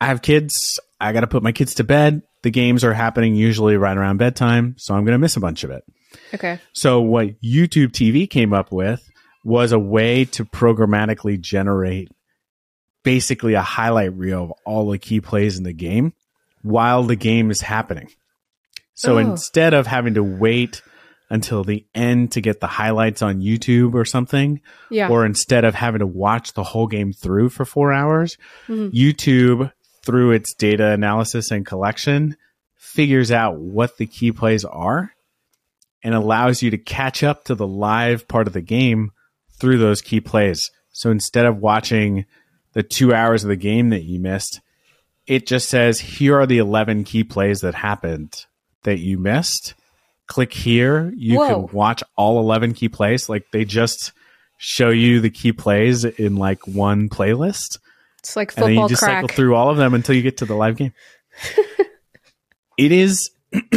I 0.00 0.06
have 0.06 0.22
kids. 0.22 0.80
I 1.00 1.12
got 1.12 1.20
to 1.20 1.26
put 1.26 1.42
my 1.42 1.52
kids 1.52 1.74
to 1.74 1.84
bed. 1.84 2.22
The 2.42 2.50
games 2.50 2.84
are 2.84 2.94
happening 2.94 3.34
usually 3.34 3.76
right 3.76 3.96
around 3.96 4.18
bedtime, 4.18 4.76
so 4.78 4.94
I'm 4.94 5.04
going 5.04 5.14
to 5.14 5.18
miss 5.18 5.36
a 5.36 5.40
bunch 5.40 5.64
of 5.64 5.70
it. 5.70 5.84
Okay. 6.32 6.60
So, 6.72 7.00
what 7.02 7.40
YouTube 7.42 7.88
TV 7.88 8.28
came 8.28 8.52
up 8.52 8.72
with 8.72 9.06
was 9.44 9.72
a 9.72 9.78
way 9.78 10.24
to 10.24 10.44
programmatically 10.44 11.40
generate 11.40 12.10
basically 13.04 13.54
a 13.54 13.62
highlight 13.62 14.12
reel 14.14 14.44
of 14.44 14.52
all 14.64 14.90
the 14.90 14.98
key 14.98 15.20
plays 15.20 15.58
in 15.58 15.64
the 15.64 15.72
game 15.72 16.12
while 16.66 17.02
the 17.04 17.16
game 17.16 17.50
is 17.50 17.60
happening. 17.60 18.08
So, 18.94 19.14
Oh. 19.14 19.18
instead 19.18 19.74
of 19.74 19.86
having 19.86 20.14
to 20.14 20.22
wait 20.22 20.82
until 21.28 21.64
the 21.64 21.84
end 21.94 22.32
to 22.32 22.40
get 22.40 22.60
the 22.60 22.66
highlights 22.66 23.20
on 23.22 23.40
YouTube 23.40 23.94
or 23.94 24.04
something, 24.04 24.60
Yeah. 24.90 25.08
or 25.08 25.26
instead 25.26 25.64
of 25.64 25.74
having 25.74 25.98
to 25.98 26.06
watch 26.06 26.52
the 26.54 26.62
whole 26.62 26.86
game 26.86 27.12
through 27.12 27.48
for 27.50 27.64
four 27.64 27.92
hours, 27.92 28.36
Mhm. 28.68 28.92
YouTube, 28.92 29.72
through 30.04 30.30
its 30.30 30.54
data 30.54 30.86
analysis 30.90 31.50
and 31.50 31.66
collection, 31.66 32.36
figures 32.76 33.30
out 33.32 33.58
what 33.58 33.96
the 33.98 34.06
key 34.06 34.30
plays 34.32 34.64
are 34.64 35.10
and 36.02 36.14
allows 36.14 36.62
you 36.62 36.70
to 36.70 36.78
catch 36.78 37.22
up 37.24 37.44
to 37.44 37.54
the 37.56 37.66
live 37.66 38.28
part 38.28 38.46
of 38.46 38.52
the 38.52 38.62
game 38.62 39.10
through 39.58 39.78
those 39.78 40.00
key 40.00 40.20
plays. 40.20 40.70
So 40.92 41.10
instead 41.10 41.44
of 41.44 41.58
watching 41.58 42.24
the 42.72 42.82
two 42.84 43.12
hours 43.12 43.42
of 43.42 43.48
the 43.48 43.56
game 43.56 43.88
that 43.90 44.04
you 44.04 44.20
missed, 44.20 44.60
it 45.26 45.46
just 45.46 45.68
says 45.68 45.98
here 45.98 46.38
are 46.38 46.46
the 46.46 46.58
11 46.58 47.04
key 47.04 47.24
plays 47.24 47.60
that 47.60 47.74
happened 47.74 48.46
that 48.84 48.98
you 48.98 49.18
missed. 49.18 49.74
Click 50.26 50.52
here. 50.52 51.12
You 51.16 51.38
Whoa. 51.38 51.66
can 51.66 51.76
watch 51.76 52.02
all 52.16 52.38
11 52.40 52.74
key 52.74 52.88
plays. 52.88 53.28
Like 53.28 53.46
they 53.52 53.64
just 53.64 54.12
show 54.58 54.90
you 54.90 55.20
the 55.20 55.30
key 55.30 55.52
plays 55.52 56.04
in 56.04 56.36
like 56.36 56.66
one 56.66 57.08
playlist. 57.08 57.78
It's 58.20 58.36
like 58.36 58.56
and 58.56 58.66
then 58.66 58.74
you 58.74 58.88
just 58.88 59.02
crack. 59.02 59.22
cycle 59.22 59.28
through 59.28 59.54
all 59.54 59.70
of 59.70 59.76
them 59.76 59.94
until 59.94 60.14
you 60.14 60.22
get 60.22 60.38
to 60.38 60.46
the 60.46 60.54
live 60.54 60.76
game. 60.76 60.92
it 62.78 62.92
is 62.92 63.30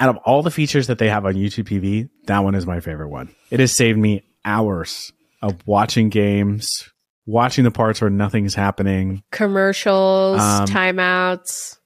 out 0.00 0.08
of 0.08 0.16
all 0.18 0.42
the 0.42 0.50
features 0.50 0.88
that 0.88 0.98
they 0.98 1.08
have 1.08 1.24
on 1.24 1.34
YouTube 1.34 1.64
TV, 1.64 2.08
that 2.26 2.40
one 2.40 2.54
is 2.54 2.66
my 2.66 2.80
favorite 2.80 3.08
one. 3.08 3.34
It 3.50 3.60
has 3.60 3.72
saved 3.72 3.98
me 3.98 4.24
hours 4.44 5.12
of 5.42 5.56
watching 5.66 6.08
games, 6.08 6.90
watching 7.30 7.64
the 7.64 7.70
parts 7.70 8.00
where 8.00 8.10
nothing's 8.10 8.54
happening, 8.54 9.22
Commercials, 9.30 10.40
Um, 10.40 10.66
timeouts. 10.66 11.76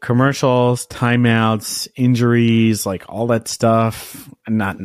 commercials, 0.00 0.86
timeouts, 0.86 1.88
injuries, 1.96 2.86
like 2.86 3.04
all 3.08 3.26
that 3.28 3.48
stuff. 3.48 4.28
And 4.46 4.58
not 4.58 4.76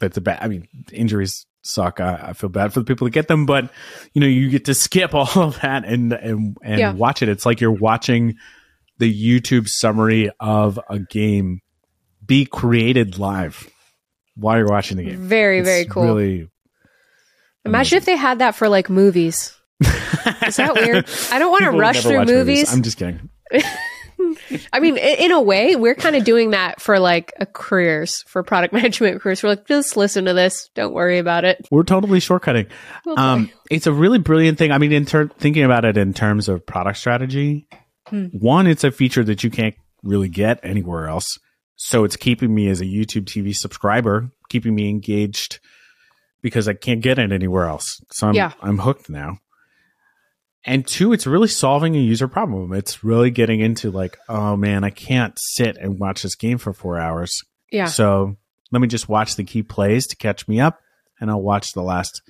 that's 0.00 0.16
a 0.16 0.20
bad. 0.20 0.38
I 0.42 0.48
mean, 0.48 0.68
injuries 0.92 1.46
suck. 1.62 2.00
I, 2.00 2.28
I 2.28 2.32
feel 2.32 2.50
bad 2.50 2.72
for 2.72 2.80
the 2.80 2.84
people 2.86 3.06
that 3.06 3.12
get 3.12 3.28
them, 3.28 3.46
but 3.46 3.70
you 4.12 4.20
know, 4.20 4.26
you 4.26 4.48
get 4.50 4.66
to 4.66 4.74
skip 4.74 5.14
all 5.14 5.28
of 5.36 5.60
that 5.60 5.84
and 5.84 6.12
and 6.12 6.56
and 6.62 6.78
Yeah. 6.78 6.92
watch 6.92 7.22
it. 7.22 7.28
It's 7.28 7.46
like 7.46 7.60
you're 7.60 7.70
watching 7.72 8.36
the 8.98 9.12
YouTube 9.12 9.68
summary 9.68 10.30
of 10.40 10.78
a 10.90 10.98
game 10.98 11.60
be 12.24 12.44
created 12.44 13.18
live 13.18 13.68
while 14.34 14.58
you're 14.58 14.68
watching 14.68 14.96
the 14.96 15.04
game. 15.04 15.20
Very, 15.20 15.60
It's 15.60 15.68
very 15.68 15.84
cool. 15.86 16.02
Really, 16.04 16.48
Imagine 17.64 17.98
if 17.98 18.04
they 18.04 18.16
had 18.16 18.38
that 18.40 18.54
for 18.54 18.68
like 18.68 18.88
movies. 18.90 19.54
Is 20.46 20.56
that 20.56 20.74
weird? 20.74 21.06
I 21.32 21.38
don't 21.38 21.50
want 21.50 21.62
to 21.64 21.68
People 21.70 21.80
rush 21.80 21.96
never 21.96 22.08
through 22.08 22.18
watch 22.20 22.28
movies. 22.28 22.72
I'm 22.72 22.82
just 22.82 22.98
kidding. 22.98 23.28
I 24.72 24.80
mean, 24.80 24.96
i- 24.96 25.16
in 25.20 25.30
a 25.32 25.40
way, 25.40 25.76
we're 25.76 25.94
kind 25.94 26.16
of 26.16 26.24
doing 26.24 26.50
that 26.50 26.80
for 26.80 26.98
like 26.98 27.32
a 27.38 27.46
careers, 27.46 28.22
for 28.26 28.42
product 28.42 28.72
management 28.74 29.20
careers. 29.20 29.42
We're 29.42 29.50
like, 29.50 29.66
just 29.66 29.96
listen 29.96 30.24
to 30.24 30.32
this. 30.34 30.68
Don't 30.74 30.92
worry 30.92 31.18
about 31.18 31.44
it. 31.44 31.66
We're 31.70 31.82
totally 31.84 32.18
shortcutting. 32.18 32.68
We'll. 33.06 33.18
Um, 33.18 33.50
it's 33.70 33.86
a 33.86 33.92
really 33.92 34.18
brilliant 34.18 34.58
thing. 34.58 34.72
I 34.72 34.78
mean, 34.78 34.92
in 34.92 35.04
ter- 35.06 35.28
thinking 35.28 35.64
about 35.64 35.84
it 35.84 35.96
in 35.96 36.14
terms 36.14 36.48
of 36.48 36.66
product 36.66 36.98
strategy, 36.98 37.68
Hmm. 38.08 38.26
one, 38.32 38.66
it's 38.66 38.84
a 38.84 38.90
feature 38.90 39.22
that 39.24 39.44
you 39.44 39.50
can't 39.50 39.74
really 40.02 40.30
get 40.30 40.60
anywhere 40.62 41.08
else. 41.08 41.38
So 41.76 42.04
it's 42.04 42.16
keeping 42.16 42.54
me 42.54 42.68
as 42.70 42.80
a 42.80 42.84
YouTube 42.86 43.26
TV 43.26 43.54
subscriber, 43.54 44.30
keeping 44.48 44.74
me 44.74 44.88
engaged 44.88 45.60
because 46.42 46.68
I 46.68 46.74
can't 46.74 47.00
get 47.00 47.18
it 47.18 47.32
anywhere 47.32 47.66
else. 47.66 48.00
So 48.12 48.28
I'm 48.28 48.34
Yeah. 48.34 48.52
I'm 48.60 48.78
hooked 48.78 49.08
now. 49.10 49.38
And 50.64 50.86
two, 50.86 51.12
it's 51.12 51.26
really 51.26 51.48
solving 51.48 51.96
a 51.96 52.00
user 52.00 52.28
problem. 52.28 52.72
It's 52.72 53.02
really 53.02 53.30
getting 53.30 53.60
into 53.60 53.90
like, 53.90 54.18
oh 54.28 54.56
man, 54.56 54.84
I 54.84 54.90
can't 54.90 55.38
sit 55.38 55.76
and 55.78 55.98
watch 55.98 56.22
this 56.22 56.34
game 56.34 56.58
for 56.58 56.72
four 56.72 56.98
hours. 56.98 57.32
yeah. 57.70 57.86
So 57.86 58.36
let 58.70 58.80
me 58.82 58.88
just 58.88 59.08
watch 59.08 59.36
the 59.36 59.44
key 59.44 59.62
plays 59.62 60.06
to 60.08 60.16
catch 60.16 60.46
me 60.46 60.60
up, 60.60 60.78
and 61.20 61.30
I'll 61.30 61.40
watch 61.42 61.72
the 61.72 61.82
last 61.82 62.20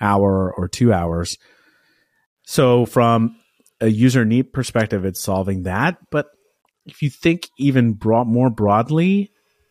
hour 0.00 0.52
or 0.56 0.66
two 0.68 0.92
hours. 0.92 1.36
So 2.44 2.86
from 2.86 3.36
a 3.80 3.86
user 3.88 4.24
need 4.24 4.52
perspective, 4.52 5.04
it's 5.04 5.22
solving 5.22 5.62
that. 5.64 5.98
But 6.10 6.26
if 6.86 7.02
you 7.02 7.10
think 7.10 7.48
even 7.58 7.92
broad, 7.92 8.26
more 8.26 8.50
broadly, 8.50 9.30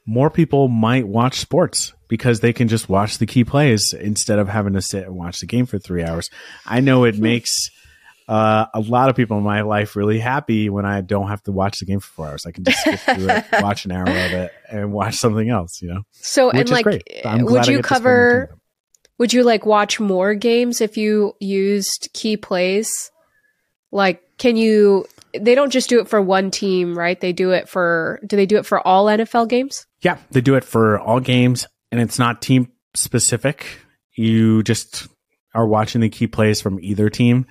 more 0.10 0.32
people 0.32 0.68
might 0.68 1.08
watch 1.08 1.40
sports 1.40 1.94
because 2.08 2.40
they 2.40 2.52
can 2.52 2.68
just 2.68 2.90
watch 2.90 3.20
the 3.20 3.28
key 3.28 3.44
plays 3.44 3.94
instead 3.94 4.40
of 4.40 4.48
having 4.48 4.74
to 4.74 4.82
sit 4.82 5.06
and 5.06 5.16
watch 5.16 5.40
the 5.40 5.46
game 5.46 5.68
for 5.68 5.78
three 5.78 6.04
hours. 6.04 6.32
I 6.66 6.80
know 6.80 7.04
it 7.04 7.20
makes 7.20 7.70
uh, 8.28 8.66
a 8.74 8.80
lot 8.80 9.10
of 9.10 9.16
people 9.16 9.38
in 9.38 9.44
my 9.44 9.62
life 9.62 9.96
really 9.96 10.18
happy 10.18 10.68
when 10.68 10.84
I 10.84 11.02
don't 11.02 11.28
have 11.28 11.44
to 11.44 11.52
watch 11.52 11.78
the 11.78 11.86
game 11.86 12.00
for 12.00 12.08
four 12.08 12.28
hours. 12.28 12.48
I 12.48 12.52
can 12.52 12.64
just 12.64 12.80
skip 12.80 13.00
through 13.00 13.30
it, 13.30 13.46
watch 13.62 13.86
an 13.86 13.92
hour 13.92 14.08
of 14.08 14.10
it, 14.10 14.52
and 14.68 14.92
watch 14.92 15.16
something 15.16 15.48
else. 15.48 15.80
You 15.80 15.94
know, 15.94 16.02
So, 16.12 16.48
which 16.48 16.56
and 16.56 16.70
like, 16.72 16.86
great. 16.86 17.04
I'm 17.24 17.46
glad 17.46 17.68
would 17.68 17.68
you 17.68 17.76
get 17.78 17.84
to 17.84 17.88
spend 17.88 18.04
more 18.04 18.20
time 18.22 18.48
cover, 18.48 18.58
would 19.20 19.32
you 19.32 19.44
like 19.44 19.68
watch 19.68 20.00
more 20.00 20.34
games 20.34 20.82
if 20.82 20.98
you 20.98 21.36
used 21.40 22.10
key 22.14 22.36
plays? 22.36 23.12
Like, 23.92 24.24
can 24.40 24.58
you, 24.58 25.06
they 25.38 25.56
don't 25.56 25.72
just 25.72 25.90
do 25.90 26.00
it 26.00 26.08
for 26.08 26.22
one 26.22 26.52
team, 26.52 26.98
right? 26.98 27.20
They 27.20 27.34
do 27.34 27.52
it 27.52 27.68
for, 27.70 28.20
do 28.26 28.36
they 28.36 28.46
do 28.46 28.58
it 28.58 28.66
for 28.66 28.86
all 28.86 29.06
NFL 29.06 29.50
games? 29.50 29.86
Yeah, 30.02 30.18
they 30.32 30.42
do 30.42 30.56
it 30.56 30.64
for 30.64 31.00
all 31.00 31.20
games, 31.20 31.68
and 31.92 32.00
it's 32.02 32.18
not 32.20 32.42
team 32.42 32.72
specific. 32.96 33.66
You 34.16 34.64
just 34.64 35.08
are 35.54 35.68
watching 35.68 36.02
the 36.02 36.10
key 36.10 36.28
plays 36.28 36.62
from 36.62 36.80
either 36.80 37.10
team. 37.10 37.46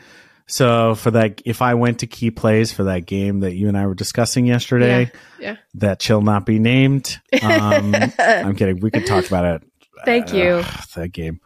So 0.46 0.94
for 0.94 1.10
that, 1.10 1.42
if 1.44 1.60
I 1.60 1.74
went 1.74 1.98
to 2.00 2.06
key 2.06 2.30
plays 2.30 2.72
for 2.72 2.84
that 2.84 3.04
game 3.04 3.40
that 3.40 3.54
you 3.54 3.68
and 3.68 3.76
I 3.76 3.86
were 3.86 3.94
discussing 3.94 4.46
yesterday, 4.46 5.10
Yeah. 5.38 5.56
that 5.74 6.00
shall 6.00 6.22
not 6.22 6.46
be 6.46 6.58
named. 6.58 7.18
Um, 7.42 7.94
I'm 8.18 8.56
kidding. 8.56 8.80
We 8.80 8.90
could 8.90 9.04
talk 9.06 9.26
about 9.26 9.44
it. 9.44 9.62
Thank 10.06 10.32
you. 10.32 10.62
Ugh, 10.64 10.84
that 10.96 11.12
game. 11.12 11.40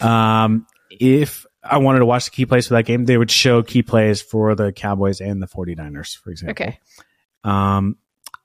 Um, 0.00 0.66
if 0.90 1.46
I 1.62 1.78
wanted 1.78 1.98
to 2.00 2.06
watch 2.06 2.24
the 2.26 2.30
key 2.30 2.46
plays 2.46 2.68
for 2.68 2.74
that 2.74 2.86
game, 2.86 3.04
they 3.04 3.18
would 3.18 3.30
show 3.30 3.62
key 3.62 3.82
plays 3.82 4.22
for 4.22 4.54
the 4.54 4.72
Cowboys 4.72 5.20
and 5.20 5.42
the 5.42 5.46
49ers, 5.46 6.16
for 6.16 6.30
example. 6.30 6.52
Okay. 6.52 6.78
Um, 7.44 7.96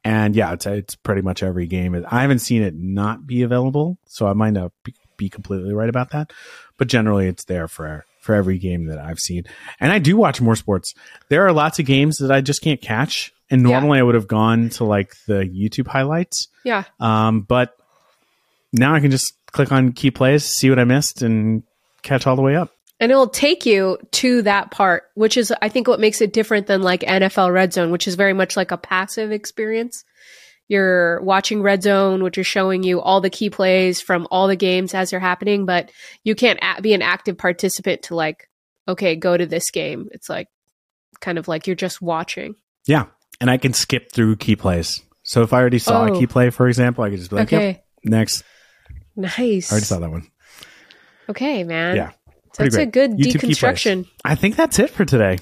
and 0.03 0.35
yeah, 0.35 0.53
it's 0.53 0.65
it's 0.67 0.95
pretty 0.95 1.21
much 1.21 1.41
every 1.41 1.65
game. 1.65 2.05
I 2.09 2.21
haven't 2.21 2.39
seen 2.39 2.61
it 2.61 2.75
not 2.75 3.25
be 3.25 3.41
available, 3.41 3.97
so 4.05 4.27
I 4.27 4.33
might 4.33 4.51
not 4.53 4.71
be, 4.83 4.93
be 5.17 5.29
completely 5.29 5.73
right 5.73 5.89
about 5.89 6.11
that. 6.11 6.31
But 6.77 6.87
generally, 6.89 7.27
it's 7.27 7.45
there 7.45 7.67
for 7.67 8.05
for 8.21 8.35
every 8.35 8.57
game 8.59 8.85
that 8.87 8.99
I've 8.99 9.19
seen. 9.19 9.45
And 9.79 9.91
I 9.91 9.99
do 9.99 10.15
watch 10.17 10.41
more 10.41 10.55
sports. 10.55 10.93
There 11.29 11.45
are 11.45 11.51
lots 11.53 11.79
of 11.79 11.85
games 11.85 12.17
that 12.17 12.31
I 12.31 12.41
just 12.41 12.61
can't 12.61 12.81
catch, 12.81 13.33
and 13.49 13.61
Yeah. 13.61 13.67
normally 13.79 13.97
I 13.99 14.03
would 14.03 14.15
have 14.15 14.27
gone 14.27 14.69
to 14.71 14.83
like 14.83 15.15
the 15.27 15.43
YouTube 15.45 15.87
highlights. 15.87 16.49
Yeah. 16.63 16.83
Um, 16.99 17.41
but 17.41 17.75
now 18.73 18.93
I 18.93 18.99
can 18.99 19.09
just 19.11 19.33
click 19.51 19.71
on 19.71 19.91
key 19.93 20.11
plays, 20.11 20.43
see 20.43 20.69
what 20.69 20.77
I 20.79 20.83
missed, 20.83 21.21
and 21.23 21.63
catch 22.03 22.27
all 22.27 22.35
the 22.35 22.41
way 22.43 22.55
up. 22.55 22.74
And 22.99 23.11
it'll 23.11 23.27
take 23.27 23.65
you 23.65 23.97
to 24.11 24.41
that 24.43 24.71
part, 24.71 25.03
which 25.15 25.35
is, 25.35 25.53
I 25.61 25.67
think, 25.69 25.87
what 25.87 25.99
makes 25.99 26.21
it 26.21 26.31
different 26.31 26.67
than 26.67 26.81
like 26.81 27.01
NFL 27.01 27.53
Red 27.53 27.73
Zone, 27.73 27.91
which 27.91 28.07
is 28.07 28.15
very 28.15 28.33
much 28.33 28.55
like 28.55 28.71
a 28.71 28.77
passive 28.77 29.31
experience. 29.31 30.05
You're 30.67 31.21
watching 31.21 31.61
Red 31.61 31.83
Zone, 31.83 32.23
which 32.23 32.37
is 32.37 32.47
showing 32.47 32.83
you 32.83 33.01
all 33.01 33.21
the 33.21 33.29
key 33.29 33.49
plays 33.49 34.01
from 34.01 34.27
all 34.31 34.47
the 34.47 34.55
games 34.55 34.93
as 34.93 35.11
they're 35.11 35.19
happening, 35.19 35.65
but 35.65 35.91
you 36.23 36.35
can't 36.35 36.59
be 36.81 36.93
an 36.93 37.01
active 37.01 37.37
participant 37.37 38.03
to 38.03 38.15
like, 38.15 38.49
okay, 38.87 39.15
go 39.15 39.35
to 39.37 39.45
this 39.45 39.69
game. 39.71 40.07
It's 40.11 40.29
like 40.29 40.47
kind 41.19 41.37
of 41.37 41.47
like 41.47 41.67
you're 41.67 41.75
just 41.75 42.01
watching. 42.01 42.55
Yeah, 42.87 43.07
and 43.41 43.51
I 43.51 43.57
can 43.57 43.73
skip 43.73 44.11
through 44.11 44.37
key 44.37 44.55
plays. 44.55 45.01
So 45.23 45.41
if 45.41 45.53
I 45.53 45.59
already 45.59 45.79
saw 45.79 46.03
Oh. 46.03 46.13
a 46.15 46.17
key 46.19 46.25
oh. 46.25 46.31
play, 46.31 46.49
for 46.49 46.67
example, 46.67 47.03
I 47.03 47.09
could 47.09 47.19
just 47.19 47.29
be 47.29 47.35
like, 47.35 47.51
Okay. 47.51 47.67
"Yep, 47.67 47.85
next." 48.05 48.43
Nice. 49.15 49.71
I 49.71 49.73
already 49.73 49.85
saw 49.85 49.99
that 49.99 50.11
one. 50.11 50.27
Okay, 51.29 51.63
man. 51.63 51.95
Yeah, 51.95 52.11
That's 52.57 52.75
a 52.75 52.85
good 52.85 53.11
YouTube 53.11 53.41
deconstruction. 53.41 54.07
I 54.23 54.35
think 54.35 54.55
that's 54.55 54.79
it 54.79 54.89
for 54.89 55.05
today. 55.05 55.39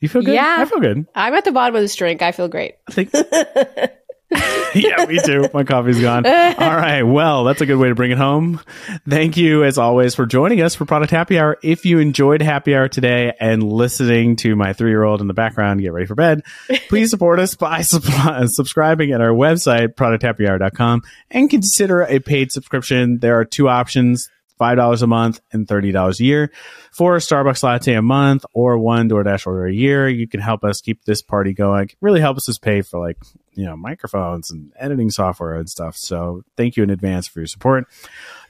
You 0.00 0.08
feel 0.08 0.22
good? 0.22 0.34
Yeah. 0.34 0.56
I 0.58 0.64
feel 0.64 0.80
good. 0.80 1.06
I'm 1.14 1.34
at 1.34 1.44
the 1.44 1.52
bottom 1.52 1.76
of 1.76 1.82
this 1.82 1.94
drink. 1.94 2.22
I 2.22 2.32
feel 2.32 2.48
great. 2.48 2.74
I 2.88 2.92
think. 2.92 3.12
yeah, 4.74 5.04
me 5.06 5.20
too. 5.24 5.48
My 5.52 5.64
coffee's 5.64 6.00
gone. 6.00 6.26
All 6.26 6.32
right. 6.32 7.02
Well, 7.02 7.44
that's 7.44 7.60
a 7.60 7.66
good 7.66 7.76
way 7.76 7.88
to 7.88 7.94
bring 7.94 8.10
it 8.10 8.18
home. 8.18 8.60
Thank 9.08 9.36
you, 9.36 9.64
as 9.64 9.78
always, 9.78 10.14
for 10.14 10.26
joining 10.26 10.60
us 10.60 10.74
for 10.74 10.84
Product 10.84 11.10
Happy 11.10 11.38
Hour. 11.38 11.58
If 11.62 11.84
you 11.84 11.98
enjoyed 11.98 12.42
Happy 12.42 12.74
Hour 12.74 12.88
today 12.88 13.32
and 13.38 13.62
listening 13.62 14.36
to 14.36 14.56
my 14.56 14.72
three 14.72 14.90
year 14.90 15.04
old 15.04 15.20
in 15.20 15.26
the 15.26 15.34
background 15.34 15.80
get 15.80 15.92
ready 15.92 16.06
for 16.06 16.14
bed, 16.14 16.42
please 16.88 17.10
support 17.10 17.38
us 17.38 17.54
by 17.54 17.82
sub- 17.82 18.48
subscribing 18.48 19.12
at 19.12 19.20
our 19.20 19.32
website, 19.32 19.94
producthappyhour.com, 19.94 21.02
and 21.30 21.50
consider 21.50 22.02
a 22.02 22.18
paid 22.18 22.50
subscription. 22.50 23.18
There 23.18 23.38
are 23.38 23.44
two 23.44 23.68
options. 23.68 24.30
$5 24.62 25.02
a 25.02 25.06
month 25.06 25.40
and 25.52 25.66
$30 25.66 26.20
a 26.20 26.24
year 26.24 26.52
for 26.92 27.16
a 27.16 27.18
Starbucks 27.18 27.62
latte 27.62 27.94
a 27.94 28.02
month 28.02 28.44
or 28.54 28.78
one 28.78 29.08
DoorDash 29.08 29.46
order 29.46 29.66
a 29.66 29.72
year. 29.72 30.08
You 30.08 30.28
can 30.28 30.40
help 30.40 30.62
us 30.62 30.80
keep 30.80 31.04
this 31.04 31.20
party 31.20 31.52
going. 31.52 31.84
It 31.84 31.96
really 32.00 32.20
helps 32.20 32.48
us 32.48 32.58
pay 32.58 32.82
for 32.82 33.00
like, 33.00 33.18
you 33.54 33.64
know, 33.64 33.76
microphones 33.76 34.50
and 34.50 34.72
editing 34.78 35.10
software 35.10 35.54
and 35.54 35.68
stuff. 35.68 35.96
So 35.96 36.44
thank 36.56 36.76
you 36.76 36.84
in 36.84 36.90
advance 36.90 37.26
for 37.26 37.40
your 37.40 37.48
support. 37.48 37.86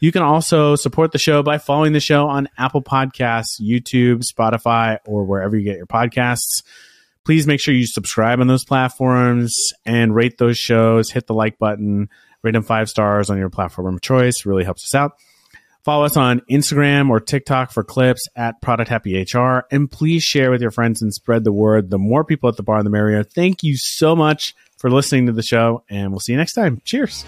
You 0.00 0.12
can 0.12 0.22
also 0.22 0.76
support 0.76 1.12
the 1.12 1.18
show 1.18 1.42
by 1.42 1.58
following 1.58 1.92
the 1.92 2.00
show 2.00 2.26
on 2.28 2.48
Apple 2.58 2.82
Podcasts, 2.82 3.60
YouTube, 3.60 4.22
Spotify, 4.22 4.98
or 5.06 5.24
wherever 5.24 5.56
you 5.56 5.64
get 5.64 5.76
your 5.76 5.86
podcasts. 5.86 6.62
Please 7.24 7.46
make 7.46 7.60
sure 7.60 7.72
you 7.72 7.86
subscribe 7.86 8.40
on 8.40 8.48
those 8.48 8.64
platforms 8.64 9.56
and 9.86 10.14
rate 10.14 10.38
those 10.38 10.58
shows. 10.58 11.10
Hit 11.10 11.26
the 11.26 11.34
like 11.34 11.58
button, 11.58 12.08
rate 12.42 12.52
them 12.52 12.64
five 12.64 12.90
stars 12.90 13.30
on 13.30 13.38
your 13.38 13.48
platform 13.48 13.94
of 13.94 14.02
choice. 14.02 14.44
Really 14.44 14.64
helps 14.64 14.84
us 14.84 14.94
out. 14.94 15.12
Follow 15.84 16.04
us 16.04 16.16
on 16.16 16.40
Instagram 16.50 17.10
or 17.10 17.18
TikTok 17.18 17.72
for 17.72 17.82
clips 17.82 18.22
at 18.36 18.60
Product 18.62 18.88
Happy 18.88 19.20
HR. 19.20 19.64
And 19.70 19.90
please 19.90 20.22
share 20.22 20.50
with 20.50 20.62
your 20.62 20.70
friends 20.70 21.02
and 21.02 21.12
spread 21.12 21.42
the 21.42 21.52
word. 21.52 21.90
The 21.90 21.98
more 21.98 22.24
people 22.24 22.48
at 22.48 22.56
the 22.56 22.62
bar, 22.62 22.82
the 22.82 22.90
merrier. 22.90 23.24
Thank 23.24 23.62
you 23.62 23.76
so 23.76 24.14
much 24.14 24.54
for 24.78 24.90
listening 24.90 25.26
to 25.26 25.32
the 25.32 25.42
show, 25.42 25.84
and 25.88 26.10
we'll 26.10 26.20
see 26.20 26.32
you 26.32 26.38
next 26.38 26.54
time. 26.54 26.80
Cheers. 26.84 27.24